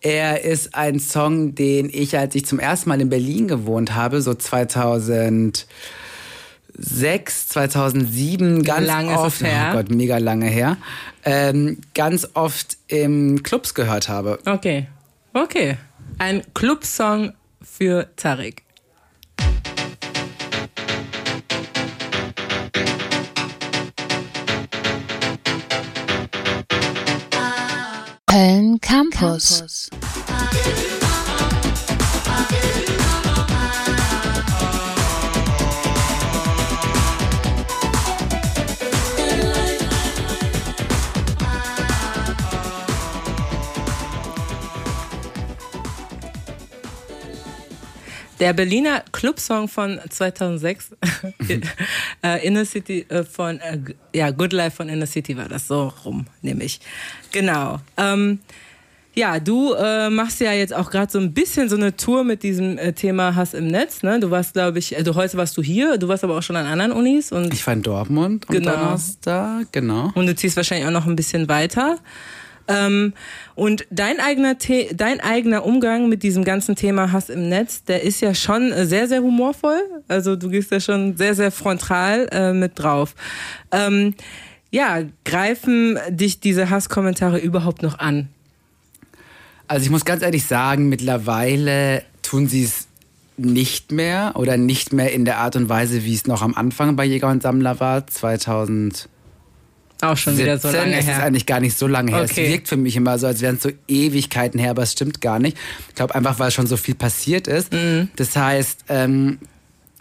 er 0.00 0.44
ist 0.44 0.74
ein 0.74 0.98
Song, 0.98 1.54
den 1.54 1.90
ich, 1.92 2.16
als 2.16 2.34
ich 2.34 2.46
zum 2.46 2.58
ersten 2.58 2.88
Mal 2.88 3.02
in 3.02 3.10
Berlin 3.10 3.48
gewohnt 3.48 3.94
habe, 3.94 4.22
so 4.22 4.32
2006, 6.76 7.48
2007, 7.48 8.62
ganz 8.62 8.86
lange 8.86 9.18
oft, 9.18 9.42
her. 9.42 9.70
oh 9.70 9.76
Gott, 9.76 9.90
mega 9.90 10.18
lange 10.18 10.46
her, 10.46 10.76
ähm, 11.24 11.78
ganz 11.94 12.28
oft 12.34 12.76
im 12.88 13.42
Clubs 13.42 13.74
gehört 13.74 14.08
habe. 14.08 14.38
Okay, 14.46 14.86
okay. 15.32 15.76
Ein 16.18 16.42
Clubsong 16.54 17.32
für 17.62 18.08
Tarek. 18.16 18.62
Köln 28.26 28.80
Campus. 28.80 29.90
Der 48.40 48.54
Berliner 48.54 49.04
Clubsong 49.12 49.68
von 49.68 50.00
2006, 50.08 50.92
äh, 52.22 52.46
Inner 52.46 52.64
City 52.64 53.04
äh, 53.10 53.22
von, 53.22 53.60
äh, 53.60 53.78
ja, 54.14 54.30
Good 54.30 54.54
Life 54.54 54.76
von 54.76 54.88
Inner 54.88 55.06
City 55.06 55.36
war 55.36 55.48
das 55.48 55.68
so 55.68 55.92
rum, 56.06 56.26
nämlich. 56.40 56.80
Genau. 57.32 57.80
Ähm, 57.98 58.40
ja, 59.14 59.40
du 59.40 59.74
äh, 59.74 60.08
machst 60.08 60.40
ja 60.40 60.52
jetzt 60.52 60.72
auch 60.72 60.90
gerade 60.90 61.12
so 61.12 61.18
ein 61.18 61.34
bisschen 61.34 61.68
so 61.68 61.76
eine 61.76 61.94
Tour 61.94 62.24
mit 62.24 62.42
diesem 62.42 62.78
äh, 62.78 62.94
Thema 62.94 63.34
Hass 63.34 63.52
im 63.52 63.66
Netz. 63.66 64.02
Ne? 64.02 64.20
Du 64.20 64.30
warst, 64.30 64.54
glaube 64.54 64.78
ich, 64.78 64.96
also 64.96 65.14
heute 65.16 65.36
warst 65.36 65.56
du 65.58 65.62
hier, 65.62 65.98
du 65.98 66.08
warst 66.08 66.24
aber 66.24 66.38
auch 66.38 66.42
schon 66.42 66.56
an 66.56 66.64
anderen 66.64 66.92
Unis. 66.92 67.32
Und 67.32 67.52
ich 67.52 67.66
war 67.66 67.74
in 67.74 67.82
Dortmund 67.82 68.46
genau. 68.48 68.70
Donnerstag, 68.70 69.70
genau. 69.72 70.12
Und 70.14 70.26
du 70.26 70.34
ziehst 70.34 70.56
wahrscheinlich 70.56 70.86
auch 70.86 70.92
noch 70.92 71.06
ein 71.06 71.16
bisschen 71.16 71.48
weiter. 71.48 71.98
Ähm, 72.70 73.12
und 73.54 73.86
dein 73.90 74.20
eigener, 74.20 74.56
dein 74.94 75.20
eigener 75.20 75.64
Umgang 75.64 76.08
mit 76.08 76.22
diesem 76.22 76.44
ganzen 76.44 76.76
Thema 76.76 77.12
Hass 77.12 77.28
im 77.28 77.48
Netz, 77.48 77.84
der 77.84 78.02
ist 78.02 78.20
ja 78.20 78.34
schon 78.34 78.72
sehr, 78.86 79.08
sehr 79.08 79.22
humorvoll. 79.22 79.80
Also 80.08 80.36
du 80.36 80.48
gehst 80.48 80.70
ja 80.70 80.80
schon 80.80 81.16
sehr, 81.16 81.34
sehr 81.34 81.50
frontal 81.50 82.28
äh, 82.32 82.52
mit 82.52 82.78
drauf. 82.78 83.14
Ähm, 83.72 84.14
ja, 84.70 85.02
greifen 85.24 85.98
dich 86.08 86.40
diese 86.40 86.70
Hasskommentare 86.70 87.38
überhaupt 87.38 87.82
noch 87.82 87.98
an? 87.98 88.28
Also 89.66 89.84
ich 89.84 89.90
muss 89.90 90.04
ganz 90.04 90.22
ehrlich 90.22 90.46
sagen, 90.46 90.88
mittlerweile 90.88 92.02
tun 92.22 92.48
sie 92.48 92.64
es 92.64 92.88
nicht 93.36 93.90
mehr 93.90 94.32
oder 94.34 94.56
nicht 94.56 94.92
mehr 94.92 95.12
in 95.12 95.24
der 95.24 95.38
Art 95.38 95.56
und 95.56 95.68
Weise, 95.68 96.04
wie 96.04 96.14
es 96.14 96.26
noch 96.26 96.42
am 96.42 96.54
Anfang 96.54 96.96
bei 96.96 97.04
Jäger 97.04 97.28
und 97.28 97.42
Sammler 97.42 97.80
war, 97.80 98.06
2000. 98.06 99.08
Auch 100.00 100.16
schon 100.16 100.38
wieder 100.38 100.58
so 100.58 100.68
lange 100.68 100.98
es 100.98 101.06
her. 101.06 101.16
ist 101.16 101.22
eigentlich 101.22 101.46
gar 101.46 101.60
nicht 101.60 101.76
so 101.76 101.86
lange 101.86 102.12
her. 102.12 102.22
Okay. 102.22 102.44
Es 102.44 102.50
wirkt 102.52 102.68
für 102.68 102.76
mich 102.76 102.96
immer 102.96 103.18
so, 103.18 103.26
als 103.26 103.40
wären 103.40 103.56
es 103.56 103.62
so 103.62 103.70
Ewigkeiten 103.88 104.58
her, 104.58 104.70
aber 104.70 104.82
es 104.82 104.92
stimmt 104.92 105.20
gar 105.20 105.38
nicht. 105.38 105.56
Ich 105.88 105.94
glaube 105.94 106.14
einfach, 106.14 106.38
weil 106.38 106.50
schon 106.50 106.66
so 106.66 106.76
viel 106.76 106.94
passiert 106.94 107.46
ist. 107.46 107.72
Mhm. 107.72 108.08
Das 108.16 108.34
heißt, 108.36 108.84
ähm, 108.88 109.38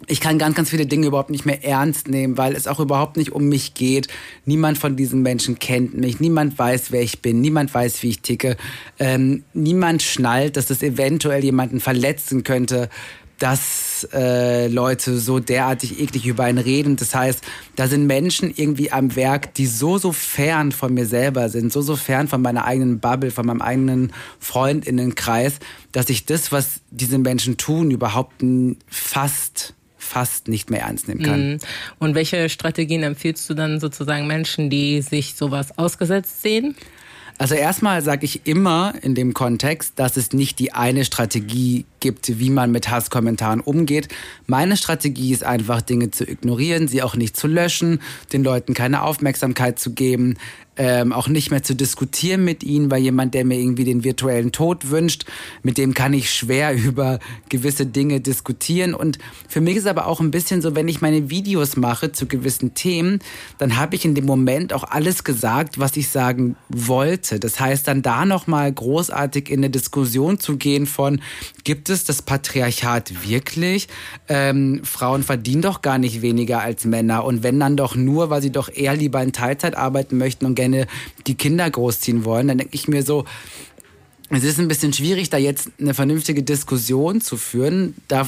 ich 0.07 0.21
kann 0.21 0.39
ganz, 0.39 0.55
ganz 0.55 0.69
viele 0.69 0.85
Dinge 0.85 1.07
überhaupt 1.07 1.29
nicht 1.29 1.45
mehr 1.45 1.63
ernst 1.63 2.07
nehmen, 2.07 2.37
weil 2.37 2.55
es 2.55 2.67
auch 2.67 2.79
überhaupt 2.79 3.17
nicht 3.17 3.31
um 3.31 3.49
mich 3.49 3.73
geht. 3.73 4.07
Niemand 4.45 4.77
von 4.77 4.95
diesen 4.95 5.21
Menschen 5.21 5.59
kennt 5.59 5.97
mich. 5.97 6.19
Niemand 6.19 6.57
weiß, 6.57 6.91
wer 6.91 7.01
ich 7.01 7.21
bin. 7.21 7.41
Niemand 7.41 7.73
weiß, 7.73 8.01
wie 8.03 8.09
ich 8.09 8.21
ticke. 8.21 8.55
Ähm, 8.97 9.43
niemand 9.53 10.01
schnallt, 10.01 10.57
dass 10.57 10.69
es 10.69 10.83
eventuell 10.83 11.43
jemanden 11.43 11.79
verletzen 11.79 12.43
könnte, 12.43 12.89
dass 13.39 14.07
äh, 14.13 14.67
Leute 14.67 15.17
so 15.17 15.39
derartig 15.39 15.99
eklig 15.99 16.25
über 16.25 16.43
einen 16.43 16.57
reden. 16.57 16.95
Das 16.97 17.15
heißt, 17.15 17.43
da 17.75 17.87
sind 17.87 18.05
Menschen 18.05 18.53
irgendwie 18.55 18.91
am 18.91 19.15
Werk, 19.15 19.53
die 19.55 19.65
so, 19.65 19.97
so 19.97 20.11
fern 20.11 20.71
von 20.71 20.93
mir 20.93 21.05
selber 21.05 21.49
sind, 21.49 21.71
so, 21.71 21.81
so 21.81 21.95
fern 21.95 22.27
von 22.27 22.41
meiner 22.41 22.65
eigenen 22.65 22.99
Bubble, 22.99 23.31
von 23.31 23.45
meinem 23.45 23.61
eigenen 23.61 24.13
Freundinnenkreis, 24.39 25.59
dass 25.91 26.09
ich 26.09 26.25
das, 26.25 26.51
was 26.51 26.81
diese 26.91 27.17
Menschen 27.17 27.57
tun, 27.57 27.91
überhaupt 27.91 28.43
fast, 28.87 29.73
fast 29.97 30.47
nicht 30.47 30.69
mehr 30.69 30.81
ernst 30.81 31.07
nehmen 31.07 31.23
kann. 31.23 31.49
Mhm. 31.51 31.57
Und 31.99 32.15
welche 32.15 32.49
Strategien 32.49 33.03
empfiehlst 33.03 33.49
du 33.49 33.53
dann 33.53 33.79
sozusagen 33.79 34.27
Menschen, 34.27 34.69
die 34.69 35.01
sich 35.01 35.35
sowas 35.35 35.77
ausgesetzt 35.77 36.41
sehen? 36.41 36.75
Also 37.39 37.55
erstmal 37.55 38.01
sage 38.01 38.25
ich 38.25 38.45
immer 38.45 38.93
in 39.01 39.15
dem 39.15 39.33
Kontext, 39.33 39.93
dass 39.95 40.17
es 40.17 40.33
nicht 40.33 40.59
die 40.59 40.73
eine 40.73 41.05
Strategie 41.05 41.85
gibt, 41.98 41.98
wie 42.01 42.49
man 42.49 42.71
mit 42.71 42.89
Hasskommentaren 42.89 43.61
umgeht. 43.61 44.07
Meine 44.47 44.77
Strategie 44.77 45.31
ist 45.31 45.43
einfach, 45.43 45.81
Dinge 45.81 46.11
zu 46.11 46.27
ignorieren, 46.27 46.87
sie 46.87 47.01
auch 47.01 47.15
nicht 47.15 47.35
zu 47.35 47.47
löschen, 47.47 48.01
den 48.33 48.43
Leuten 48.43 48.73
keine 48.73 49.03
Aufmerksamkeit 49.03 49.79
zu 49.79 49.93
geben, 49.93 50.37
ähm, 50.79 51.11
auch 51.11 51.27
nicht 51.27 51.51
mehr 51.51 51.61
zu 51.61 51.75
diskutieren 51.75 52.45
mit 52.45 52.63
ihnen, 52.63 52.89
weil 52.89 53.01
jemand, 53.01 53.33
der 53.33 53.43
mir 53.43 53.59
irgendwie 53.59 53.83
den 53.83 54.05
virtuellen 54.05 54.53
Tod 54.53 54.89
wünscht, 54.89 55.25
mit 55.61 55.77
dem 55.77 55.93
kann 55.93 56.13
ich 56.13 56.31
schwer 56.31 56.73
über 56.83 57.19
gewisse 57.49 57.85
Dinge 57.85 58.21
diskutieren. 58.21 58.93
Und 58.93 59.19
für 59.49 59.59
mich 59.59 59.75
ist 59.75 59.87
aber 59.87 60.07
auch 60.07 60.21
ein 60.21 60.31
bisschen 60.31 60.61
so, 60.61 60.75
wenn 60.75 60.87
ich 60.87 61.01
meine 61.01 61.29
Videos 61.29 61.75
mache 61.75 62.13
zu 62.13 62.27
gewissen 62.27 62.75
Themen, 62.75 63.19
dann 63.57 63.75
habe 63.75 63.95
ich 63.95 64.05
in 64.05 64.15
dem 64.15 64.25
Moment 64.25 64.71
auch 64.71 64.85
alles 64.85 65.25
gesagt, 65.25 65.79
was 65.79 65.97
ich 65.97 66.07
sagen 66.07 66.55
wollte. 66.69 67.41
Das 67.41 67.59
heißt, 67.59 67.85
dann 67.85 68.01
da 68.01 68.25
nochmal 68.25 68.71
großartig 68.71 69.49
in 69.49 69.59
eine 69.59 69.69
Diskussion 69.69 70.39
zu 70.39 70.55
gehen 70.55 70.87
von, 70.87 71.21
gibt 71.65 71.88
es 71.89 72.03
das 72.03 72.21
Patriarchat 72.21 73.27
wirklich? 73.27 73.87
Ähm, 74.27 74.81
Frauen 74.83 75.23
verdienen 75.23 75.61
doch 75.61 75.81
gar 75.81 75.97
nicht 75.97 76.21
weniger 76.21 76.61
als 76.61 76.85
Männer. 76.85 77.23
Und 77.25 77.43
wenn 77.43 77.59
dann 77.59 77.77
doch 77.77 77.95
nur, 77.95 78.29
weil 78.29 78.41
sie 78.41 78.51
doch 78.51 78.69
eher 78.69 78.95
lieber 78.95 79.21
in 79.21 79.31
Teilzeit 79.31 79.75
arbeiten 79.75 80.17
möchten 80.17 80.45
und 80.45 80.55
gerne 80.55 80.87
die 81.27 81.35
Kinder 81.35 81.69
großziehen 81.69 82.25
wollen, 82.25 82.47
dann 82.47 82.57
denke 82.59 82.75
ich 82.75 82.87
mir 82.87 83.03
so, 83.03 83.25
es 84.29 84.43
ist 84.43 84.59
ein 84.59 84.67
bisschen 84.67 84.93
schwierig, 84.93 85.29
da 85.29 85.37
jetzt 85.37 85.71
eine 85.79 85.93
vernünftige 85.93 86.43
Diskussion 86.43 87.19
zu 87.21 87.35
führen. 87.35 87.95
Da, 88.07 88.27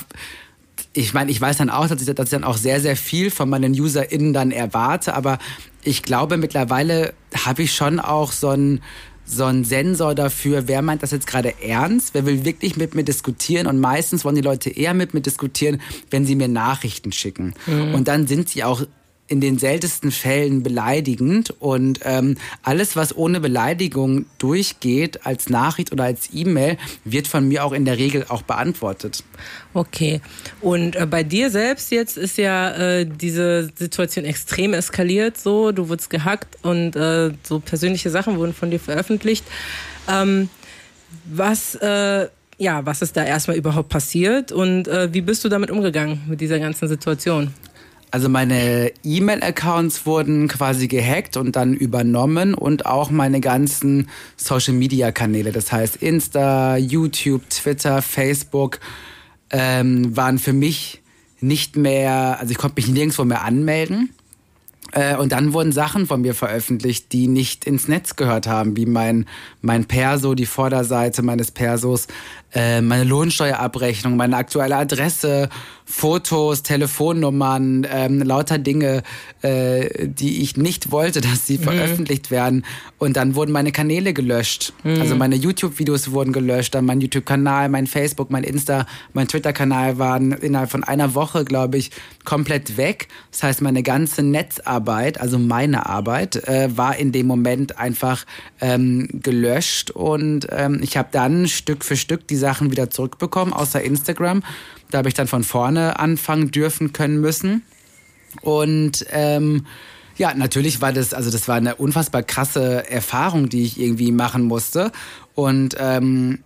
ich 0.93 1.13
meine, 1.13 1.29
ich 1.31 1.39
weiß 1.39 1.57
dann 1.57 1.69
auch, 1.69 1.87
dass 1.87 2.01
ich, 2.01 2.13
dass 2.13 2.25
ich 2.25 2.31
dann 2.31 2.43
auch 2.43 2.57
sehr, 2.57 2.81
sehr 2.81 2.95
viel 2.95 3.29
von 3.29 3.49
meinen 3.49 3.79
UserInnen 3.79 4.33
dann 4.33 4.51
erwarte, 4.51 5.13
aber 5.13 5.37
ich 5.83 6.03
glaube, 6.03 6.37
mittlerweile 6.37 7.13
habe 7.45 7.63
ich 7.63 7.73
schon 7.73 7.99
auch 7.99 8.31
so 8.31 8.49
ein 8.49 8.81
so 9.31 9.45
ein 9.45 9.63
Sensor 9.63 10.15
dafür, 10.15 10.67
wer 10.67 10.81
meint 10.81 11.03
das 11.03 11.11
jetzt 11.11 11.27
gerade 11.27 11.53
ernst, 11.61 12.13
wer 12.13 12.25
will 12.25 12.45
wirklich 12.45 12.75
mit 12.75 12.95
mir 12.95 13.03
diskutieren 13.03 13.67
und 13.67 13.79
meistens 13.79 14.25
wollen 14.25 14.35
die 14.35 14.41
Leute 14.41 14.69
eher 14.69 14.93
mit 14.93 15.13
mir 15.13 15.21
diskutieren, 15.21 15.81
wenn 16.09 16.25
sie 16.25 16.35
mir 16.35 16.47
Nachrichten 16.47 17.11
schicken. 17.11 17.53
Mhm. 17.65 17.93
Und 17.93 18.07
dann 18.07 18.27
sind 18.27 18.49
sie 18.49 18.63
auch 18.63 18.83
in 19.31 19.39
den 19.39 19.57
seltensten 19.57 20.11
Fällen 20.11 20.61
beleidigend 20.61 21.55
und 21.59 22.01
ähm, 22.03 22.35
alles, 22.63 22.97
was 22.97 23.15
ohne 23.15 23.39
Beleidigung 23.39 24.25
durchgeht, 24.39 25.25
als 25.25 25.49
Nachricht 25.49 25.93
oder 25.93 26.03
als 26.03 26.29
E-Mail, 26.33 26.77
wird 27.05 27.27
von 27.27 27.47
mir 27.47 27.63
auch 27.63 27.71
in 27.71 27.85
der 27.85 27.97
Regel 27.97 28.25
auch 28.27 28.41
beantwortet. 28.41 29.23
Okay. 29.73 30.19
Und 30.59 30.97
äh, 30.97 31.05
bei 31.05 31.23
dir 31.23 31.49
selbst 31.49 31.91
jetzt 31.91 32.17
ist 32.17 32.37
ja 32.37 32.71
äh, 32.71 33.05
diese 33.05 33.69
Situation 33.73 34.25
extrem 34.25 34.73
eskaliert. 34.73 35.37
So, 35.37 35.71
du 35.71 35.87
wurdest 35.87 36.09
gehackt 36.09 36.57
und 36.63 36.97
äh, 36.97 37.31
so 37.43 37.59
persönliche 37.59 38.09
Sachen 38.09 38.37
wurden 38.37 38.53
von 38.53 38.69
dir 38.69 38.79
veröffentlicht. 38.81 39.45
Ähm, 40.09 40.49
was, 41.25 41.75
äh, 41.75 42.27
ja, 42.57 42.85
was 42.85 43.01
ist 43.01 43.15
da 43.15 43.23
erstmal 43.23 43.55
überhaupt 43.55 43.87
passiert 43.87 44.51
und 44.51 44.89
äh, 44.89 45.13
wie 45.13 45.21
bist 45.21 45.45
du 45.45 45.49
damit 45.49 45.71
umgegangen 45.71 46.21
mit 46.27 46.41
dieser 46.41 46.59
ganzen 46.59 46.89
Situation? 46.89 47.53
Also 48.11 48.27
meine 48.27 48.91
E-Mail-Accounts 49.05 50.05
wurden 50.05 50.49
quasi 50.49 50.89
gehackt 50.89 51.37
und 51.37 51.55
dann 51.55 51.73
übernommen 51.73 52.53
und 52.53 52.85
auch 52.85 53.09
meine 53.09 53.39
ganzen 53.39 54.09
Social-Media-Kanäle, 54.35 55.53
das 55.53 55.71
heißt 55.71 55.95
Insta, 55.95 56.75
YouTube, 56.75 57.49
Twitter, 57.49 58.01
Facebook, 58.01 58.79
ähm, 59.49 60.15
waren 60.15 60.39
für 60.39 60.51
mich 60.51 61.01
nicht 61.39 61.77
mehr, 61.77 62.37
also 62.39 62.51
ich 62.51 62.57
konnte 62.57 62.81
mich 62.81 62.89
nirgendwo 62.89 63.23
mehr 63.23 63.43
anmelden. 63.43 64.09
Äh, 64.91 65.15
und 65.15 65.31
dann 65.31 65.53
wurden 65.53 65.71
Sachen 65.71 66.05
von 66.05 66.21
mir 66.21 66.33
veröffentlicht, 66.33 67.13
die 67.13 67.27
nicht 67.27 67.65
ins 67.65 67.87
Netz 67.87 68.17
gehört 68.17 68.45
haben, 68.45 68.75
wie 68.75 68.85
mein, 68.85 69.25
mein 69.61 69.85
Perso, 69.85 70.35
die 70.35 70.45
Vorderseite 70.45 71.21
meines 71.21 71.51
Persos, 71.51 72.07
äh, 72.53 72.81
meine 72.81 73.03
Lohnsteuerabrechnung, 73.05 74.15
meine 74.15 74.37
aktuelle 74.37 74.75
Adresse, 74.75 75.49
Fotos, 75.85 76.63
Telefonnummern, 76.63 77.85
ähm, 77.89 78.21
lauter 78.21 78.57
Dinge, 78.57 79.03
äh, 79.41 80.07
die 80.07 80.41
ich 80.41 80.57
nicht 80.57 80.91
wollte, 80.91 81.21
dass 81.21 81.47
sie 81.47 81.57
veröffentlicht 81.57 82.31
werden. 82.31 82.65
Und 82.97 83.17
dann 83.17 83.35
wurden 83.35 83.51
meine 83.51 83.71
Kanäle 83.71 84.13
gelöscht. 84.13 84.73
Also 84.83 85.15
meine 85.15 85.35
YouTube-Videos 85.35 86.11
wurden 86.11 86.33
gelöscht, 86.33 86.75
dann 86.75 86.85
mein 86.85 87.01
YouTube-Kanal, 87.01 87.69
mein 87.69 87.87
Facebook, 87.87 88.31
mein 88.31 88.43
Insta, 88.43 88.85
mein 89.13 89.27
Twitter-Kanal 89.27 89.97
waren 89.97 90.31
innerhalb 90.31 90.69
von 90.71 90.83
einer 90.83 91.15
Woche, 91.15 91.43
glaube 91.43 91.77
ich, 91.77 91.91
komplett 92.25 92.77
weg. 92.77 93.07
Das 93.31 93.43
heißt, 93.43 93.61
meine 93.61 93.83
ganze 93.83 94.23
Netzarbeit, 94.23 95.19
also 95.19 95.39
meine 95.39 95.87
Arbeit, 95.87 96.47
äh, 96.47 96.69
war 96.75 96.95
in 96.97 97.11
dem 97.11 97.27
Moment 97.27 97.77
einfach 97.79 98.25
ähm, 98.61 99.07
gelöscht. 99.11 99.91
Und 99.91 100.47
ähm, 100.51 100.79
ich 100.83 100.95
habe 100.97 101.09
dann 101.11 101.47
Stück 101.47 101.83
für 101.83 101.97
Stück 101.97 102.27
die 102.27 102.37
Sachen 102.41 102.71
wieder 102.71 102.89
zurückbekommen, 102.89 103.53
außer 103.53 103.81
Instagram. 103.81 104.43
Da 104.89 104.97
habe 104.97 105.07
ich 105.07 105.13
dann 105.13 105.27
von 105.27 105.45
vorne 105.45 105.97
anfangen 105.99 106.51
dürfen 106.51 106.91
können 106.91 107.21
müssen. 107.21 107.63
Und 108.41 109.05
ähm, 109.11 109.65
ja, 110.17 110.33
natürlich 110.33 110.81
war 110.81 110.91
das, 110.91 111.13
also 111.13 111.31
das 111.31 111.47
war 111.47 111.55
eine 111.55 111.75
unfassbar 111.75 112.23
krasse 112.23 112.89
Erfahrung, 112.89 113.47
die 113.47 113.63
ich 113.63 113.79
irgendwie 113.79 114.11
machen 114.11 114.43
musste. 114.43 114.91
Und 115.33 115.75
ähm, 115.79 116.39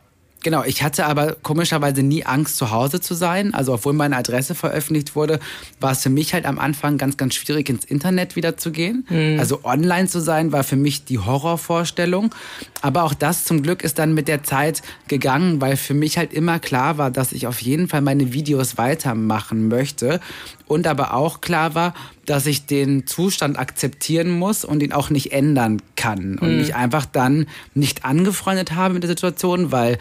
Genau, 0.46 0.64
ich 0.64 0.84
hatte 0.84 1.08
aber 1.08 1.38
komischerweise 1.42 2.04
nie 2.04 2.24
Angst, 2.24 2.58
zu 2.58 2.70
Hause 2.70 3.02
zu 3.02 3.16
sein. 3.16 3.56
Also 3.56 3.74
obwohl 3.74 3.94
meine 3.94 4.16
Adresse 4.16 4.54
veröffentlicht 4.54 5.16
wurde, 5.16 5.40
war 5.80 5.94
es 5.94 6.04
für 6.04 6.12
mich 6.12 6.36
halt 6.36 6.46
am 6.46 6.60
Anfang 6.60 7.00
ganz, 7.00 7.18
ganz 7.18 7.34
schwierig, 7.34 7.68
ins 7.68 7.84
Internet 7.84 8.36
wieder 8.36 8.56
zu 8.56 8.70
gehen. 8.70 9.08
Also 9.40 9.62
online 9.64 10.08
zu 10.08 10.20
sein, 10.20 10.52
war 10.52 10.64
für 10.64 10.76
mich 10.76 11.04
die 11.04 11.18
Horrorvorstellung. 11.18 12.30
Aber 12.84 13.06
auch 13.06 13.16
das 13.16 13.44
zum 13.44 13.64
Glück 13.64 13.84
ist 13.84 13.98
dann 13.98 14.14
mit 14.14 14.28
der 14.28 14.44
Zeit 14.44 14.84
gegangen, 15.08 15.62
weil 15.62 15.78
für 15.78 15.96
mich 15.96 16.20
halt 16.20 16.32
immer 16.32 16.60
klar 16.60 17.00
war, 17.00 17.10
dass 17.10 17.32
ich 17.32 17.48
auf 17.48 17.60
jeden 17.64 17.88
Fall 17.88 18.02
meine 18.02 18.32
Videos 18.32 18.78
weitermachen 18.78 19.68
möchte. 19.68 20.20
Und 20.68 20.86
aber 20.86 21.16
auch 21.16 21.42
klar 21.42 21.74
war, 21.74 21.96
dass 22.28 22.46
ich 22.46 22.68
den 22.68 23.08
Zustand 23.08 23.58
akzeptieren 23.58 24.30
muss 24.30 24.64
und 24.64 24.84
ihn 24.84 24.94
auch 24.94 25.10
nicht 25.10 25.32
ändern 25.32 25.82
kann. 25.96 26.38
Und 26.38 26.58
mich 26.58 26.76
einfach 26.76 27.06
dann 27.08 27.48
nicht 27.74 28.06
angefreundet 28.06 28.74
habe 28.74 28.94
mit 28.94 29.02
der 29.02 29.10
Situation, 29.10 29.72
weil 29.72 29.98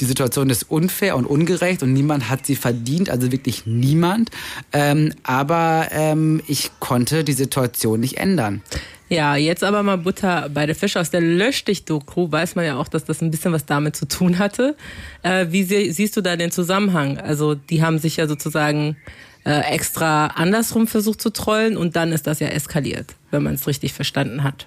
die 0.00 0.04
Situation 0.04 0.50
ist 0.50 0.70
unfair 0.70 1.16
und 1.16 1.26
ungerecht 1.26 1.82
und 1.82 1.92
niemand 1.92 2.28
hat 2.28 2.46
sie 2.46 2.56
verdient, 2.56 3.10
also 3.10 3.32
wirklich 3.32 3.66
niemand. 3.66 4.30
Ähm, 4.72 5.12
aber 5.22 5.88
ähm, 5.90 6.40
ich 6.46 6.70
konnte 6.78 7.24
die 7.24 7.32
Situation 7.32 8.00
nicht 8.00 8.18
ändern. 8.18 8.62
Ja, 9.08 9.36
jetzt 9.36 9.64
aber 9.64 9.82
mal 9.82 9.96
Butter 9.96 10.50
bei 10.52 10.66
der 10.66 10.74
Fische. 10.74 11.00
Aus 11.00 11.10
der 11.10 11.22
Lösch 11.22 11.64
dich 11.64 11.86
Doku 11.86 12.30
weiß 12.30 12.56
man 12.56 12.66
ja 12.66 12.76
auch, 12.76 12.88
dass 12.88 13.04
das 13.04 13.22
ein 13.22 13.30
bisschen 13.30 13.52
was 13.52 13.64
damit 13.64 13.96
zu 13.96 14.06
tun 14.06 14.38
hatte. 14.38 14.76
Äh, 15.22 15.46
wie 15.50 15.62
sie, 15.62 15.90
siehst 15.92 16.16
du 16.16 16.20
da 16.20 16.36
den 16.36 16.50
Zusammenhang? 16.50 17.18
Also 17.18 17.54
die 17.54 17.82
haben 17.82 17.98
sich 17.98 18.18
ja 18.18 18.26
sozusagen 18.26 18.96
äh, 19.44 19.60
extra 19.72 20.26
andersrum 20.26 20.86
versucht 20.86 21.22
zu 21.22 21.30
trollen 21.30 21.78
und 21.78 21.96
dann 21.96 22.12
ist 22.12 22.26
das 22.26 22.38
ja 22.38 22.48
eskaliert, 22.48 23.14
wenn 23.30 23.42
man 23.42 23.54
es 23.54 23.66
richtig 23.66 23.94
verstanden 23.94 24.44
hat. 24.44 24.66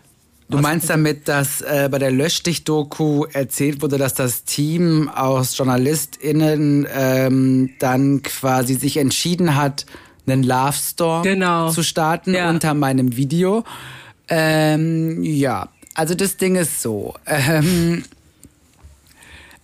Du 0.51 0.57
meinst 0.59 0.89
damit, 0.89 1.27
dass 1.27 1.61
äh, 1.61 1.87
bei 1.91 1.97
der 1.97 2.11
Löschdich-Doku 2.11 3.25
erzählt 3.31 3.81
wurde, 3.81 3.97
dass 3.97 4.13
das 4.13 4.43
Team 4.43 5.09
aus 5.09 5.57
JournalistInnen 5.57 6.87
ähm, 6.93 7.69
dann 7.79 8.21
quasi 8.21 8.75
sich 8.75 8.97
entschieden 8.97 9.55
hat, 9.55 9.85
einen 10.27 10.43
Love 10.43 10.73
Storm 10.73 11.23
Genau. 11.23 11.71
zu 11.71 11.83
starten 11.83 12.33
Ja. 12.33 12.49
unter 12.49 12.73
meinem 12.73 13.15
Video. 13.17 13.63
Ähm, 14.29 15.23
ja, 15.23 15.69
also 15.95 16.15
das 16.15 16.37
Ding 16.37 16.55
ist 16.55 16.81
so. 16.81 17.15
Ähm, 17.25 18.03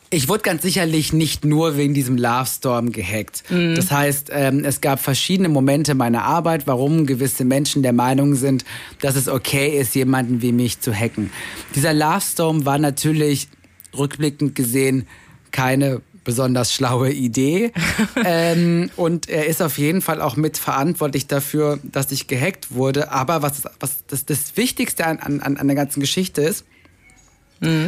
ich 0.10 0.30
wurde 0.30 0.44
ganz 0.44 0.62
sicherlich 0.62 1.12
nicht 1.12 1.44
nur 1.44 1.78
wegen 1.78 1.94
diesem 1.94 2.18
Love 2.18 2.46
Storm 2.46 2.92
gehackt. 2.92 3.44
Das 3.76 3.92
heißt, 3.92 4.30
ähm, 4.32 4.64
es 4.64 4.82
gab 4.82 5.00
verschiedene 5.00 5.50
Momente 5.50 5.96
meiner 5.96 6.24
Arbeit, 6.24 6.66
warum 6.66 7.06
gewisse 7.06 7.44
Menschen 7.44 7.84
der 7.84 7.94
Meinung 7.94 8.36
sind, 8.36 8.64
dass 9.02 9.16
es 9.16 9.28
okay 9.28 9.78
ist, 9.80 9.96
jemanden 9.96 10.42
wie 10.42 10.52
mich 10.52 10.80
zu 10.80 10.94
hacken. 10.94 11.32
Dieser 11.76 11.94
Love 11.94 12.22
Storm 12.22 12.66
war 12.66 12.78
natürlich 12.78 13.50
rückblickend 13.98 14.56
gesehen 14.56 15.08
keine 15.52 16.02
besonders 16.24 16.74
schlaue 16.74 17.12
Idee. 17.12 17.72
ähm, 18.26 18.90
und 18.96 19.30
er 19.30 19.48
ist 19.48 19.62
auf 19.62 19.78
jeden 19.78 20.02
Fall 20.02 20.22
auch 20.22 20.36
mitverantwortlich 20.36 21.28
dafür, 21.28 21.80
dass 21.84 22.12
ich 22.12 22.28
gehackt 22.28 22.74
wurde. 22.74 23.12
Aber 23.12 23.42
was, 23.42 23.64
was 23.80 24.06
das, 24.08 24.26
das 24.26 24.56
Wichtigste 24.56 25.06
an, 25.06 25.20
an, 25.20 25.58
an 25.58 25.68
der 25.68 25.76
ganzen 25.76 26.00
Geschichte 26.02 26.42
ist, 26.42 26.66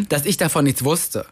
dass 0.09 0.25
ich 0.25 0.37
davon 0.37 0.65
nichts 0.65 0.83
wusste. 0.83 1.25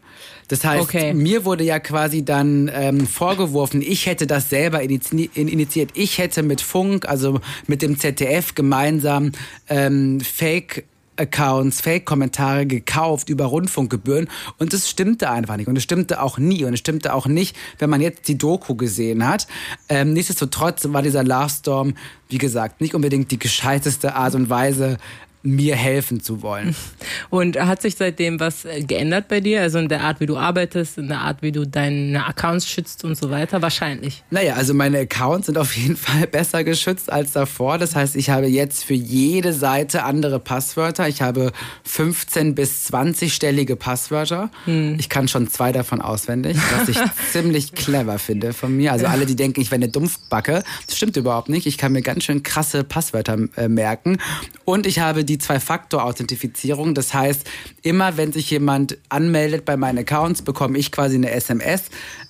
Das 0.48 0.64
heißt, 0.64 0.84
Okay. 0.84 1.14
mir 1.14 1.46
wurde 1.46 1.64
ja 1.64 1.80
quasi 1.80 2.24
dann 2.24 2.72
ähm, 2.74 3.06
vorgeworfen, 3.06 3.82
ich 3.82 4.06
hätte 4.06 4.28
das 4.28 4.50
selber 4.50 4.82
initiiert. 4.82 5.92
Ich 5.94 6.18
hätte 6.18 6.44
mit 6.44 6.62
Funk, 6.62 7.08
also 7.08 7.42
mit 7.68 7.82
dem 7.82 8.00
ZDF 8.00 8.56
gemeinsam 8.56 9.32
ähm, 9.68 10.20
Fake 10.22 10.86
Accounts, 11.20 11.82
Fake-Kommentare 11.82 12.66
gekauft 12.68 13.30
über 13.30 13.46
Rundfunkgebühren 13.46 14.30
und 14.60 14.74
es 14.74 14.88
stimmte 14.88 15.30
einfach 15.32 15.58
nicht 15.58 15.68
und 15.68 15.76
es 15.76 15.84
stimmte 15.84 16.22
auch 16.22 16.38
nie 16.38 16.64
und 16.64 16.74
es 16.74 16.80
stimmte 16.80 17.14
auch 17.14 17.26
nicht, 17.26 17.56
wenn 17.80 17.90
man 17.90 18.02
jetzt 18.02 18.28
die 18.28 18.38
Doku 18.38 18.76
gesehen 18.76 19.28
hat. 19.28 19.48
Ähm, 19.90 20.14
nichtsdestotrotz 20.14 20.88
war 20.90 21.02
dieser 21.02 21.24
Love 21.24 21.50
Storm, 21.50 21.96
wie 22.30 22.38
gesagt, 22.38 22.82
nicht 22.82 22.94
unbedingt 22.94 23.32
die 23.32 23.40
gescheiteste 23.40 24.14
Art 24.16 24.36
und 24.36 24.50
Weise, 24.50 24.98
mir 25.44 25.76
helfen 25.76 26.22
zu 26.22 26.42
wollen. 26.42 26.76
Und 27.30 27.60
hat 27.60 27.82
sich 27.82 27.96
seitdem 27.96 28.40
was 28.40 28.66
äh, 28.66 28.82
geändert 28.82 29.28
bei 29.28 29.40
dir? 29.40 29.62
Also 29.62 29.80
in 29.80 29.88
der 29.88 30.02
Art, 30.02 30.20
wie 30.20 30.26
du 30.26 30.38
arbeitest, 30.38 30.98
in 30.98 31.08
der 31.08 31.20
Art, 31.20 31.42
wie 31.42 31.52
du 31.52 31.66
deine 31.66 32.26
Accounts 32.26 32.68
schützt 32.68 33.04
und 33.04 33.18
so 33.18 33.30
weiter? 33.30 33.62
Wahrscheinlich. 33.62 34.24
Naja, 34.30 34.56
also 34.56 34.74
meine 34.74 35.00
Accounts 35.00 35.48
sind 35.48 35.58
auf 35.58 35.76
jeden 35.76 35.96
Fall 35.98 36.28
besser 36.28 36.64
geschützt 36.64 37.12
als 37.12 37.32
davor. 37.32 37.78
Das 37.78 37.96
heißt, 37.96 38.16
ich 38.16 38.30
habe 38.30 38.48
jetzt 38.48 38.84
für 38.84 38.94
jede 38.94 39.54
Seite 39.54 40.04
andere 40.04 40.40
Passwörter. 40.40 41.08
Ich 41.08 41.22
habe 41.22 41.52
15 41.84 42.56
bis 42.56 42.92
20-stellige 42.92 43.76
Passwörter. 43.76 44.50
Ich 44.98 45.10
kann 45.10 45.28
schon 45.28 45.48
zwei 45.50 45.72
davon 45.72 46.02
auswendig, 46.02 46.58
was 46.78 46.90
ich 46.90 46.98
ziemlich 47.32 47.74
clever 47.74 48.20
finde 48.20 48.54
von 48.54 48.76
mir. 48.76 48.92
Also 48.92 49.06
alle, 49.06 49.26
die 49.26 49.36
denken, 49.36 49.62
ich 49.62 49.72
wäre 49.72 49.78
eine 49.78 49.90
Dumpfbacke, 49.90 50.64
das 50.86 50.98
stimmt 50.98 51.16
überhaupt 51.18 51.50
nicht. 51.50 51.68
Ich 51.68 51.78
kann 51.78 51.92
mir 51.92 52.02
ganz 52.02 52.24
schön 52.24 52.44
krasse 52.44 52.84
Passwörter 52.84 53.38
äh, 53.56 53.68
merken. 53.68 54.18
Und 54.66 54.86
ich 54.86 55.00
habe 55.00 55.24
die 55.24 55.37
Zwei-Faktor-Authentifizierung. 55.40 56.94
Das 56.94 57.14
heißt, 57.14 57.48
immer 57.82 58.18
wenn 58.18 58.32
sich 58.32 58.50
jemand 58.50 58.98
anmeldet 59.10 59.66
bei 59.66 59.78
meinen 59.78 60.00
Accounts, 60.00 60.42
bekomme 60.42 60.78
ich 60.78 60.92
quasi 60.92 61.16
eine 61.16 61.32
SMS 61.32 61.86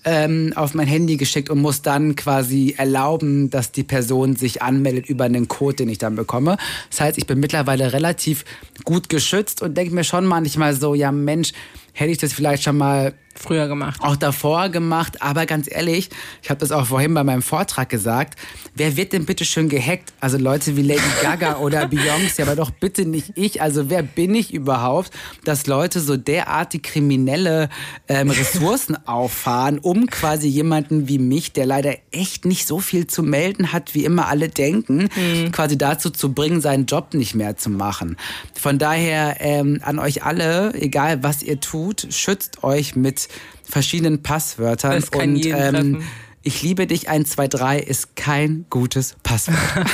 ähm, 0.06 0.54
auf 0.56 0.74
mein 0.74 0.88
Handy 0.88 1.18
geschickt 1.18 1.50
und 1.50 1.60
muss 1.60 1.82
dann 1.82 2.16
quasi 2.16 2.76
erlauben, 2.78 3.50
dass 3.50 3.72
die 3.72 3.84
Person 3.84 4.36
sich 4.36 4.62
anmeldet 4.62 5.08
über 5.08 5.26
einen 5.26 5.48
Code, 5.48 5.78
den 5.78 5.90
ich 5.90 5.98
dann 5.98 6.16
bekomme. 6.16 6.58
Das 6.90 7.02
heißt, 7.02 7.18
ich 7.18 7.28
bin 7.28 7.40
mittlerweile 7.40 7.94
relativ 7.94 8.46
gut 8.84 9.10
geschützt 9.10 9.62
und 9.62 9.76
denke 9.76 9.94
mir 9.94 10.04
schon 10.04 10.26
manchmal 10.26 10.74
so, 10.74 10.94
ja 10.94 11.12
Mensch, 11.12 11.52
hätte 11.98 12.12
ich 12.12 12.20
das 12.20 12.32
vielleicht 12.32 12.64
schon 12.64 12.78
mal 12.78 13.14
Früher 13.34 13.68
gemacht. 13.68 14.02
auch 14.02 14.16
davor 14.16 14.70
gemacht, 14.70 15.22
aber 15.22 15.46
ganz 15.46 15.68
ehrlich, 15.70 16.10
ich 16.42 16.50
habe 16.50 16.60
das 16.60 16.72
auch 16.72 16.88
vorhin 16.88 17.14
bei 17.14 17.24
meinem 17.24 17.42
Vortrag 17.42 17.90
gesagt, 17.90 18.38
wer 18.76 18.98
wird 18.98 19.14
denn 19.14 19.26
bitte 19.26 19.46
schön 19.46 19.70
gehackt? 19.70 20.14
Also 20.20 20.38
Leute 20.38 20.76
wie 20.76 20.82
Lady 20.82 21.02
Gaga 21.22 21.58
oder 21.60 21.84
Beyoncé, 21.84 22.42
aber 22.42 22.56
doch 22.56 22.72
bitte 22.72 23.06
nicht 23.06 23.34
ich. 23.36 23.62
Also 23.62 23.90
wer 23.90 24.02
bin 24.02 24.34
ich 24.34 24.54
überhaupt, 24.54 25.12
dass 25.44 25.68
Leute 25.68 26.00
so 26.00 26.18
derartig 26.18 26.84
kriminelle 26.84 27.70
ähm, 28.08 28.32
Ressourcen 28.32 28.98
auffahren, 29.08 29.80
um 29.80 30.08
quasi 30.08 30.48
jemanden 30.48 31.08
wie 31.08 31.20
mich, 31.20 31.54
der 31.54 31.66
leider 31.68 31.96
echt 32.12 32.46
nicht 32.46 32.68
so 32.68 32.80
viel 32.80 33.08
zu 33.08 33.22
melden 33.24 33.72
hat, 33.72 33.94
wie 33.94 34.06
immer 34.06 34.28
alle 34.28 34.50
denken, 34.50 35.10
quasi 35.52 35.78
dazu 35.78 36.10
zu 36.10 36.34
bringen, 36.34 36.62
seinen 36.62 36.86
Job 36.86 37.14
nicht 37.14 37.36
mehr 37.36 37.58
zu 37.58 37.70
machen. 37.70 38.18
Von 38.54 38.80
daher 38.80 39.38
ähm, 39.40 39.80
an 39.84 40.00
euch 40.00 40.24
alle, 40.24 40.74
egal 40.74 41.24
was 41.24 41.44
ihr 41.44 41.60
tut, 41.60 41.87
schützt 42.10 42.64
euch 42.64 42.96
mit 42.96 43.28
verschiedenen 43.64 44.24
Passwörtern 44.24 44.94
Das 44.94 45.12
kann 45.12 45.30
und 45.32 45.36
jeden 45.38 45.58
ähm, 45.58 45.94
treffen. 45.94 46.04
ich 46.44 46.62
liebe 46.62 46.88
dich 46.88 47.10
123 47.10 47.88
ist 47.88 48.16
kein 48.16 48.66
gutes 48.70 49.16
Passwort. 49.24 49.58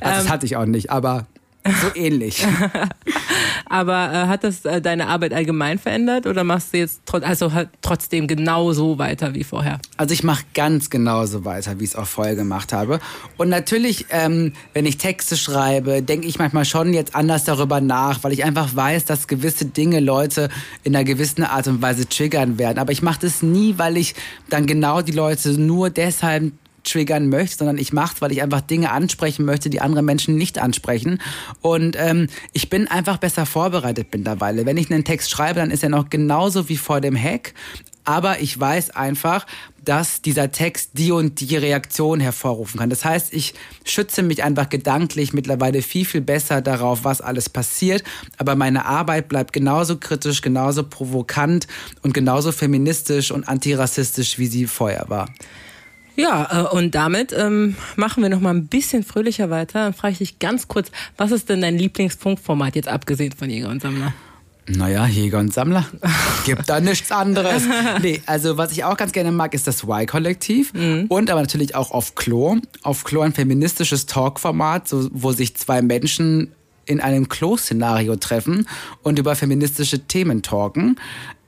also 0.00 0.22
das 0.22 0.28
hatte 0.28 0.46
ich 0.46 0.56
auch 0.56 0.66
nicht, 0.66 0.90
aber 0.90 1.26
so 1.64 1.94
ähnlich. 1.94 2.46
Aber 3.66 4.12
äh, 4.12 4.26
hat 4.26 4.44
das 4.44 4.64
äh, 4.64 4.80
deine 4.80 5.08
Arbeit 5.08 5.32
allgemein 5.34 5.78
verändert 5.78 6.26
oder 6.26 6.42
machst 6.44 6.72
du 6.72 6.78
jetzt 6.78 7.04
tro 7.04 7.18
also 7.18 7.52
halt 7.52 7.68
trotzdem 7.82 8.26
genauso 8.26 8.98
weiter 8.98 9.34
wie 9.34 9.44
vorher? 9.44 9.78
Also 9.96 10.14
ich 10.14 10.24
mache 10.24 10.44
ganz 10.54 10.88
genauso 10.88 11.44
weiter, 11.44 11.78
wie 11.78 11.84
ich 11.84 11.90
es 11.90 11.96
auch 11.96 12.06
vorher 12.06 12.34
gemacht 12.34 12.72
habe. 12.72 13.00
Und 13.36 13.48
natürlich, 13.50 14.06
ähm, 14.10 14.52
wenn 14.72 14.86
ich 14.86 14.96
Texte 14.96 15.36
schreibe, 15.36 16.02
denke 16.02 16.26
ich 16.26 16.38
manchmal 16.38 16.64
schon 16.64 16.94
jetzt 16.94 17.14
anders 17.14 17.44
darüber 17.44 17.80
nach, 17.80 18.24
weil 18.24 18.32
ich 18.32 18.44
einfach 18.44 18.74
weiß, 18.74 19.04
dass 19.04 19.26
gewisse 19.26 19.66
Dinge 19.66 20.00
Leute 20.00 20.48
in 20.84 20.96
einer 20.96 21.04
gewissen 21.04 21.44
Art 21.44 21.66
und 21.66 21.82
Weise 21.82 22.08
triggern 22.08 22.58
werden. 22.58 22.78
Aber 22.78 22.92
ich 22.92 23.02
mache 23.02 23.20
das 23.20 23.42
nie, 23.42 23.74
weil 23.76 23.96
ich 23.96 24.14
dann 24.48 24.66
genau 24.66 25.02
die 25.02 25.12
Leute 25.12 25.50
nur 25.60 25.90
deshalb 25.90 26.52
triggern 26.90 27.28
möchte, 27.28 27.58
sondern 27.58 27.78
ich 27.78 27.92
mache 27.92 28.14
es, 28.14 28.22
weil 28.22 28.32
ich 28.32 28.42
einfach 28.42 28.60
Dinge 28.60 28.90
ansprechen 28.90 29.44
möchte, 29.44 29.70
die 29.70 29.80
andere 29.80 30.02
Menschen 30.02 30.36
nicht 30.36 30.58
ansprechen. 30.58 31.20
Und 31.60 31.96
ähm, 31.98 32.28
ich 32.52 32.70
bin 32.70 32.88
einfach 32.88 33.18
besser 33.18 33.46
vorbereitet 33.46 34.08
mittlerweile. 34.12 34.66
Wenn 34.66 34.76
ich 34.76 34.90
einen 34.90 35.04
Text 35.04 35.30
schreibe, 35.30 35.60
dann 35.60 35.70
ist 35.70 35.82
er 35.82 35.88
noch 35.88 36.10
genauso 36.10 36.68
wie 36.68 36.76
vor 36.76 37.00
dem 37.00 37.16
Hack. 37.16 37.54
Aber 38.08 38.40
ich 38.40 38.58
weiß 38.58 38.88
einfach, 38.96 39.44
dass 39.84 40.22
dieser 40.22 40.50
Text 40.50 40.92
die 40.94 41.12
und 41.12 41.40
die 41.40 41.56
Reaktion 41.56 42.20
hervorrufen 42.20 42.80
kann. 42.80 42.88
Das 42.88 43.04
heißt, 43.04 43.34
ich 43.34 43.52
schütze 43.84 44.22
mich 44.22 44.42
einfach 44.42 44.70
gedanklich 44.70 45.34
mittlerweile 45.34 45.82
viel, 45.82 46.06
viel 46.06 46.22
besser 46.22 46.62
darauf, 46.62 47.04
was 47.04 47.20
alles 47.20 47.50
passiert. 47.50 48.02
Aber 48.38 48.54
meine 48.54 48.86
Arbeit 48.86 49.28
bleibt 49.28 49.52
genauso 49.52 49.98
kritisch, 49.98 50.40
genauso 50.40 50.84
provokant 50.84 51.66
und 52.00 52.14
genauso 52.14 52.50
feministisch 52.50 53.30
und 53.30 53.46
antirassistisch, 53.46 54.38
wie 54.38 54.46
sie 54.46 54.66
vorher 54.66 55.04
war. 55.08 55.28
Ja, 56.18 56.66
äh, 56.66 56.76
und 56.76 56.96
damit 56.96 57.32
ähm, 57.32 57.76
machen 57.94 58.24
wir 58.24 58.28
noch 58.28 58.40
mal 58.40 58.50
ein 58.50 58.66
bisschen 58.66 59.04
fröhlicher 59.04 59.50
weiter. 59.50 59.84
Dann 59.84 59.94
frage 59.94 60.12
ich 60.12 60.18
dich 60.18 60.38
ganz 60.40 60.66
kurz, 60.66 60.90
was 61.16 61.30
ist 61.30 61.48
denn 61.48 61.60
dein 61.60 61.78
Lieblingsfunkformat 61.78 62.74
jetzt 62.74 62.88
abgesehen 62.88 63.32
von 63.32 63.48
Jäger 63.48 63.68
und 63.68 63.80
Sammler? 63.80 64.12
Naja, 64.66 65.06
Jäger 65.06 65.38
und 65.38 65.54
Sammler. 65.54 65.86
Gibt 66.44 66.68
da 66.68 66.80
nichts 66.80 67.12
anderes. 67.12 67.62
Nee, 68.02 68.20
also 68.26 68.58
was 68.58 68.72
ich 68.72 68.84
auch 68.84 68.96
ganz 68.96 69.12
gerne 69.12 69.32
mag, 69.32 69.54
ist 69.54 69.66
das 69.66 69.84
Y-Kollektiv. 69.84 70.72
Und 71.08 71.30
aber 71.30 71.40
natürlich 71.40 71.74
auch 71.74 71.90
auf 71.90 72.16
Klo. 72.16 72.58
Auf 72.82 73.04
Klo 73.04 73.22
ein 73.22 73.32
feministisches 73.32 74.06
Talkformat, 74.06 74.86
so, 74.88 75.08
wo 75.12 75.32
sich 75.32 75.56
zwei 75.56 75.80
Menschen 75.80 76.52
in 76.84 77.00
einem 77.00 77.28
Klo-Szenario 77.28 78.16
treffen 78.16 78.66
und 79.02 79.18
über 79.18 79.36
feministische 79.36 80.00
Themen 80.00 80.42
talken. 80.42 80.96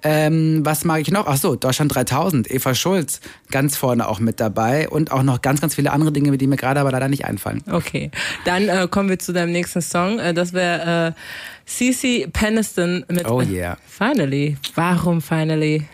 Ähm, 0.03 0.64
was 0.64 0.84
mag 0.84 1.01
ich 1.01 1.11
noch? 1.11 1.26
Ach 1.26 1.36
so, 1.36 1.57
Deutschland 1.57 1.94
3000, 1.94 2.51
Eva 2.51 2.74
Schulz, 2.74 3.20
ganz 3.51 3.76
vorne 3.76 4.09
auch 4.09 4.20
mit 4.20 4.40
dabei 4.40 4.88
und 4.88 5.12
auch 5.12 5.22
noch 5.22 5.42
ganz, 5.42 5.61
ganz 5.61 5.74
viele 5.74 5.92
andere 5.92 6.12
Dinge, 6.12 6.36
die 6.38 6.46
mir 6.46 6.57
gerade 6.57 6.80
aber 6.80 6.90
leider 6.92 7.09
nicht 7.09 7.24
einfallen. 7.24 7.62
Okay, 7.70 8.11
dann 8.44 8.68
äh, 8.68 8.88
kommen 8.90 9.09
wir 9.09 9.18
zu 9.18 9.32
deinem 9.32 9.53
nächsten 9.53 9.82
Song. 9.82 10.18
Äh, 10.18 10.34
das 10.34 10.53
wäre 10.53 11.14
äh, 11.14 11.20
Cece 11.66 12.28
Peniston 12.32 13.05
mit 13.09 13.28
Oh 13.28 13.42
yeah. 13.42 13.76
Finally. 13.86 14.57
Warum 14.74 15.20
Finally? 15.20 15.86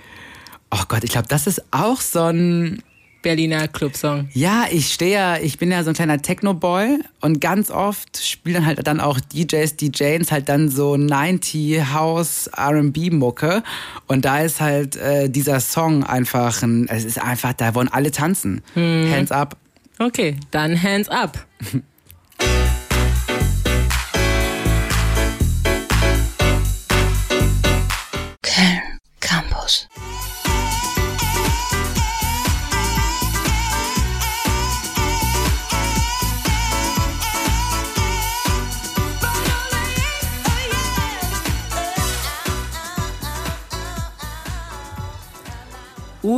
Oh 0.71 0.83
Gott, 0.89 1.05
ich 1.05 1.11
glaube, 1.11 1.29
das 1.29 1.47
ist 1.47 1.63
auch 1.71 2.01
so 2.01 2.25
ein 2.25 2.83
Berliner 3.27 3.67
Clubsong. 3.67 4.29
Ja, 4.35 4.67
ich 4.71 4.93
stehe 4.93 5.13
ja, 5.13 5.37
ich 5.37 5.59
bin 5.59 5.73
ja 5.73 5.83
so 5.83 5.91
ein 5.91 5.95
kleiner 5.95 6.23
Techno-Boy 6.23 7.01
und 7.21 7.41
ganz 7.41 7.73
oft 7.73 8.25
spielen 8.25 8.65
halt 8.65 8.87
dann 8.87 9.01
auch 9.01 9.19
DJs, 9.19 9.75
DJs 9.75 10.31
halt 10.31 10.49
dann 10.49 10.69
so 10.69 10.97
90 10.97 11.93
House 11.93 12.47
R&B 12.57 13.11
Mucke 13.11 13.65
und 14.07 14.25
da 14.25 14.43
ist 14.43 14.61
halt 14.61 14.95
äh, 14.95 15.29
dieser 15.29 15.59
Song 15.59 16.05
einfach 16.05 16.63
ein, 16.63 16.87
es 16.89 17.05
ist 17.05 17.21
einfach, 17.21 17.53
da 17.53 17.75
wollen 17.75 17.89
alle 17.89 18.13
tanzen. 18.13 18.63
Hands 18.77 19.33
up. 19.33 19.57
Okay, 19.99 20.37
dann 20.53 20.81
Hands 20.81 21.09
Up. 21.09 21.45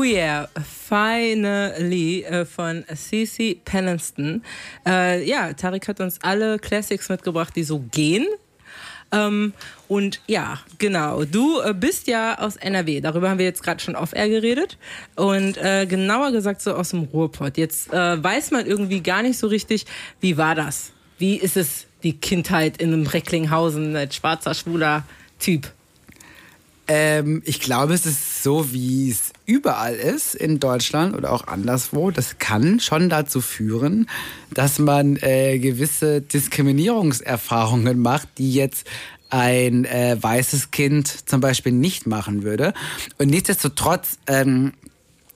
yeah, 0.09 0.49
finally 0.65 2.25
äh, 2.25 2.45
von 2.45 2.85
Cece 2.95 3.57
Penniston. 3.65 4.43
Äh, 4.87 5.25
ja, 5.29 5.53
Tarek 5.53 5.89
hat 5.89 6.01
uns 6.01 6.19
alle 6.23 6.59
Classics 6.59 7.09
mitgebracht, 7.09 7.55
die 7.55 7.63
so 7.63 7.81
gehen. 7.91 8.27
Ähm, 9.13 9.53
und 9.87 10.21
ja, 10.27 10.61
genau. 10.79 11.25
Du 11.25 11.61
äh, 11.61 11.75
bist 11.75 12.09
ja 12.09 12.39
aus 12.39 12.57
NRW. 12.57 13.01
Darüber 13.01 13.31
haben 13.31 13.39
wir 13.39 13.47
jetzt 13.47 13.63
gerade 13.63 13.81
schon 13.81 13.97
off-air 13.97 14.29
geredet. 14.29 14.79
Und 15.17 15.57
äh, 15.59 15.87
genauer 15.87 16.33
gesagt 16.33 16.61
so 16.63 16.75
aus 16.75 16.91
dem 16.91 17.05
Ruhrpott. 17.05 17.57
Jetzt 17.57 17.93
äh, 17.93 18.23
weiß 18.23 18.51
man 18.51 18.67
irgendwie 18.67 19.01
gar 19.01 19.23
nicht 19.23 19.39
so 19.39 19.47
richtig, 19.47 19.87
wie 20.21 20.37
war 20.37 20.55
das? 20.55 20.93
Wie 21.19 21.37
ist 21.37 21.57
es, 21.57 21.87
die 22.03 22.15
Kindheit 22.15 22.81
in 22.81 22.93
einem 22.93 23.07
Recklinghausen 23.07 23.97
als 23.97 24.17
schwarzer, 24.17 24.55
schwuler 24.55 25.05
Typ? 25.39 25.73
Ähm, 26.89 27.43
ich 27.45 27.61
glaube, 27.61 27.93
es 27.93 28.07
ist 28.07 28.43
so, 28.43 28.73
wie 28.73 29.11
es 29.11 29.33
überall 29.45 29.95
ist 29.95 30.35
in 30.35 30.59
Deutschland 30.59 31.15
oder 31.15 31.33
auch 31.33 31.47
anderswo. 31.47 32.11
Das 32.11 32.39
kann 32.39 32.81
schon 32.81 33.11
dazu 33.11 33.43
führen, 33.43 34.09
dass 34.55 34.79
man 34.79 35.17
äh, 35.17 35.59
gewisse 35.59 36.23
Diskriminierungserfahrungen 36.23 38.01
macht, 38.01 38.29
die 38.39 38.55
jetzt 38.55 38.87
ein 39.29 39.85
äh, 39.85 40.17
weißes 40.19 40.71
Kind 40.71 41.29
zum 41.29 41.43
Beispiel 41.43 41.73
nicht 41.73 42.07
machen 42.07 42.43
würde. 42.43 42.73
Und 43.19 43.29
nichtsdestotrotz, 43.29 44.19
ähm, 44.27 44.73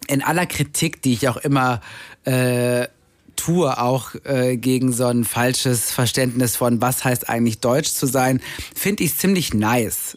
in 0.08 0.22
aller 0.22 0.46
Kritik, 0.46 1.02
die 1.02 1.12
ich 1.12 1.28
auch 1.28 1.36
immer 1.36 1.82
äh, 2.24 2.88
tue, 3.36 3.78
auch 3.78 4.14
äh, 4.24 4.56
gegen 4.56 4.92
so 4.92 5.06
ein 5.06 5.24
falsches 5.24 5.90
Verständnis 5.90 6.56
von, 6.56 6.80
was 6.80 7.04
heißt 7.04 7.28
eigentlich 7.28 7.60
Deutsch 7.60 7.90
zu 7.90 8.06
sein, 8.06 8.40
finde 8.74 9.04
ich 9.04 9.12
es 9.12 9.18
ziemlich 9.18 9.52
nice 9.52 10.16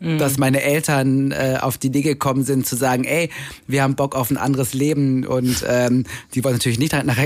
Mhm. 0.00 0.18
dass 0.18 0.38
meine 0.38 0.62
Eltern 0.62 1.32
äh, 1.32 1.58
auf 1.60 1.76
die 1.76 1.88
Idee 1.88 2.02
gekommen 2.02 2.44
sind 2.44 2.64
zu 2.66 2.76
sagen, 2.76 3.02
ey, 3.02 3.30
wir 3.66 3.82
haben 3.82 3.96
Bock 3.96 4.14
auf 4.14 4.30
ein 4.30 4.36
anderes 4.36 4.72
Leben 4.72 5.26
und 5.26 5.64
ähm, 5.68 6.04
die 6.34 6.44
wollen 6.44 6.54
natürlich 6.54 6.78
nicht 6.78 6.92
nach, 6.92 7.04
nach, 7.04 7.18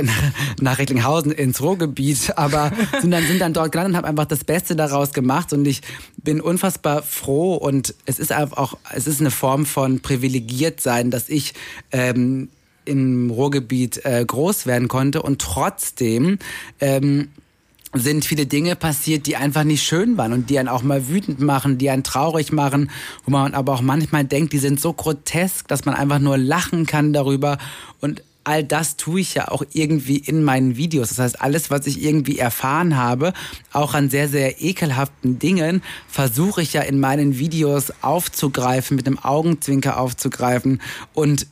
nach 0.58 0.78
Recklinghausen 0.78 1.32
ins 1.32 1.60
Ruhrgebiet, 1.60 2.32
aber 2.38 2.72
sind 3.02 3.10
dann, 3.10 3.26
sind 3.26 3.40
dann 3.40 3.52
dort 3.52 3.72
gelandet 3.72 3.92
und 3.92 3.96
haben 3.98 4.08
einfach 4.08 4.24
das 4.24 4.44
Beste 4.44 4.74
daraus 4.74 5.12
gemacht 5.12 5.52
und 5.52 5.66
ich 5.66 5.82
bin 6.16 6.40
unfassbar 6.40 7.02
froh 7.02 7.56
und 7.56 7.94
es 8.06 8.18
ist 8.18 8.32
einfach 8.32 8.56
auch, 8.56 8.78
es 8.94 9.06
ist 9.06 9.20
eine 9.20 9.30
Form 9.30 9.66
von 9.66 10.00
privilegiert 10.00 10.80
sein, 10.80 11.10
dass 11.10 11.28
ich 11.28 11.52
ähm, 11.90 12.48
im 12.86 13.30
Ruhrgebiet 13.30 14.04
äh, 14.06 14.24
groß 14.26 14.66
werden 14.66 14.88
konnte 14.88 15.20
und 15.22 15.42
trotzdem 15.42 16.38
ähm, 16.80 17.28
sind 17.94 18.24
viele 18.24 18.46
Dinge 18.46 18.76
passiert, 18.76 19.26
die 19.26 19.36
einfach 19.36 19.64
nicht 19.64 19.82
schön 19.82 20.16
waren 20.16 20.32
und 20.32 20.50
die 20.50 20.58
einen 20.58 20.68
auch 20.68 20.82
mal 20.82 21.08
wütend 21.08 21.40
machen, 21.40 21.78
die 21.78 21.90
einen 21.90 22.02
traurig 22.02 22.52
machen, 22.52 22.90
wo 23.24 23.30
man 23.30 23.54
aber 23.54 23.74
auch 23.74 23.82
manchmal 23.82 24.24
denkt, 24.24 24.52
die 24.52 24.58
sind 24.58 24.80
so 24.80 24.92
grotesk, 24.92 25.68
dass 25.68 25.84
man 25.84 25.94
einfach 25.94 26.18
nur 26.18 26.38
lachen 26.38 26.86
kann 26.86 27.12
darüber 27.12 27.58
und 28.00 28.22
all 28.44 28.64
das 28.64 28.96
tue 28.96 29.20
ich 29.20 29.34
ja 29.34 29.48
auch 29.48 29.62
irgendwie 29.72 30.16
in 30.16 30.42
meinen 30.42 30.76
Videos. 30.76 31.10
Das 31.10 31.18
heißt, 31.18 31.40
alles, 31.40 31.70
was 31.70 31.86
ich 31.86 32.02
irgendwie 32.02 32.38
erfahren 32.38 32.96
habe, 32.96 33.32
auch 33.72 33.94
an 33.94 34.10
sehr, 34.10 34.28
sehr 34.28 34.60
ekelhaften 34.60 35.38
Dingen, 35.38 35.82
versuche 36.08 36.62
ich 36.62 36.72
ja 36.72 36.82
in 36.82 36.98
meinen 36.98 37.38
Videos 37.38 37.92
aufzugreifen, 38.02 38.96
mit 38.96 39.06
einem 39.06 39.18
Augenzwinker 39.18 39.98
aufzugreifen 39.98 40.80
und 41.14 41.46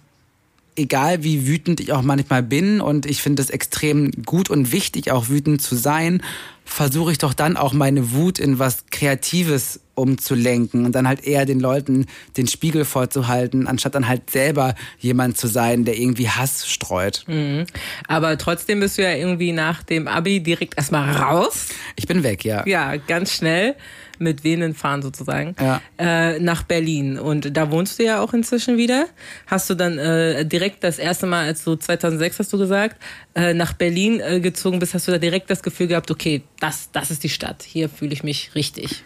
egal 0.81 1.23
wie 1.23 1.47
wütend 1.47 1.81
ich 1.81 1.93
auch 1.93 2.03
manchmal 2.03 2.43
bin 2.43 2.81
und 2.81 3.07
ich 3.07 3.23
finde 3.23 3.43
es 3.43 3.51
extrem 3.51 4.11
gut 4.25 4.51
und 4.51 4.73
wichtig, 4.73 5.13
auch 5.13 5.29
wütend 5.29 5.63
zu 5.63 5.77
sein, 5.77 6.23
versuche 6.65 7.13
ich 7.13 7.19
doch 7.19 7.35
dann 7.35 7.57
auch 7.57 7.73
meine 7.73 8.13
Wut 8.13 8.39
in 8.39 8.59
was 8.59 8.87
Kreatives 8.91 9.81
umzulenken 9.95 10.87
und 10.87 10.95
dann 10.95 11.07
halt 11.07 11.25
eher 11.25 11.45
den 11.45 11.61
Leuten 11.61 12.07
den 12.37 12.47
Spiegel 12.47 12.85
vorzuhalten, 12.85 13.67
anstatt 13.67 13.95
dann 13.95 14.09
halt 14.09 14.31
selber 14.31 14.75
jemand 14.99 15.37
zu 15.37 15.47
sein, 15.47 15.85
der 15.85 15.99
irgendwie 15.99 16.29
Hass 16.29 16.69
streut. 16.69 17.25
Mhm. 17.27 17.67
Aber 18.09 18.39
trotzdem 18.39 18.81
bist 18.81 18.99
du 18.99 19.03
ja 19.03 19.13
irgendwie 19.13 19.53
nach 19.53 19.83
dem 19.83 20.09
Abi 20.09 20.41
direkt 20.41 20.79
erstmal 20.79 21.11
raus. 21.17 21.69
Ich 21.97 22.07
bin 22.07 22.23
weg, 22.23 22.45
ja. 22.45 22.67
Ja, 22.67 22.97
ganz 22.97 23.35
schnell 23.35 23.75
mit 24.21 24.45
Venen 24.45 24.75
fahren 24.75 25.03
sozusagen, 25.03 25.55
Ja. 25.61 25.81
äh, 25.99 26.39
nach 26.39 26.63
Berlin. 26.63 27.19
Und 27.19 27.57
da 27.57 27.71
wohnst 27.71 27.99
du 27.99 28.05
ja 28.05 28.21
auch 28.21 28.33
inzwischen 28.35 28.77
wieder. 28.77 29.07
Hast 29.47 29.69
du 29.71 29.75
dann 29.75 29.99
äh, 29.99 30.45
direkt 30.45 30.85
das 30.85 30.99
erste 30.99 31.27
Mal, 31.27 31.47
als 31.47 31.65
du 31.65 31.77
2006 31.77 32.39
hast 32.39 32.53
du 32.53 32.59
gesagt, 32.59 32.97
äh, 33.35 33.55
nach 33.55 33.73
Berlin 33.73 34.21
äh, 34.21 34.41
gezogen 34.41 34.79
bist, 34.79 34.95
hast 34.95 35.09
du 35.09 35.13
da 35.13 35.19
direkt 35.19 35.51
das 35.51 35.63
Gefühl 35.63 35.87
gehabt, 35.89 36.11
okay, 36.11 36.43
das, 36.61 36.91
das 36.93 37.11
ist 37.11 37.25
die 37.25 37.29
Stadt. 37.29 37.63
Hier 37.63 37.89
fühle 37.89 38.13
ich 38.13 38.23
mich 38.23 38.51
richtig. 38.55 39.03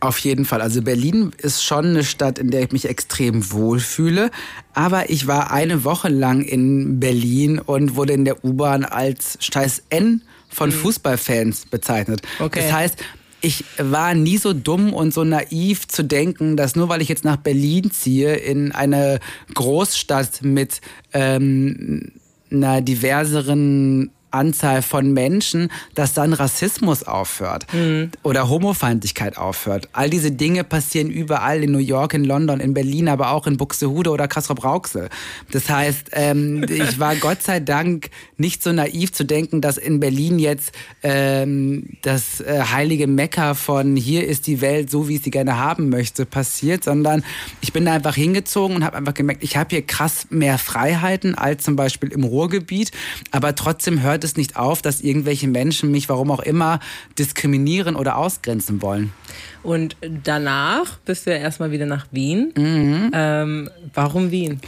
Auf 0.00 0.20
jeden 0.20 0.44
Fall. 0.44 0.60
Also 0.60 0.80
Berlin 0.82 1.32
ist 1.38 1.64
schon 1.64 1.86
eine 1.86 2.04
Stadt, 2.04 2.38
in 2.38 2.52
der 2.52 2.62
ich 2.62 2.70
mich 2.70 2.88
extrem 2.88 3.50
wohlfühle. 3.50 4.30
Aber 4.72 5.10
ich 5.10 5.26
war 5.26 5.50
eine 5.50 5.82
Woche 5.82 6.08
lang 6.08 6.42
in 6.42 7.00
Berlin 7.00 7.58
und 7.58 7.96
wurde 7.96 8.12
in 8.12 8.24
der 8.24 8.44
U-Bahn 8.44 8.84
als 8.84 9.38
Scheiß 9.40 9.82
N 9.90 10.22
von 10.48 10.70
Fußballfans 10.70 11.66
bezeichnet. 11.66 12.22
Okay. 12.38 12.60
Das 12.62 12.72
heißt, 12.72 12.98
ich 13.40 13.64
war 13.78 14.14
nie 14.14 14.38
so 14.38 14.52
dumm 14.52 14.92
und 14.92 15.14
so 15.14 15.24
naiv 15.24 15.86
zu 15.88 16.02
denken, 16.02 16.56
dass 16.56 16.76
nur 16.76 16.88
weil 16.88 17.02
ich 17.02 17.08
jetzt 17.08 17.24
nach 17.24 17.36
Berlin 17.36 17.90
ziehe, 17.90 18.34
in 18.34 18.72
eine 18.72 19.20
Großstadt 19.54 20.42
mit 20.42 20.80
ähm, 21.12 22.12
einer 22.50 22.80
diverseren 22.80 24.10
Anzahl 24.30 24.82
von 24.82 25.12
Menschen, 25.12 25.70
dass 25.94 26.14
dann 26.14 26.32
Rassismus 26.32 27.02
aufhört 27.02 27.66
oder 28.22 28.48
Homofeindlichkeit 28.48 29.36
aufhört. 29.36 29.88
All 29.92 30.10
diese 30.10 30.30
Dinge 30.30 30.64
passieren 30.64 31.10
überall 31.10 31.62
in 31.62 31.72
New 31.72 31.78
York, 31.78 32.14
in 32.14 32.24
London, 32.24 32.60
in 32.60 32.74
Berlin, 32.74 33.08
aber 33.08 33.30
auch 33.30 33.46
in 33.46 33.56
Buxtehude 33.56 34.10
oder 34.10 34.28
Kassel-Brauxel. 34.28 35.08
Das 35.50 35.68
heißt, 35.68 36.10
ähm, 36.12 36.64
ich 36.68 36.98
war 36.98 37.16
Gott 37.16 37.42
sei 37.42 37.60
Dank 37.60 38.10
nicht 38.36 38.62
so 38.62 38.72
naiv 38.72 39.12
zu 39.12 39.24
denken, 39.24 39.60
dass 39.60 39.78
in 39.78 40.00
Berlin 40.00 40.38
jetzt 40.38 40.72
ähm, 41.02 41.96
das 42.02 42.40
äh, 42.40 42.62
heilige 42.70 43.06
Mekka 43.06 43.54
von 43.54 43.96
hier 43.96 44.26
ist 44.26 44.46
die 44.46 44.60
Welt 44.60 44.90
so, 44.90 45.08
wie 45.08 45.16
ich 45.16 45.22
sie 45.22 45.30
gerne 45.30 45.58
haben 45.58 45.88
möchte, 45.88 46.26
passiert, 46.26 46.84
sondern 46.84 47.24
ich 47.60 47.72
bin 47.72 47.84
da 47.84 47.92
einfach 47.92 48.14
hingezogen 48.14 48.76
und 48.76 48.84
habe 48.84 48.96
einfach 48.96 49.14
gemerkt, 49.14 49.42
ich 49.42 49.56
habe 49.56 49.70
hier 49.70 49.82
krass 49.82 50.26
mehr 50.30 50.58
Freiheiten 50.58 51.34
als 51.34 51.64
zum 51.64 51.76
Beispiel 51.76 52.12
im 52.12 52.24
Ruhrgebiet, 52.24 52.92
aber 53.30 53.54
trotzdem 53.54 54.02
hört 54.02 54.17
es 54.24 54.36
nicht 54.36 54.56
auf, 54.56 54.82
dass 54.82 55.00
irgendwelche 55.00 55.48
Menschen 55.48 55.90
mich, 55.90 56.08
warum 56.08 56.30
auch 56.30 56.40
immer, 56.40 56.80
diskriminieren 57.18 57.96
oder 57.96 58.16
ausgrenzen 58.16 58.82
wollen. 58.82 59.12
Und 59.62 59.96
danach 60.24 60.98
bist 61.04 61.26
du 61.26 61.30
ja 61.30 61.38
erstmal 61.38 61.70
wieder 61.70 61.86
nach 61.86 62.06
Wien. 62.10 62.52
Mhm. 62.56 63.10
Ähm, 63.12 63.70
warum 63.94 64.30
Wien? 64.30 64.60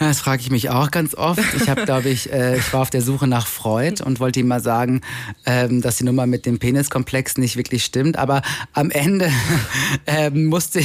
Ja, 0.00 0.06
das 0.06 0.20
frage 0.20 0.40
ich 0.42 0.50
mich 0.50 0.70
auch 0.70 0.92
ganz 0.92 1.16
oft. 1.16 1.42
Ich 1.56 1.68
habe, 1.68 1.84
glaube 1.84 2.08
ich, 2.08 2.32
äh, 2.32 2.56
ich 2.56 2.72
war 2.72 2.82
auf 2.82 2.90
der 2.90 3.02
Suche 3.02 3.26
nach 3.26 3.48
Freud 3.48 4.00
und 4.04 4.20
wollte 4.20 4.38
ihm 4.38 4.46
mal 4.46 4.60
sagen, 4.60 5.00
ähm, 5.44 5.82
dass 5.82 5.96
die 5.96 6.04
Nummer 6.04 6.26
mit 6.26 6.46
dem 6.46 6.60
Peniskomplex 6.60 7.36
nicht 7.36 7.56
wirklich 7.56 7.84
stimmt. 7.84 8.16
Aber 8.16 8.42
am 8.74 8.90
Ende 8.90 9.28
ähm, 10.06 10.46
musste, 10.46 10.82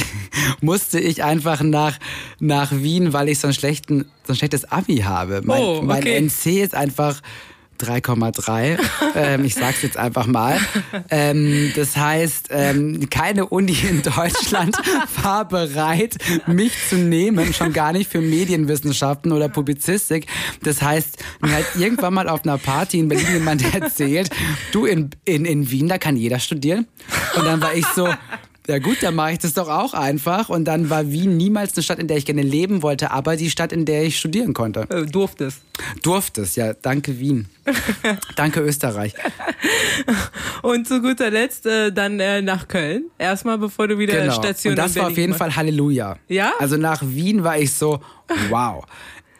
musste 0.60 0.98
ich 0.98 1.22
einfach 1.22 1.62
nach, 1.62 1.96
nach 2.40 2.72
Wien, 2.72 3.12
weil 3.12 3.28
ich 3.28 3.38
so, 3.38 3.46
einen 3.46 3.54
schlechten, 3.54 4.06
so 4.24 4.32
ein 4.32 4.36
schlechtes 4.36 4.64
Abi 4.64 4.98
habe. 4.98 5.42
Mein, 5.44 5.62
Oh, 5.62 5.82
mein 5.82 6.02
okay. 6.02 6.18
NC 6.18 6.64
ist 6.64 6.74
einfach 6.74 7.22
3,3. 7.80 8.78
ähm, 9.14 9.44
ich 9.44 9.54
sag's 9.54 9.82
jetzt 9.82 9.96
einfach 9.96 10.26
mal. 10.26 10.58
Ähm, 11.10 11.72
das 11.74 11.96
heißt, 11.96 12.48
ähm, 12.50 13.08
keine 13.10 13.46
Uni 13.46 13.76
in 13.88 14.02
Deutschland 14.02 14.76
war 15.22 15.46
bereit, 15.46 16.16
mich 16.46 16.72
zu 16.88 16.96
nehmen, 16.96 17.52
schon 17.52 17.72
gar 17.72 17.92
nicht 17.92 18.10
für 18.10 18.20
Medienwissenschaften 18.20 19.32
oder 19.32 19.48
Publizistik. 19.48 20.26
Das 20.62 20.82
heißt, 20.82 21.22
mir 21.40 21.56
hat 21.56 21.64
irgendwann 21.78 22.14
mal 22.14 22.28
auf 22.28 22.44
einer 22.44 22.58
Party 22.58 23.00
in 23.00 23.08
Berlin 23.08 23.26
jemand 23.34 23.74
erzählt, 23.74 24.30
du 24.72 24.86
in, 24.86 25.10
in, 25.24 25.44
in 25.44 25.70
Wien, 25.70 25.88
da 25.88 25.98
kann 25.98 26.16
jeder 26.16 26.38
studieren. 26.38 26.86
Und 27.36 27.44
dann 27.46 27.60
war 27.60 27.74
ich 27.74 27.86
so, 27.94 28.08
ja 28.66 28.78
gut, 28.78 29.02
dann 29.02 29.14
mache 29.14 29.32
ich 29.32 29.38
das 29.38 29.54
doch 29.54 29.68
auch 29.68 29.92
einfach. 29.94 30.48
Und 30.48 30.64
dann 30.64 30.88
war 30.88 31.10
Wien 31.10 31.36
niemals 31.36 31.74
eine 31.74 31.82
Stadt, 31.82 31.98
in 31.98 32.08
der 32.08 32.16
ich 32.16 32.24
gerne 32.24 32.42
leben 32.42 32.82
wollte, 32.82 33.10
aber 33.10 33.36
die 33.36 33.50
Stadt, 33.50 33.72
in 33.72 33.84
der 33.84 34.04
ich 34.04 34.18
studieren 34.18 34.54
konnte. 34.54 34.86
Äh, 34.90 35.06
durftest. 35.06 35.62
Durfte 36.02 36.42
es, 36.42 36.56
ja. 36.56 36.72
Danke 36.72 37.18
Wien. 37.18 37.46
Danke 38.36 38.60
Österreich. 38.60 39.14
Und 40.62 40.88
zu 40.88 41.00
guter 41.02 41.30
Letzt 41.30 41.66
äh, 41.66 41.92
dann 41.92 42.18
äh, 42.20 42.40
nach 42.42 42.68
Köln. 42.68 43.04
Erstmal, 43.18 43.58
bevor 43.58 43.88
du 43.88 43.98
wieder 43.98 44.14
Genau. 44.14 44.32
Station 44.34 44.72
Und 44.72 44.78
das 44.78 44.96
war 44.96 45.08
auf 45.08 45.16
jeden 45.16 45.30
machst. 45.30 45.38
Fall 45.40 45.56
Halleluja. 45.56 46.16
Ja? 46.28 46.52
Also 46.58 46.76
nach 46.76 47.02
Wien 47.02 47.44
war 47.44 47.58
ich 47.58 47.72
so, 47.72 48.00
wow. 48.48 48.84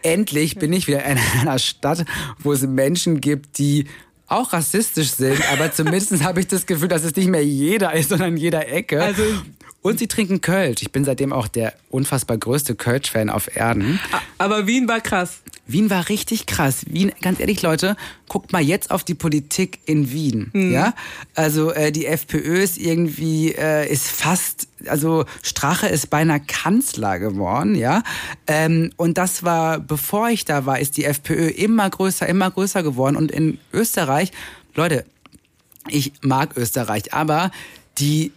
Endlich 0.02 0.56
bin 0.56 0.70
ich 0.74 0.86
wieder 0.86 1.02
in 1.04 1.18
einer 1.40 1.58
Stadt, 1.58 2.04
wo 2.40 2.52
es 2.52 2.60
Menschen 2.60 3.22
gibt, 3.22 3.56
die 3.56 3.86
auch 4.28 4.52
rassistisch 4.52 5.10
sind, 5.10 5.40
aber 5.52 5.72
zumindest 5.72 6.22
habe 6.24 6.40
ich 6.40 6.46
das 6.46 6.66
Gefühl, 6.66 6.88
dass 6.88 7.04
es 7.04 7.14
nicht 7.14 7.28
mehr 7.28 7.44
jeder 7.44 7.92
ist, 7.92 8.08
sondern 8.08 8.30
in 8.30 8.36
jeder 8.36 8.68
Ecke. 8.68 9.02
Also- 9.02 9.22
und 9.82 9.98
sie 9.98 10.08
trinken 10.08 10.40
Kölsch. 10.40 10.80
Ich 10.80 10.92
bin 10.92 11.04
seitdem 11.04 11.32
auch 11.34 11.46
der 11.46 11.74
unfassbar 11.90 12.38
größte 12.38 12.74
Kölsch-Fan 12.74 13.28
auf 13.28 13.54
Erden. 13.54 14.00
Aber 14.38 14.66
Wien 14.66 14.88
war 14.88 15.00
krass. 15.00 15.42
Wien 15.66 15.90
war 15.90 16.08
richtig 16.08 16.46
krass. 16.46 16.84
Wien, 16.88 17.12
ganz 17.22 17.40
ehrlich, 17.40 17.62
Leute, 17.62 17.96
guckt 18.28 18.52
mal 18.52 18.62
jetzt 18.62 18.90
auf 18.90 19.04
die 19.04 19.14
Politik 19.14 19.80
in 19.86 20.10
Wien. 20.12 20.50
Ja, 20.72 20.94
also 21.34 21.72
äh, 21.72 21.90
die 21.90 22.06
FPÖ 22.06 22.62
ist 22.62 22.78
irgendwie 22.78 23.52
äh, 23.52 23.90
ist 23.90 24.08
fast, 24.08 24.68
also 24.86 25.24
Strache 25.42 25.86
ist 25.86 26.10
beinahe 26.10 26.40
Kanzler 26.40 27.18
geworden, 27.18 27.74
ja. 27.74 28.02
Ähm, 28.46 28.92
und 28.96 29.18
das 29.18 29.42
war, 29.42 29.78
bevor 29.78 30.28
ich 30.28 30.44
da 30.44 30.66
war, 30.66 30.78
ist 30.78 30.96
die 30.96 31.04
FPÖ 31.04 31.48
immer 31.48 31.88
größer, 31.88 32.26
immer 32.26 32.50
größer 32.50 32.82
geworden. 32.82 33.16
Und 33.16 33.30
in 33.30 33.58
Österreich, 33.72 34.32
Leute, 34.74 35.04
ich 35.88 36.12
mag 36.22 36.56
Österreich, 36.56 37.14
aber 37.14 37.50
die 37.98 38.32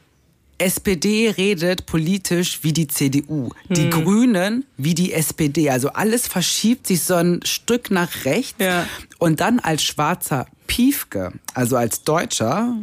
SPD 0.58 1.30
redet 1.30 1.86
politisch 1.86 2.60
wie 2.64 2.74
die 2.74 2.88
CDU, 2.88 3.50
die 3.70 3.90
Grünen 3.90 4.66
wie 4.78 4.96
die 4.96 5.14
SPD. 5.14 5.70
Also 5.70 5.90
alles 5.90 6.28
verschiebt 6.28 6.88
sich 6.88 7.04
so 7.04 7.16
ein 7.16 7.42
Stück 7.44 7.92
nach 7.92 8.26
rechts. 8.26 8.56
Ja. 8.60 8.88
Und 9.20 9.40
dann 9.40 9.60
als 9.60 9.84
schwarzer 9.84 10.48
Piefke, 10.68 11.34
also 11.54 11.78
als 11.78 12.04
Deutscher, 12.04 12.76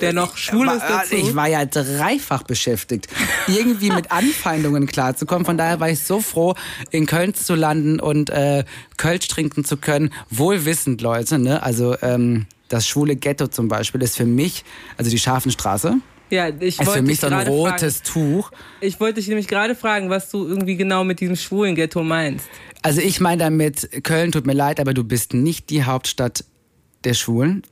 Der 0.00 0.12
noch 0.12 0.36
schwul 0.36 0.68
ist 0.68 0.82
dazu. 0.82 1.14
Ich 1.14 1.36
war 1.36 1.48
ja 1.48 1.64
dreifach 1.64 2.42
beschäftigt, 2.42 3.08
irgendwie 3.46 3.90
mit 3.90 4.10
Anfeindungen 4.10 4.86
klarzukommen. 4.86 5.44
Von 5.44 5.56
daher 5.56 5.80
war 5.80 5.88
ich 5.88 6.00
so 6.00 6.20
froh, 6.20 6.54
in 6.90 7.06
Köln 7.06 7.34
zu 7.34 7.54
landen 7.54 8.00
und 8.00 8.30
äh, 8.30 8.64
Kölsch 8.96 9.28
trinken 9.28 9.64
zu 9.64 9.76
können. 9.76 10.12
Wohlwissend, 10.30 11.00
Leute. 11.00 11.38
Ne? 11.38 11.62
Also 11.62 11.96
ähm, 12.02 12.46
das 12.68 12.88
schwule 12.88 13.16
Ghetto 13.16 13.46
zum 13.46 13.68
Beispiel 13.68 14.02
ist 14.02 14.16
für 14.16 14.26
mich, 14.26 14.64
also 14.96 15.10
die 15.10 15.18
Scharfenstraße, 15.18 15.98
ja, 16.30 16.48
ich 16.48 16.78
ist 16.78 16.80
für 16.80 16.86
wollte 16.86 17.02
mich 17.02 17.20
dich 17.20 17.28
so 17.28 17.34
ein 17.34 17.46
rotes 17.46 17.98
fragen, 17.98 18.12
Tuch. 18.12 18.50
Ich 18.80 19.00
wollte 19.00 19.14
dich 19.20 19.28
nämlich 19.28 19.48
gerade 19.48 19.74
fragen, 19.74 20.10
was 20.10 20.30
du 20.30 20.46
irgendwie 20.46 20.76
genau 20.76 21.04
mit 21.04 21.20
diesem 21.20 21.36
schwulen 21.36 21.74
Ghetto 21.74 22.02
meinst. 22.02 22.48
Also 22.82 23.00
ich 23.00 23.20
meine 23.20 23.44
damit, 23.44 24.04
Köln 24.04 24.32
tut 24.32 24.46
mir 24.46 24.52
leid, 24.52 24.80
aber 24.80 24.94
du 24.94 25.04
bist 25.04 25.34
nicht 25.34 25.70
die 25.70 25.84
Hauptstadt 25.84 26.44
der 27.04 27.14
Schwulen. 27.14 27.62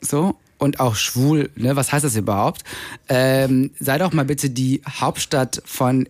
So. 0.00 0.36
Und 0.58 0.78
auch 0.78 0.94
schwul, 0.94 1.50
ne? 1.56 1.74
Was 1.74 1.92
heißt 1.92 2.04
das 2.04 2.14
überhaupt? 2.14 2.62
Ähm, 3.08 3.72
sei 3.80 3.98
doch 3.98 4.12
mal 4.12 4.24
bitte 4.24 4.48
die 4.48 4.80
Hauptstadt 4.88 5.60
von 5.64 6.08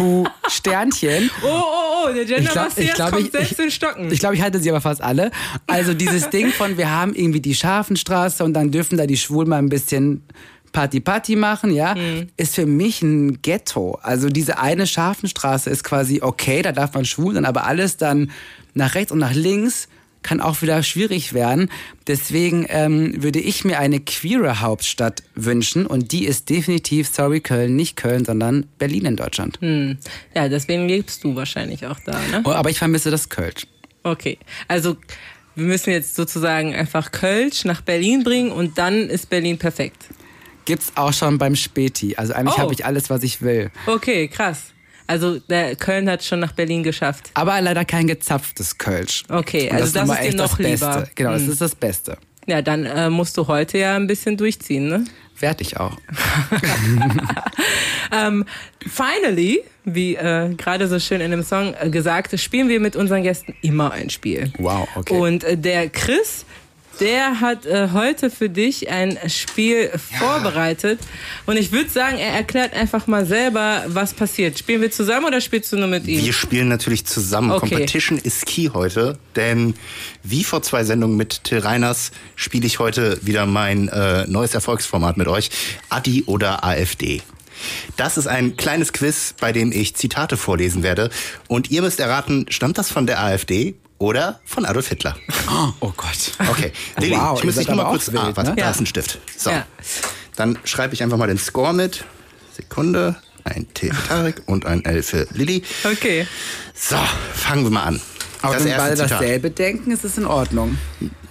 LSBTIQ 0.00 0.30
Sternchen. 0.48 1.30
Oh, 1.42 1.46
oh, 1.48 2.06
oh, 2.08 2.12
der 2.12 2.24
Gender 2.24 2.42
Ich 2.42 2.48
glaub- 2.50 2.64
Messias 2.68 2.86
ich 2.88 2.94
glaub, 2.94 3.10
kommt 3.10 3.26
ich- 3.26 3.30
selbst 3.32 3.60
in 3.60 3.70
Stocken. 3.70 4.10
Ich 4.10 4.18
glaube, 4.20 4.34
ich 4.34 4.42
hatte 4.42 4.58
sie 4.58 4.70
aber 4.70 4.80
fast 4.80 5.02
alle. 5.02 5.30
Also 5.66 5.94
dieses 5.94 6.30
Ding 6.30 6.50
von, 6.52 6.76
wir 6.76 6.90
haben 6.90 7.14
irgendwie 7.14 7.40
die 7.40 7.54
Scharfenstraße 7.54 8.42
und 8.44 8.54
dann 8.54 8.70
dürfen 8.70 8.96
da 8.98 9.06
die 9.06 9.16
Schwulen 9.16 9.48
mal 9.48 9.58
ein 9.58 9.68
bisschen 9.68 10.22
Party-Party 10.72 11.34
machen, 11.36 11.72
ja, 11.72 11.94
ist 12.36 12.54
für 12.54 12.64
mich 12.66 13.02
ein 13.02 13.42
Ghetto. 13.42 13.98
Also 14.02 14.28
diese 14.28 14.58
eine 14.58 14.86
Scharfenstraße 14.86 15.68
ist 15.68 15.82
quasi 15.82 16.20
okay, 16.22 16.62
da 16.62 16.70
darf 16.72 16.94
man 16.94 17.04
schwul 17.04 17.34
sein, 17.34 17.44
aber 17.44 17.66
alles 17.66 17.96
dann 17.96 18.30
nach 18.74 18.94
rechts 18.94 19.10
und 19.10 19.18
nach 19.18 19.34
links 19.34 19.88
kann 20.22 20.40
auch 20.40 20.60
wieder 20.62 20.82
schwierig 20.82 21.32
werden. 21.32 21.70
Deswegen 22.06 22.66
ähm, 22.68 23.22
würde 23.22 23.40
ich 23.40 23.64
mir 23.64 23.78
eine 23.78 24.00
queere 24.00 24.60
Hauptstadt 24.60 25.22
wünschen 25.34 25.86
und 25.86 26.12
die 26.12 26.24
ist 26.26 26.50
definitiv, 26.50 27.08
sorry 27.08 27.40
Köln, 27.40 27.76
nicht 27.76 27.96
Köln, 27.96 28.24
sondern 28.24 28.66
Berlin 28.78 29.06
in 29.06 29.16
Deutschland. 29.16 29.58
ja, 30.34 30.48
deswegen 30.48 30.86
lebst 30.88 31.24
du 31.24 31.34
wahrscheinlich 31.36 31.86
auch 31.86 31.98
da, 32.04 32.12
ne? 32.30 32.42
Oh, 32.44 32.50
aber 32.52 32.70
ich 32.70 32.78
vermisse 32.78 33.10
das 33.10 33.28
Kölsch. 33.28 33.66
Okay, 34.02 34.38
also 34.68 34.96
wir 35.54 35.64
müssen 35.66 35.90
jetzt 35.90 36.14
sozusagen 36.14 36.74
einfach 36.74 37.10
Kölsch 37.12 37.64
nach 37.64 37.80
Berlin 37.80 38.22
bringen 38.22 38.50
und 38.52 38.78
dann 38.78 39.08
ist 39.08 39.28
Berlin 39.30 39.58
perfekt. 39.58 40.04
Gibt's 40.64 40.92
auch 40.94 41.12
schon 41.12 41.38
beim 41.38 41.56
Späti. 41.56 42.14
Also 42.16 42.32
eigentlich 42.34 42.54
Oh. 42.56 42.60
habe 42.62 42.72
ich 42.74 42.84
alles, 42.84 43.10
was 43.10 43.22
ich 43.22 43.42
will. 43.42 43.70
Okay, 43.86 44.28
krass. 44.28 44.72
Also 45.10 45.40
der 45.40 45.74
Köln 45.74 46.08
hat 46.08 46.22
schon 46.22 46.38
nach 46.40 46.52
Berlin 46.52 46.82
geschafft. 46.84 47.30
Aber 47.34 47.60
leider 47.60 47.84
kein 47.84 48.06
gezapftes 48.06 48.78
Kölsch. 48.78 49.24
Okay, 49.28 49.68
Und 49.68 49.76
also 49.76 49.98
das 49.98 50.06
mal 50.06 50.14
ist 50.14 50.32
dir 50.32 50.36
noch 50.36 50.56
das 50.56 50.56
Beste. 50.58 50.86
lieber. 50.86 51.08
Genau, 51.16 51.32
das 51.32 51.42
Hm. 51.42 51.50
ist 51.50 51.60
das 51.60 51.74
Beste. 51.74 52.16
Ja, 52.46 52.62
dann 52.62 52.86
äh, 52.86 53.10
musst 53.10 53.36
du 53.36 53.46
heute 53.48 53.78
ja 53.78 53.96
ein 53.96 54.06
bisschen 54.06 54.36
durchziehen, 54.36 54.88
ne? 54.88 55.04
Werd 55.40 55.60
ich 55.60 55.78
auch. 55.78 55.96
Ähm, 58.12 58.44
finally, 58.86 59.62
wie 59.84 60.16
äh, 60.16 60.52
gerade 60.56 60.88
so 60.88 60.98
schön 60.98 61.20
in 61.20 61.30
dem 61.30 61.44
Song 61.44 61.74
äh, 61.80 61.88
gesagt, 61.90 62.38
spielen 62.40 62.68
wir 62.68 62.80
mit 62.80 62.96
unseren 62.96 63.22
Gästen 63.22 63.54
immer 63.62 63.92
ein 63.92 64.10
Spiel. 64.10 64.52
Wow, 64.58 64.88
okay. 64.96 65.14
Und 65.16 65.44
äh, 65.44 65.56
der 65.56 65.88
Chris, 65.90 66.44
der 67.00 67.40
hat 67.40 67.66
äh, 67.66 67.88
heute 67.92 68.30
für 68.30 68.48
dich 68.48 68.90
ein 68.90 69.18
Spiel 69.28 69.90
vorbereitet. 70.18 71.00
Und 71.46 71.56
ich 71.56 71.72
würde 71.72 71.88
sagen, 71.88 72.18
er 72.18 72.32
erklärt 72.32 72.74
einfach 72.74 73.06
mal 73.06 73.24
selber, 73.26 73.84
was 73.88 74.12
passiert. 74.14 74.58
Spielen 74.58 74.82
wir 74.82 74.90
zusammen 74.90 75.26
oder 75.26 75.40
spielst 75.40 75.72
du 75.72 75.76
nur 75.76 75.86
mit 75.86 76.06
ihm? 76.06 76.24
Wir 76.24 76.32
spielen 76.32 76.68
natürlich 76.68 77.06
zusammen. 77.06 77.50
Okay. 77.50 77.70
Competition 77.70 78.18
is 78.18 78.42
key 78.44 78.68
heute, 78.72 79.18
denn 79.36 79.74
wie 80.22 80.44
vor 80.44 80.62
zwei 80.62 80.84
Sendungen 80.84 81.16
mit 81.16 81.44
Till 81.44 81.58
Reiners 81.58 82.10
spiele 82.36 82.66
ich 82.66 82.78
heute 82.78 83.18
wieder 83.22 83.46
mein 83.46 83.88
äh, 83.88 84.26
neues 84.26 84.54
Erfolgsformat 84.54 85.16
mit 85.16 85.28
euch, 85.28 85.50
Adi 85.88 86.24
oder 86.26 86.64
AfD. 86.64 87.22
Das 87.96 88.16
ist 88.16 88.26
ein 88.26 88.56
kleines 88.56 88.92
Quiz, 88.92 89.34
bei 89.38 89.52
dem 89.52 89.72
ich 89.72 89.94
Zitate 89.94 90.36
vorlesen 90.36 90.82
werde 90.82 91.10
und 91.48 91.70
ihr 91.70 91.82
müsst 91.82 92.00
erraten, 92.00 92.46
stammt 92.48 92.78
das 92.78 92.90
von 92.90 93.06
der 93.06 93.22
AfD 93.22 93.74
oder 94.00 94.40
von 94.44 94.64
Adolf 94.64 94.88
Hitler? 94.88 95.14
Oh 95.80 95.92
Gott. 95.96 96.32
Okay, 96.48 96.72
Lilly, 96.98 97.14
Wow, 97.16 97.38
ich 97.38 97.44
muss 97.44 97.54
dich 97.56 97.68
nur 97.68 97.76
mal 97.76 97.82
aber 97.84 97.90
kurz... 97.92 98.08
wild, 98.10 98.18
ah, 98.18 98.32
warte, 98.34 98.50
ne? 98.50 98.56
da 98.56 98.62
Ja. 98.64 98.70
ist 98.70 98.80
ein 98.80 98.86
Stift. 98.86 99.18
So, 99.36 99.50
Ja. 99.50 99.66
dann 100.36 100.58
schreibe 100.64 100.94
ich 100.94 101.02
einfach 101.02 101.18
mal 101.18 101.28
den 101.28 101.38
Score 101.38 101.72
mit. 101.74 102.04
Sekunde, 102.56 103.16
ein 103.44 103.72
T 103.74 103.90
für 103.90 104.08
Tarek 104.08 104.42
und 104.46 104.64
ein 104.66 104.84
L 104.84 105.02
für 105.02 105.26
Lilly. 105.32 105.62
Okay. 105.84 106.26
So, 106.74 106.96
fangen 107.34 107.62
wir 107.64 107.70
mal 107.70 107.84
an. 107.84 108.00
Aber 108.42 108.54
das 108.54 108.64
wenn 108.64 108.76
beide 108.76 108.96
dasselbe 108.96 109.50
denken, 109.50 109.90
ist 109.90 110.02
es 110.04 110.16
in 110.16 110.24
Ordnung. 110.26 110.78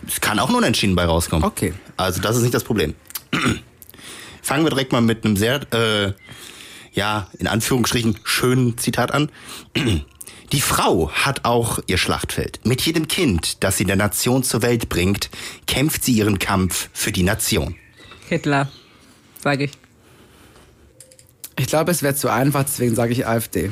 Es 0.08 0.22
kann 0.22 0.38
auch 0.40 0.50
nur 0.50 0.60
unentschieden 0.60 0.96
bei 0.96 1.06
rauskommen. 1.06 1.44
Okay. 1.44 1.74
Also 1.98 2.22
das 2.22 2.36
ist 2.38 2.44
nicht 2.44 2.54
das 2.54 2.64
Problem. 2.64 2.94
Fangen 4.44 4.64
wir 4.64 4.70
direkt 4.70 4.92
mal 4.92 5.02
mit 5.02 5.26
einem 5.26 5.36
sehr, 5.38 5.62
äh, 5.74 6.14
ja, 6.94 7.28
in 7.40 7.48
Anführungsstrichen 7.48 8.20
schönen 8.24 8.78
Zitat 8.78 9.12
an. 9.12 9.32
Die 10.52 10.62
Frau 10.62 11.12
hat 11.12 11.46
auch 11.46 11.80
ihr 11.86 12.00
Schlachtfeld. 12.00 12.60
Mit 12.64 12.82
jedem 12.82 13.08
Kind, 13.08 13.64
das 13.64 13.78
sie 13.78 13.86
der 13.86 13.96
Nation 13.96 14.44
zur 14.44 14.64
Welt 14.64 14.90
bringt, 14.90 15.30
kämpft 15.68 16.04
sie 16.04 16.14
ihren 16.14 16.40
Kampf 16.40 16.90
für 16.92 17.12
die 17.12 17.24
Nation. 17.24 17.76
Hitler, 18.28 18.70
sage 19.44 19.66
ich. 19.66 19.72
Ich 21.58 21.68
glaube, 21.68 21.92
es 21.92 22.02
wäre 22.02 22.16
zu 22.16 22.30
einfach, 22.30 22.64
deswegen 22.64 22.96
sage 22.96 23.12
ich 23.12 23.28
AfD. 23.28 23.72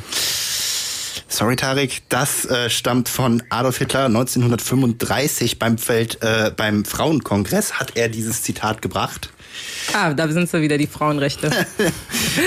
Sorry, 1.30 1.55
Tarek, 1.55 2.03
das 2.09 2.45
äh, 2.45 2.69
stammt 2.69 3.09
von 3.09 3.43
Adolf 3.49 3.78
Hitler 3.80 4.05
1935 4.05 5.59
beim, 5.59 5.78
Feld, 5.78 6.21
äh, 6.21 6.51
beim 6.55 6.86
Frauenkongress 6.86 7.73
hat 7.73 7.93
er 7.95 8.09
dieses 8.09 8.43
Zitat 8.43 8.82
gebracht. 8.82 9.32
Ah, 9.93 10.14
da 10.14 10.28
sind 10.28 10.49
so 10.49 10.62
wieder 10.62 10.78
die 10.78 10.88
Frauenrechte. 10.88 11.49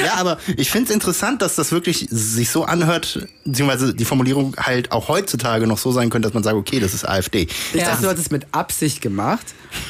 Ja, 0.04 0.14
aber 0.18 0.38
ich 0.56 0.70
finde 0.70 0.88
es 0.88 0.94
interessant, 0.94 1.42
dass 1.42 1.56
das 1.56 1.72
wirklich 1.72 2.06
sich 2.10 2.48
so 2.50 2.64
anhört, 2.64 3.26
beziehungsweise 3.44 3.92
die 3.92 4.04
Formulierung 4.04 4.54
halt 4.56 4.92
auch 4.92 5.08
heutzutage 5.08 5.66
noch 5.66 5.78
so 5.78 5.90
sein 5.90 6.10
könnte, 6.10 6.28
dass 6.28 6.34
man 6.34 6.44
sagt, 6.44 6.54
okay, 6.54 6.78
das 6.78 6.94
ist 6.94 7.04
AfD. 7.08 7.48
Ich 7.72 7.80
Ja. 7.80 7.86
dachte, 7.86 8.02
du 8.02 8.08
hast 8.08 8.18
es 8.18 8.30
mit 8.30 8.46
Absicht 8.52 9.00
gemacht. 9.02 9.46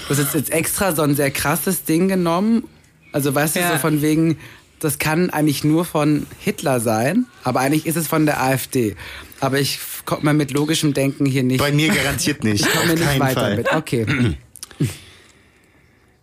Du 0.09 0.17
hast 0.17 0.35
jetzt, 0.35 0.51
extra 0.51 0.95
so 0.95 1.03
ein 1.03 1.15
sehr 1.17 1.31
krasses 1.31 1.85
Ding 1.85 2.09
genommen. 2.09 2.65
Also 3.13 3.35
weißt 3.35 3.57
du, 3.57 3.61
Ja. 3.61 3.73
so 3.73 3.79
von 3.79 4.01
wegen, 4.01 4.39
das 4.79 4.99
kann 4.99 5.29
eigentlich 5.29 5.65
nur 5.65 5.85
von 5.85 6.27
Hitler 6.39 6.81
sein, 6.81 7.27
aber 7.45 7.61
eigentlich 7.61 7.85
ist 7.85 7.97
es 7.97 8.09
von 8.09 8.25
der 8.25 8.43
AfD. 8.43 8.97
Aber 9.41 9.59
ich 9.61 9.81
komme 10.07 10.23
mal 10.25 10.35
mit 10.35 10.51
logischem 10.53 10.95
Denken 10.95 11.27
hier 11.27 11.43
nicht. 11.43 11.59
Bei 11.61 11.73
mir 11.73 11.89
garantiert 11.93 12.43
nicht. 12.43 12.65
Ich 12.67 12.73
komme 12.73 12.95
nicht 12.95 13.21
weiter 13.21 13.41
Fall. 13.41 13.57
mit. 13.57 13.71
Okay. 13.73 14.07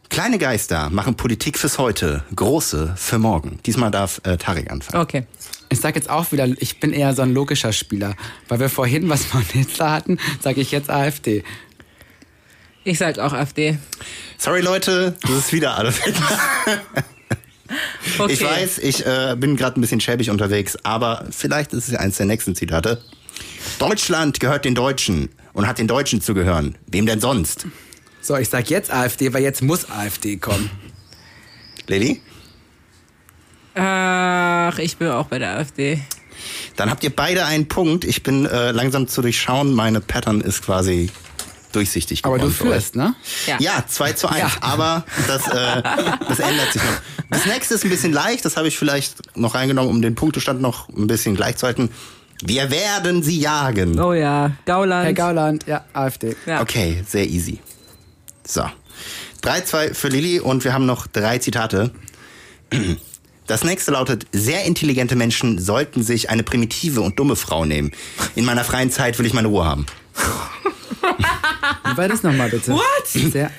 Kleine 0.09 0.37
Geister 0.37 0.89
machen 0.89 1.15
Politik 1.15 1.57
fürs 1.57 1.77
Heute, 1.77 2.23
große 2.35 2.93
für 2.97 3.19
morgen. 3.19 3.59
Diesmal 3.65 3.91
darf 3.91 4.21
äh, 4.23 4.37
Tarek 4.37 4.71
anfangen. 4.71 5.01
Okay. 5.01 5.25
Ich 5.69 5.79
sag 5.79 5.95
jetzt 5.95 6.09
auch 6.09 6.31
wieder, 6.31 6.47
ich 6.59 6.79
bin 6.79 6.93
eher 6.93 7.13
so 7.13 7.21
ein 7.21 7.33
logischer 7.33 7.73
Spieler. 7.73 8.15
Weil 8.47 8.59
wir 8.59 8.69
vorhin 8.69 9.09
was 9.09 9.25
von 9.25 9.41
Hitler 9.41 9.91
hatten, 9.91 10.17
sage 10.41 10.61
ich 10.61 10.71
jetzt 10.71 10.89
AfD. 10.89 11.43
Ich 12.83 12.97
sag 12.99 13.19
auch 13.19 13.33
AfD. 13.33 13.77
Sorry 14.37 14.61
Leute, 14.61 15.15
das 15.21 15.31
ist 15.31 15.53
wieder 15.53 15.77
Hitler. 15.77 16.39
Okay. 18.19 18.33
Ich 18.33 18.43
weiß, 18.43 18.77
ich 18.79 19.05
äh, 19.05 19.35
bin 19.37 19.57
gerade 19.57 19.79
ein 19.79 19.81
bisschen 19.81 19.99
schäbig 19.99 20.29
unterwegs, 20.29 20.77
aber 20.83 21.25
vielleicht 21.31 21.73
ist 21.73 21.87
es 21.87 21.93
ja 21.93 21.99
eins 21.99 22.17
der 22.17 22.25
nächsten 22.25 22.55
Zitate. 22.55 23.01
Deutschland 23.79 24.39
gehört 24.39 24.65
den 24.65 24.75
Deutschen 24.75 25.29
und 25.53 25.67
hat 25.67 25.77
den 25.77 25.87
Deutschen 25.87 26.21
zu 26.21 26.33
gehören. 26.33 26.75
Wem 26.87 27.05
denn 27.05 27.19
sonst? 27.19 27.67
So, 28.27 28.35
ich 28.35 28.49
sag 28.49 28.69
jetzt 28.69 28.91
AfD, 28.91 29.31
weil 29.31 29.41
jetzt 29.41 29.61
muss 29.63 29.89
AfD 29.89 30.35
kommen. 30.35 30.69
Lilly? 31.87 32.19
Ach, 33.73 34.77
ich 34.79 34.97
bin 34.97 35.07
auch 35.07 35.27
bei 35.27 35.39
der 35.39 35.55
AfD. 35.59 36.01
Dann 36.75 36.89
habt 36.89 37.05
ihr 37.05 37.15
beide 37.15 37.45
einen 37.45 37.69
Punkt. 37.69 38.03
Ich 38.03 38.23
bin 38.23 38.45
äh, 38.45 38.71
langsam 38.71 39.07
zu 39.07 39.21
durchschauen. 39.21 39.73
Meine 39.73 40.01
Pattern 40.01 40.41
ist 40.41 40.61
quasi 40.61 41.09
durchsichtig 41.71 42.25
Aber 42.25 42.35
geworden. 42.35 42.51
du 42.51 42.57
für 42.57 42.63
euch. 42.65 42.71
führst, 42.71 42.97
ne? 42.97 43.15
Ja. 43.45 43.55
Ja, 43.61 43.83
2 43.87 44.11
zu 44.11 44.27
1. 44.27 44.39
Ja. 44.39 44.51
Aber 44.59 45.05
das, 45.27 45.47
äh, 45.47 45.81
das 46.27 46.39
ändert 46.39 46.73
sich 46.73 46.83
noch. 46.83 46.99
Das 47.29 47.45
nächste 47.45 47.75
ist 47.75 47.85
ein 47.85 47.89
bisschen 47.89 48.11
leicht. 48.11 48.43
Das 48.43 48.57
habe 48.57 48.67
ich 48.67 48.77
vielleicht 48.77 49.37
noch 49.37 49.55
reingenommen, 49.55 49.89
um 49.89 50.01
den 50.01 50.15
Punktestand 50.15 50.59
noch 50.61 50.89
ein 50.89 51.07
bisschen 51.07 51.37
gleich 51.37 51.55
zu 51.55 51.65
halten. 51.65 51.91
Wir 52.43 52.71
werden 52.71 53.23
sie 53.23 53.39
jagen. 53.39 53.97
Oh 54.01 54.11
ja, 54.11 54.51
Gauland. 54.65 55.05
Herr 55.05 55.13
Gauland, 55.13 55.65
ja, 55.65 55.85
AfD. 55.93 56.35
Ja. 56.45 56.61
Okay, 56.61 57.01
sehr 57.07 57.25
easy. 57.25 57.61
So. 58.47 58.63
3-2 59.43 59.93
für 59.93 60.07
Lilly 60.07 60.39
und 60.39 60.63
wir 60.63 60.73
haben 60.73 60.85
noch 60.85 61.05
drei 61.05 61.37
Zitate. 61.37 61.91
Das 63.45 63.63
nächste 63.63 63.91
lautet, 63.91 64.25
sehr 64.31 64.65
intelligente 64.65 65.15
Menschen 65.15 65.59
sollten 65.59 66.03
sich 66.03 66.29
eine 66.29 66.43
primitive 66.43 67.01
und 67.01 67.17
dumme 67.19 67.35
Frau 67.35 67.65
nehmen. 67.65 67.91
In 68.35 68.45
meiner 68.45 68.63
freien 68.63 68.91
Zeit 68.91 69.19
will 69.19 69.25
ich 69.25 69.33
meine 69.33 69.47
Ruhe 69.47 69.63
haben. 69.63 69.85
Wie 71.85 71.97
war 71.97 72.07
das 72.07 72.23
nochmal 72.23 72.49
bitte? 72.49 72.73
What? 72.73 73.07
Sehr, 73.07 73.51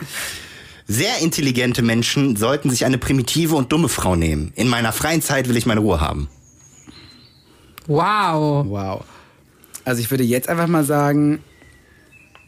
Sehr 0.87 1.19
intelligente 1.19 1.83
Menschen 1.83 2.37
sollten 2.37 2.71
sich 2.71 2.85
eine 2.85 2.99
primitive 2.99 3.55
und 3.55 3.73
dumme 3.73 3.89
Frau 3.89 4.17
nehmen. 4.17 4.53
In 4.57 4.69
meiner 4.69 4.93
freien 4.93 5.23
Zeit 5.23 5.49
will 5.49 5.57
ich 5.57 5.67
meine 5.67 5.81
Ruhe 5.81 6.01
haben. 6.01 6.29
Wow. 7.87 8.67
wow. 8.69 9.05
Also 9.85 10.01
ich 10.01 10.11
würde 10.11 10.25
jetzt 10.25 10.49
einfach 10.49 10.67
mal 10.67 10.85
sagen, 10.85 11.43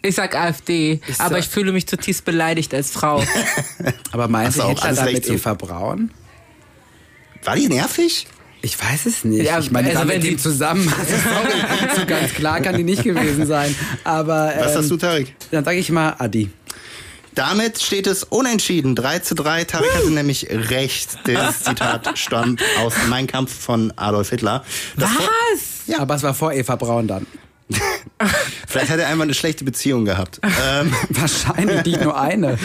Ich 0.02 0.14
sag 0.14 0.34
AfD, 0.34 1.00
Ich 1.06 1.20
aber 1.20 1.30
sag- 1.34 1.38
ich 1.40 1.48
fühle 1.48 1.72
mich 1.72 1.86
zutiefst 1.86 2.24
beleidigt 2.24 2.72
als 2.72 2.90
Frau. 2.90 3.22
aber 4.12 4.28
meinst 4.28 4.58
Hast 4.58 4.64
du 4.64 4.72
auch 4.80 4.82
alles 4.84 4.98
damit. 4.98 5.28
Eva 5.28 5.54
Braun? 5.54 6.10
War 7.44 7.56
die 7.56 7.68
nervig? 7.68 8.26
Ich 8.62 8.78
weiß 8.82 9.06
es 9.06 9.24
nicht. 9.24 9.44
Ja, 9.44 9.58
ich 9.58 9.70
meine, 9.70 9.88
also 9.90 10.06
wenn 10.08 10.20
dem 10.20 10.38
zusammen, 10.38 10.86
also 10.98 11.14
sorry, 11.16 11.96
so 11.96 12.06
ganz 12.06 12.32
klar 12.34 12.60
kann 12.60 12.76
die 12.76 12.82
nicht 12.84 13.02
gewesen 13.02 13.46
sein. 13.46 13.74
Aber 14.04 14.54
ähm, 14.54 14.60
Was 14.64 14.76
hast 14.76 14.90
du, 14.90 14.96
Tarek? 14.96 15.34
Dann 15.50 15.64
sage 15.64 15.78
ich 15.78 15.90
mal 15.90 16.14
Adi. 16.18 16.50
Damit 17.34 17.80
steht 17.80 18.06
es 18.06 18.24
unentschieden. 18.24 18.94
3 18.96 19.20
zu 19.20 19.34
3. 19.34 19.64
Tarek 19.64 19.94
hatte 19.94 20.10
nämlich 20.10 20.48
recht. 20.50 21.18
Das 21.24 21.62
Zitat 21.64 22.18
stammt 22.18 22.60
aus 22.80 22.92
Mein 23.08 23.26
Kampf 23.26 23.54
von 23.54 23.92
Adolf 23.96 24.30
Hitler. 24.30 24.64
Das 24.96 25.10
Was? 25.10 25.98
Aber 25.98 26.16
es 26.16 26.22
war 26.22 26.34
vor 26.34 26.52
Eva 26.52 26.76
Braun 26.76 27.06
dann. 27.06 27.26
Vielleicht 28.68 28.90
hat 28.90 28.98
er 29.00 29.08
einmal 29.08 29.26
eine 29.26 29.34
schlechte 29.34 29.64
Beziehung 29.64 30.04
gehabt. 30.04 30.40
Ähm, 30.44 30.92
Wahrscheinlich 31.10 31.84
nicht 31.84 32.02
nur 32.02 32.18
eine. 32.20 32.58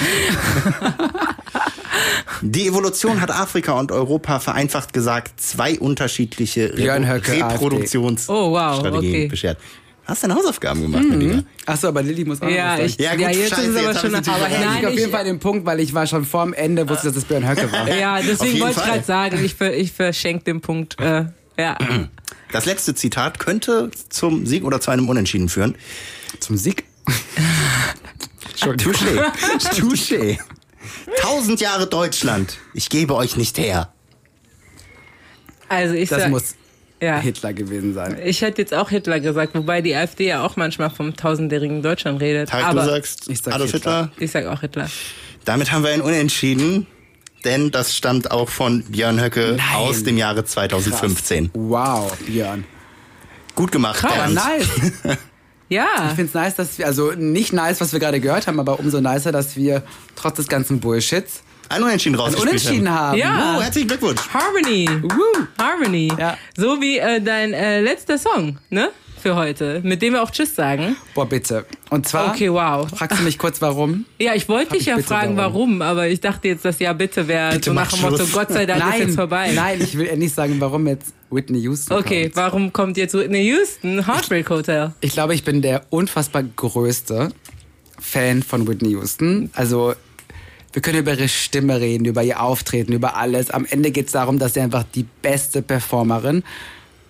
die 2.41 2.67
Evolution 2.67 3.21
hat 3.21 3.31
Afrika 3.31 3.73
und 3.73 3.91
Europa 3.91 4.39
vereinfacht 4.39 4.93
gesagt 4.93 5.39
zwei 5.39 5.79
unterschiedliche 5.79 6.73
Reproduktionsstrategien 6.77 8.27
Oh, 8.27 8.51
wow, 8.51 8.83
okay. 8.93 9.27
beschert. 9.27 9.57
Hast 10.05 10.23
deine 10.23 10.35
Hausaufgaben 10.35 10.81
gemacht, 10.83 11.03
mein 11.09 11.19
Lieber? 11.19 11.43
Achso, 11.65 11.87
aber 11.87 12.03
Lilly 12.03 12.25
muss 12.25 12.39
auch 12.39 12.47
Ja, 12.47 12.77
ich, 12.77 12.95
Ja, 12.99 13.15
ja, 13.15 13.27
gut, 13.29 13.35
jetzt 13.37 13.49
scheiße, 13.49 13.61
ist 13.63 13.69
es 13.69 13.77
aber 13.77 13.87
jetzt 13.91 14.01
schon 14.01 14.09
aber 14.15 14.21
natürlich 14.21 14.39
sagen. 14.51 14.63
nein, 14.63 14.77
Ich 14.81 14.85
auf 14.87 14.93
jeden 14.93 15.05
ich, 15.05 15.11
Fall 15.11 15.23
den 15.25 15.39
Punkt, 15.39 15.65
weil 15.65 15.79
ich 15.79 15.93
war 15.95 16.05
schon 16.05 16.25
vorm 16.25 16.53
Ende, 16.53 16.87
wusste, 16.87 17.07
dass 17.07 17.15
es 17.17 17.25
Björn 17.25 17.47
Höcke 17.49 17.71
war. 17.71 17.89
ja, 17.89 18.19
deswegen 18.21 18.59
wollte 18.59 18.75
ich 18.75 18.83
Fall. 18.83 18.91
gerade 18.93 19.03
sagen, 19.03 19.43
ich, 19.43 19.55
ver, 19.55 19.73
ich 19.75 19.91
verschenke 19.93 20.43
den 20.43 20.61
Punkt. 20.61 20.99
Äh, 20.99 21.25
ja. 21.57 21.77
Das 22.51 22.65
letzte 22.65 22.95
Zitat 22.95 23.39
könnte 23.39 23.91
zum 24.09 24.45
Sieg 24.45 24.63
oder 24.63 24.79
zu 24.79 24.91
einem 24.91 25.09
Unentschieden 25.09 25.49
führen. 25.49 25.75
Zum 26.39 26.57
Sieg. 26.57 26.85
Touché. 28.59 29.31
Touché. 29.75 30.39
Tausend 31.21 31.59
Jahre 31.61 31.87
Deutschland. 31.87 32.57
Ich 32.73 32.89
gebe 32.89 33.15
euch 33.15 33.35
nicht 33.35 33.57
her. 33.57 33.91
Also 35.67 35.93
ich 35.95 36.09
Das 36.09 36.21
sag, 36.23 36.29
muss 36.29 36.55
ja. 37.01 37.19
Hitler 37.19 37.53
gewesen 37.53 37.93
sein. 37.93 38.17
Ich 38.23 38.41
hätte 38.41 38.61
jetzt 38.61 38.73
auch 38.73 38.89
Hitler 38.89 39.19
gesagt, 39.19 39.55
wobei 39.55 39.81
die 39.81 39.95
AfD 39.95 40.27
ja 40.27 40.43
auch 40.45 40.55
manchmal 40.55 40.89
vom 40.89 41.15
tausendjährigen 41.15 41.81
Deutschland 41.81 42.21
redet. 42.21 42.49
Tarek, 42.49 42.65
aber 42.65 42.81
du 42.81 42.89
sagst 42.89 43.29
Ich 43.29 43.41
sag 43.41 43.53
Adolf 43.55 43.71
Hitler. 43.71 44.03
Hitler. 44.11 44.23
ich 44.23 44.31
sag 44.31 44.45
auch 44.45 44.61
Hitler. 44.61 44.89
Damit 45.43 45.71
haben 45.71 45.83
wir 45.83 45.91
ein 45.91 46.01
Unentschieden, 46.01 46.87
denn 47.45 47.71
das 47.71 47.95
stammt 47.95 48.31
auch 48.31 48.49
von 48.49 48.83
Björn 48.83 49.21
Höcke 49.21 49.55
Nein. 49.57 49.75
aus 49.75 50.03
dem 50.03 50.17
Jahre 50.17 50.43
2015. 50.43 51.51
Wow, 51.53 52.15
Björn. 52.25 52.65
Gut 53.55 53.71
gemacht, 53.71 53.99
Krass. 53.99 54.11
Aber 54.11 54.23
Bernd. 54.23 54.35
nice. 54.35 55.17
Ja. 55.67 55.87
Ich 56.09 56.15
finde 56.15 56.25
es 56.25 56.33
nice, 56.35 56.55
dass 56.55 56.77
wir, 56.77 56.85
also 56.85 57.13
nicht 57.13 57.51
nice, 57.51 57.81
was 57.81 57.91
wir 57.91 57.99
gerade 57.99 58.19
gehört 58.19 58.45
haben, 58.45 58.59
aber 58.59 58.79
umso 58.79 59.01
nicer, 59.01 59.31
dass 59.31 59.55
wir 59.55 59.81
trotz 60.15 60.35
des 60.35 60.47
ganzen 60.47 60.79
Bullshits 60.79 61.41
Ein 61.69 61.81
Unentschieden 61.81 62.15
ein 62.15 62.19
rausgespielt 62.21 62.49
Unentschieden 62.49 62.89
haben. 62.91 63.17
Ja. 63.17 63.55
Oh, 63.57 63.61
herzlichen 63.63 63.87
Glückwunsch. 63.87 64.21
Harmony. 64.31 64.87
Harmony. 65.57 66.11
Ja. 66.19 66.37
So 66.55 66.79
wie 66.81 66.99
äh, 66.99 67.19
dein 67.19 67.53
äh, 67.53 67.81
letzter 67.81 68.19
Song, 68.19 68.59
ne? 68.69 68.89
Für 69.25 69.35
heute, 69.35 69.81
mit 69.83 70.03
dem 70.03 70.13
wir 70.13 70.21
auch 70.21 70.29
Tschüss 70.29 70.53
sagen. 70.53 70.95
Boah, 71.15 71.27
bitte. 71.27 71.65
Und 71.89 72.07
zwar, 72.07 72.29
Okay, 72.29 72.51
wow. 72.51 72.87
fragst 72.87 73.17
du 73.19 73.23
mich 73.23 73.39
kurz, 73.39 73.59
warum? 73.59 74.05
Ja, 74.19 74.35
ich 74.35 74.47
wollte 74.47 74.67
Frag 74.67 74.77
dich 74.77 74.85
ja 74.85 74.99
fragen, 74.99 75.35
warum. 75.35 75.79
warum, 75.79 75.81
aber 75.81 76.07
ich 76.07 76.21
dachte 76.21 76.47
jetzt, 76.47 76.63
dass 76.63 76.77
ja 76.77 76.93
bitte 76.93 77.27
wäre 77.27 77.59
so 77.59 77.73
nach 77.73 77.91
dem 77.91 78.01
Motto, 78.01 78.17
Schluss. 78.17 78.31
Gott 78.33 78.49
sei 78.51 78.67
Dank 78.67 78.83
ist 78.93 78.99
jetzt 78.99 79.15
vorbei. 79.15 79.51
Nein, 79.55 79.81
ich 79.81 79.97
will 79.97 80.05
endlich 80.05 80.31
sagen, 80.31 80.57
warum 80.59 80.85
jetzt 80.85 81.15
Whitney 81.31 81.59
Houston 81.61 81.97
Okay, 81.97 82.25
kommt. 82.25 82.35
warum 82.35 82.71
kommt 82.71 82.97
jetzt 82.97 83.15
Whitney 83.15 83.41
Houston? 83.47 84.05
Heartbreak 84.05 84.47
Hotel. 84.51 84.93
Ich 85.01 85.13
glaube, 85.13 85.33
ich 85.33 85.43
bin 85.43 85.63
der 85.63 85.87
unfassbar 85.89 86.43
größte 86.43 87.29
Fan 87.99 88.43
von 88.43 88.67
Whitney 88.67 88.89
Houston. 88.91 89.49
Also, 89.55 89.95
wir 90.71 90.83
können 90.83 90.99
über 90.99 91.13
ihre 91.13 91.29
Stimme 91.29 91.81
reden, 91.81 92.05
über 92.05 92.21
ihr 92.21 92.43
Auftreten, 92.43 92.93
über 92.93 93.17
alles. 93.17 93.49
Am 93.49 93.65
Ende 93.67 93.89
geht 93.89 94.05
es 94.05 94.11
darum, 94.11 94.37
dass 94.37 94.53
sie 94.53 94.59
einfach 94.59 94.83
die 94.93 95.07
beste 95.23 95.63
Performerin 95.63 96.43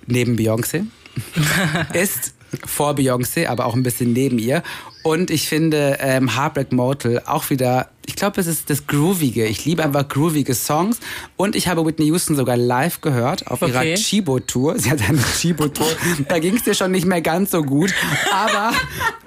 neben 0.07 0.37
Beyoncé 0.37 0.85
ist. 1.93 2.33
Vor 2.65 2.93
Beyoncé, 2.93 3.47
aber 3.47 3.65
auch 3.65 3.75
ein 3.75 3.83
bisschen 3.83 4.13
neben 4.13 4.39
ihr. 4.39 4.63
Und 5.03 5.29
ich 5.29 5.49
finde 5.49 5.97
ähm, 5.99 6.37
Heartbreak 6.37 6.71
Motel 6.71 7.21
auch 7.25 7.49
wieder, 7.49 7.89
ich 8.05 8.15
glaube, 8.15 8.39
es 8.39 8.47
ist 8.47 8.69
das 8.69 8.87
Groovige. 8.87 9.45
Ich 9.45 9.65
liebe 9.65 9.83
einfach 9.83 10.07
groovige 10.07 10.53
Songs. 10.55 10.99
Und 11.35 11.57
ich 11.57 11.67
habe 11.67 11.85
Whitney 11.85 12.05
Houston 12.05 12.37
sogar 12.37 12.55
live 12.55 13.01
gehört 13.01 13.47
auf 13.47 13.61
Okay. 13.61 13.71
ihrer 13.89 13.95
Chibo-Tour. 13.95 14.79
Sie 14.79 14.89
hat 14.89 15.01
eine 15.01 15.17
Chibo-Tour. 15.37 15.87
da 16.29 16.39
ging 16.39 16.55
es 16.55 16.63
dir 16.63 16.75
schon 16.75 16.91
nicht 16.91 17.05
mehr 17.05 17.19
ganz 17.21 17.51
so 17.51 17.61
gut. 17.61 17.93
Aber, 18.31 18.71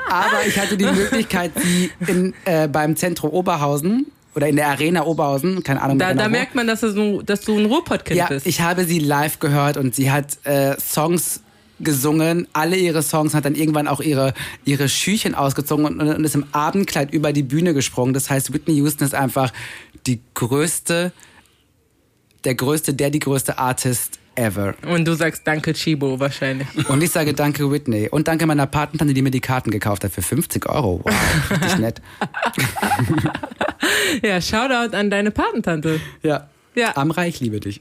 aber 0.09 0.47
ich 0.47 0.59
hatte 0.59 0.79
die 0.79 0.87
Möglichkeit, 0.87 1.53
sie 1.63 1.91
in, 2.07 2.33
äh, 2.47 2.67
beim 2.67 2.97
Zentrum 2.97 3.31
Oberhausen 3.31 4.07
oder 4.35 4.49
in 4.49 4.57
der 4.57 4.69
Arena 4.69 5.05
Oberhausen, 5.05 5.63
keine 5.65 5.83
Ahnung. 5.83 5.99
Da, 5.99 6.11
genau 6.13 6.23
da 6.23 6.29
merkt 6.31 6.55
man, 6.55 6.67
dass 6.67 6.81
du, 6.81 7.21
dass 7.21 7.43
du 7.43 7.59
ein 7.59 7.67
Ruhrpottkind 7.67 8.17
Ja, 8.17 8.27
bist. 8.29 8.47
ich 8.47 8.63
habe 8.63 8.85
sie 8.87 9.01
live 9.01 9.39
gehört 9.39 9.77
und 9.77 9.95
sie 9.95 10.11
hat 10.11 10.39
äh, 10.45 10.77
Songs 10.81 11.43
gesungen, 11.81 12.47
alle 12.53 12.77
ihre 12.77 13.03
Songs, 13.03 13.35
hat 13.35 13.45
dann 13.45 13.55
irgendwann 13.55 13.89
auch 13.89 14.01
ihre, 14.01 14.35
ihre 14.65 14.89
Schüchen 14.89 15.35
ausgezogen 15.35 15.85
und, 15.85 16.01
und 16.01 16.25
ist 16.25 16.35
im 16.35 16.47
Abendkleid 16.53 17.13
über 17.13 17.33
die 17.33 17.43
Bühne 17.43 17.75
gesprungen. 17.75 18.15
Das 18.15 18.31
heißt, 18.31 18.53
Whitney 18.53 18.75
Houston 18.77 19.05
ist 19.05 19.15
einfach 19.15 19.53
die 20.07 20.21
größte, 20.35 21.13
der 22.45 22.55
größte, 22.55 22.95
der 22.95 23.11
die 23.11 23.19
größte 23.19 23.59
Artist 23.59 24.19
ever. 24.35 24.75
Und 24.87 25.07
du 25.07 25.15
sagst 25.15 25.43
Danke 25.45 25.73
Chibo 25.73 26.19
wahrscheinlich. 26.21 26.69
Und 26.89 27.03
ich 27.03 27.11
sage 27.11 27.35
danke 27.35 27.71
Whitney 27.71 28.09
und 28.09 28.29
danke 28.29 28.47
meiner 28.47 28.67
Patentante, 28.67 29.15
die 29.15 29.23
mir 29.23 29.31
die 29.31 29.41
Karten 29.41 29.71
gekauft 29.71 30.05
hat 30.05 30.13
für 30.13 30.23
50 30.23 30.69
Euro. 30.69 31.01
Wow, 31.05 31.51
richtig 31.51 31.79
nett. 31.79 32.03
Ja, 34.23 34.41
Shoutout 34.41 34.97
an 34.97 35.11
deine 35.11 35.31
Patentante. 35.31 36.01
Ja. 36.23 36.49
Ja. 36.79 36.97
Amra, 36.97 37.27
ich 37.27 37.41
liebe 37.41 37.59
dich. 37.59 37.81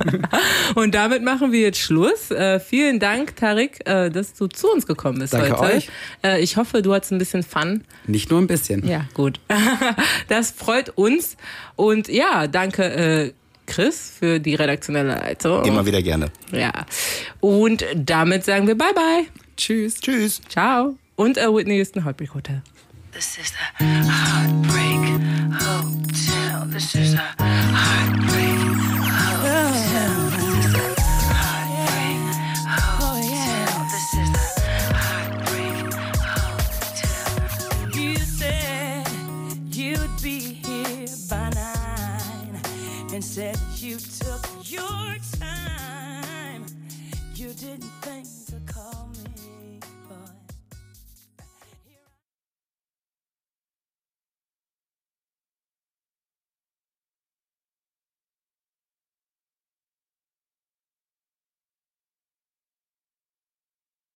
Und 0.76 0.94
damit 0.94 1.22
machen 1.24 1.50
wir 1.50 1.60
jetzt 1.60 1.78
Schluss. 1.80 2.30
Äh, 2.30 2.60
vielen 2.60 3.00
Dank, 3.00 3.34
Tarik, 3.34 3.80
äh, 3.86 4.10
dass 4.10 4.34
du 4.34 4.46
zu 4.46 4.70
uns 4.70 4.86
gekommen 4.86 5.18
bist 5.18 5.32
Danke 5.34 5.58
heute. 5.58 5.76
euch. 5.76 5.88
Äh, 6.22 6.40
ich 6.40 6.56
hoffe, 6.56 6.82
du 6.82 6.94
hattest 6.94 7.10
ein 7.12 7.18
bisschen 7.18 7.42
Fun. 7.42 7.82
Nicht 8.06 8.30
nur 8.30 8.40
ein 8.40 8.46
bisschen. 8.46 8.86
Ja, 8.86 9.06
gut. 9.14 9.40
Das 10.28 10.50
freut 10.50 10.90
uns. 10.96 11.36
Und 11.74 12.08
ja, 12.08 12.46
danke, 12.46 12.84
äh, 12.84 13.32
Chris, 13.66 14.12
für 14.18 14.38
die 14.38 14.54
redaktionelle 14.54 15.14
Leitung. 15.14 15.64
Immer 15.64 15.84
wieder 15.84 16.02
gerne. 16.02 16.30
Ja. 16.52 16.72
Und 17.40 17.84
damit 17.96 18.44
sagen 18.44 18.66
wir 18.66 18.76
Bye-bye. 18.76 19.26
Tschüss. 19.56 20.00
Tschüss. 20.00 20.40
Ciao. 20.48 20.96
Und 21.16 21.38
äh, 21.38 21.52
Whitney 21.52 21.76
Houston 21.76 22.04
Heartbreak 22.04 22.34
Hotel. 22.34 22.62
This 23.12 23.38
is 23.38 23.52
the 23.78 23.84
Heartbreak 23.84 25.20
Hotel. 25.60 26.37
This 26.70 26.94
is 26.96 27.12
the 27.14 27.22
Heartbreak 27.38 28.67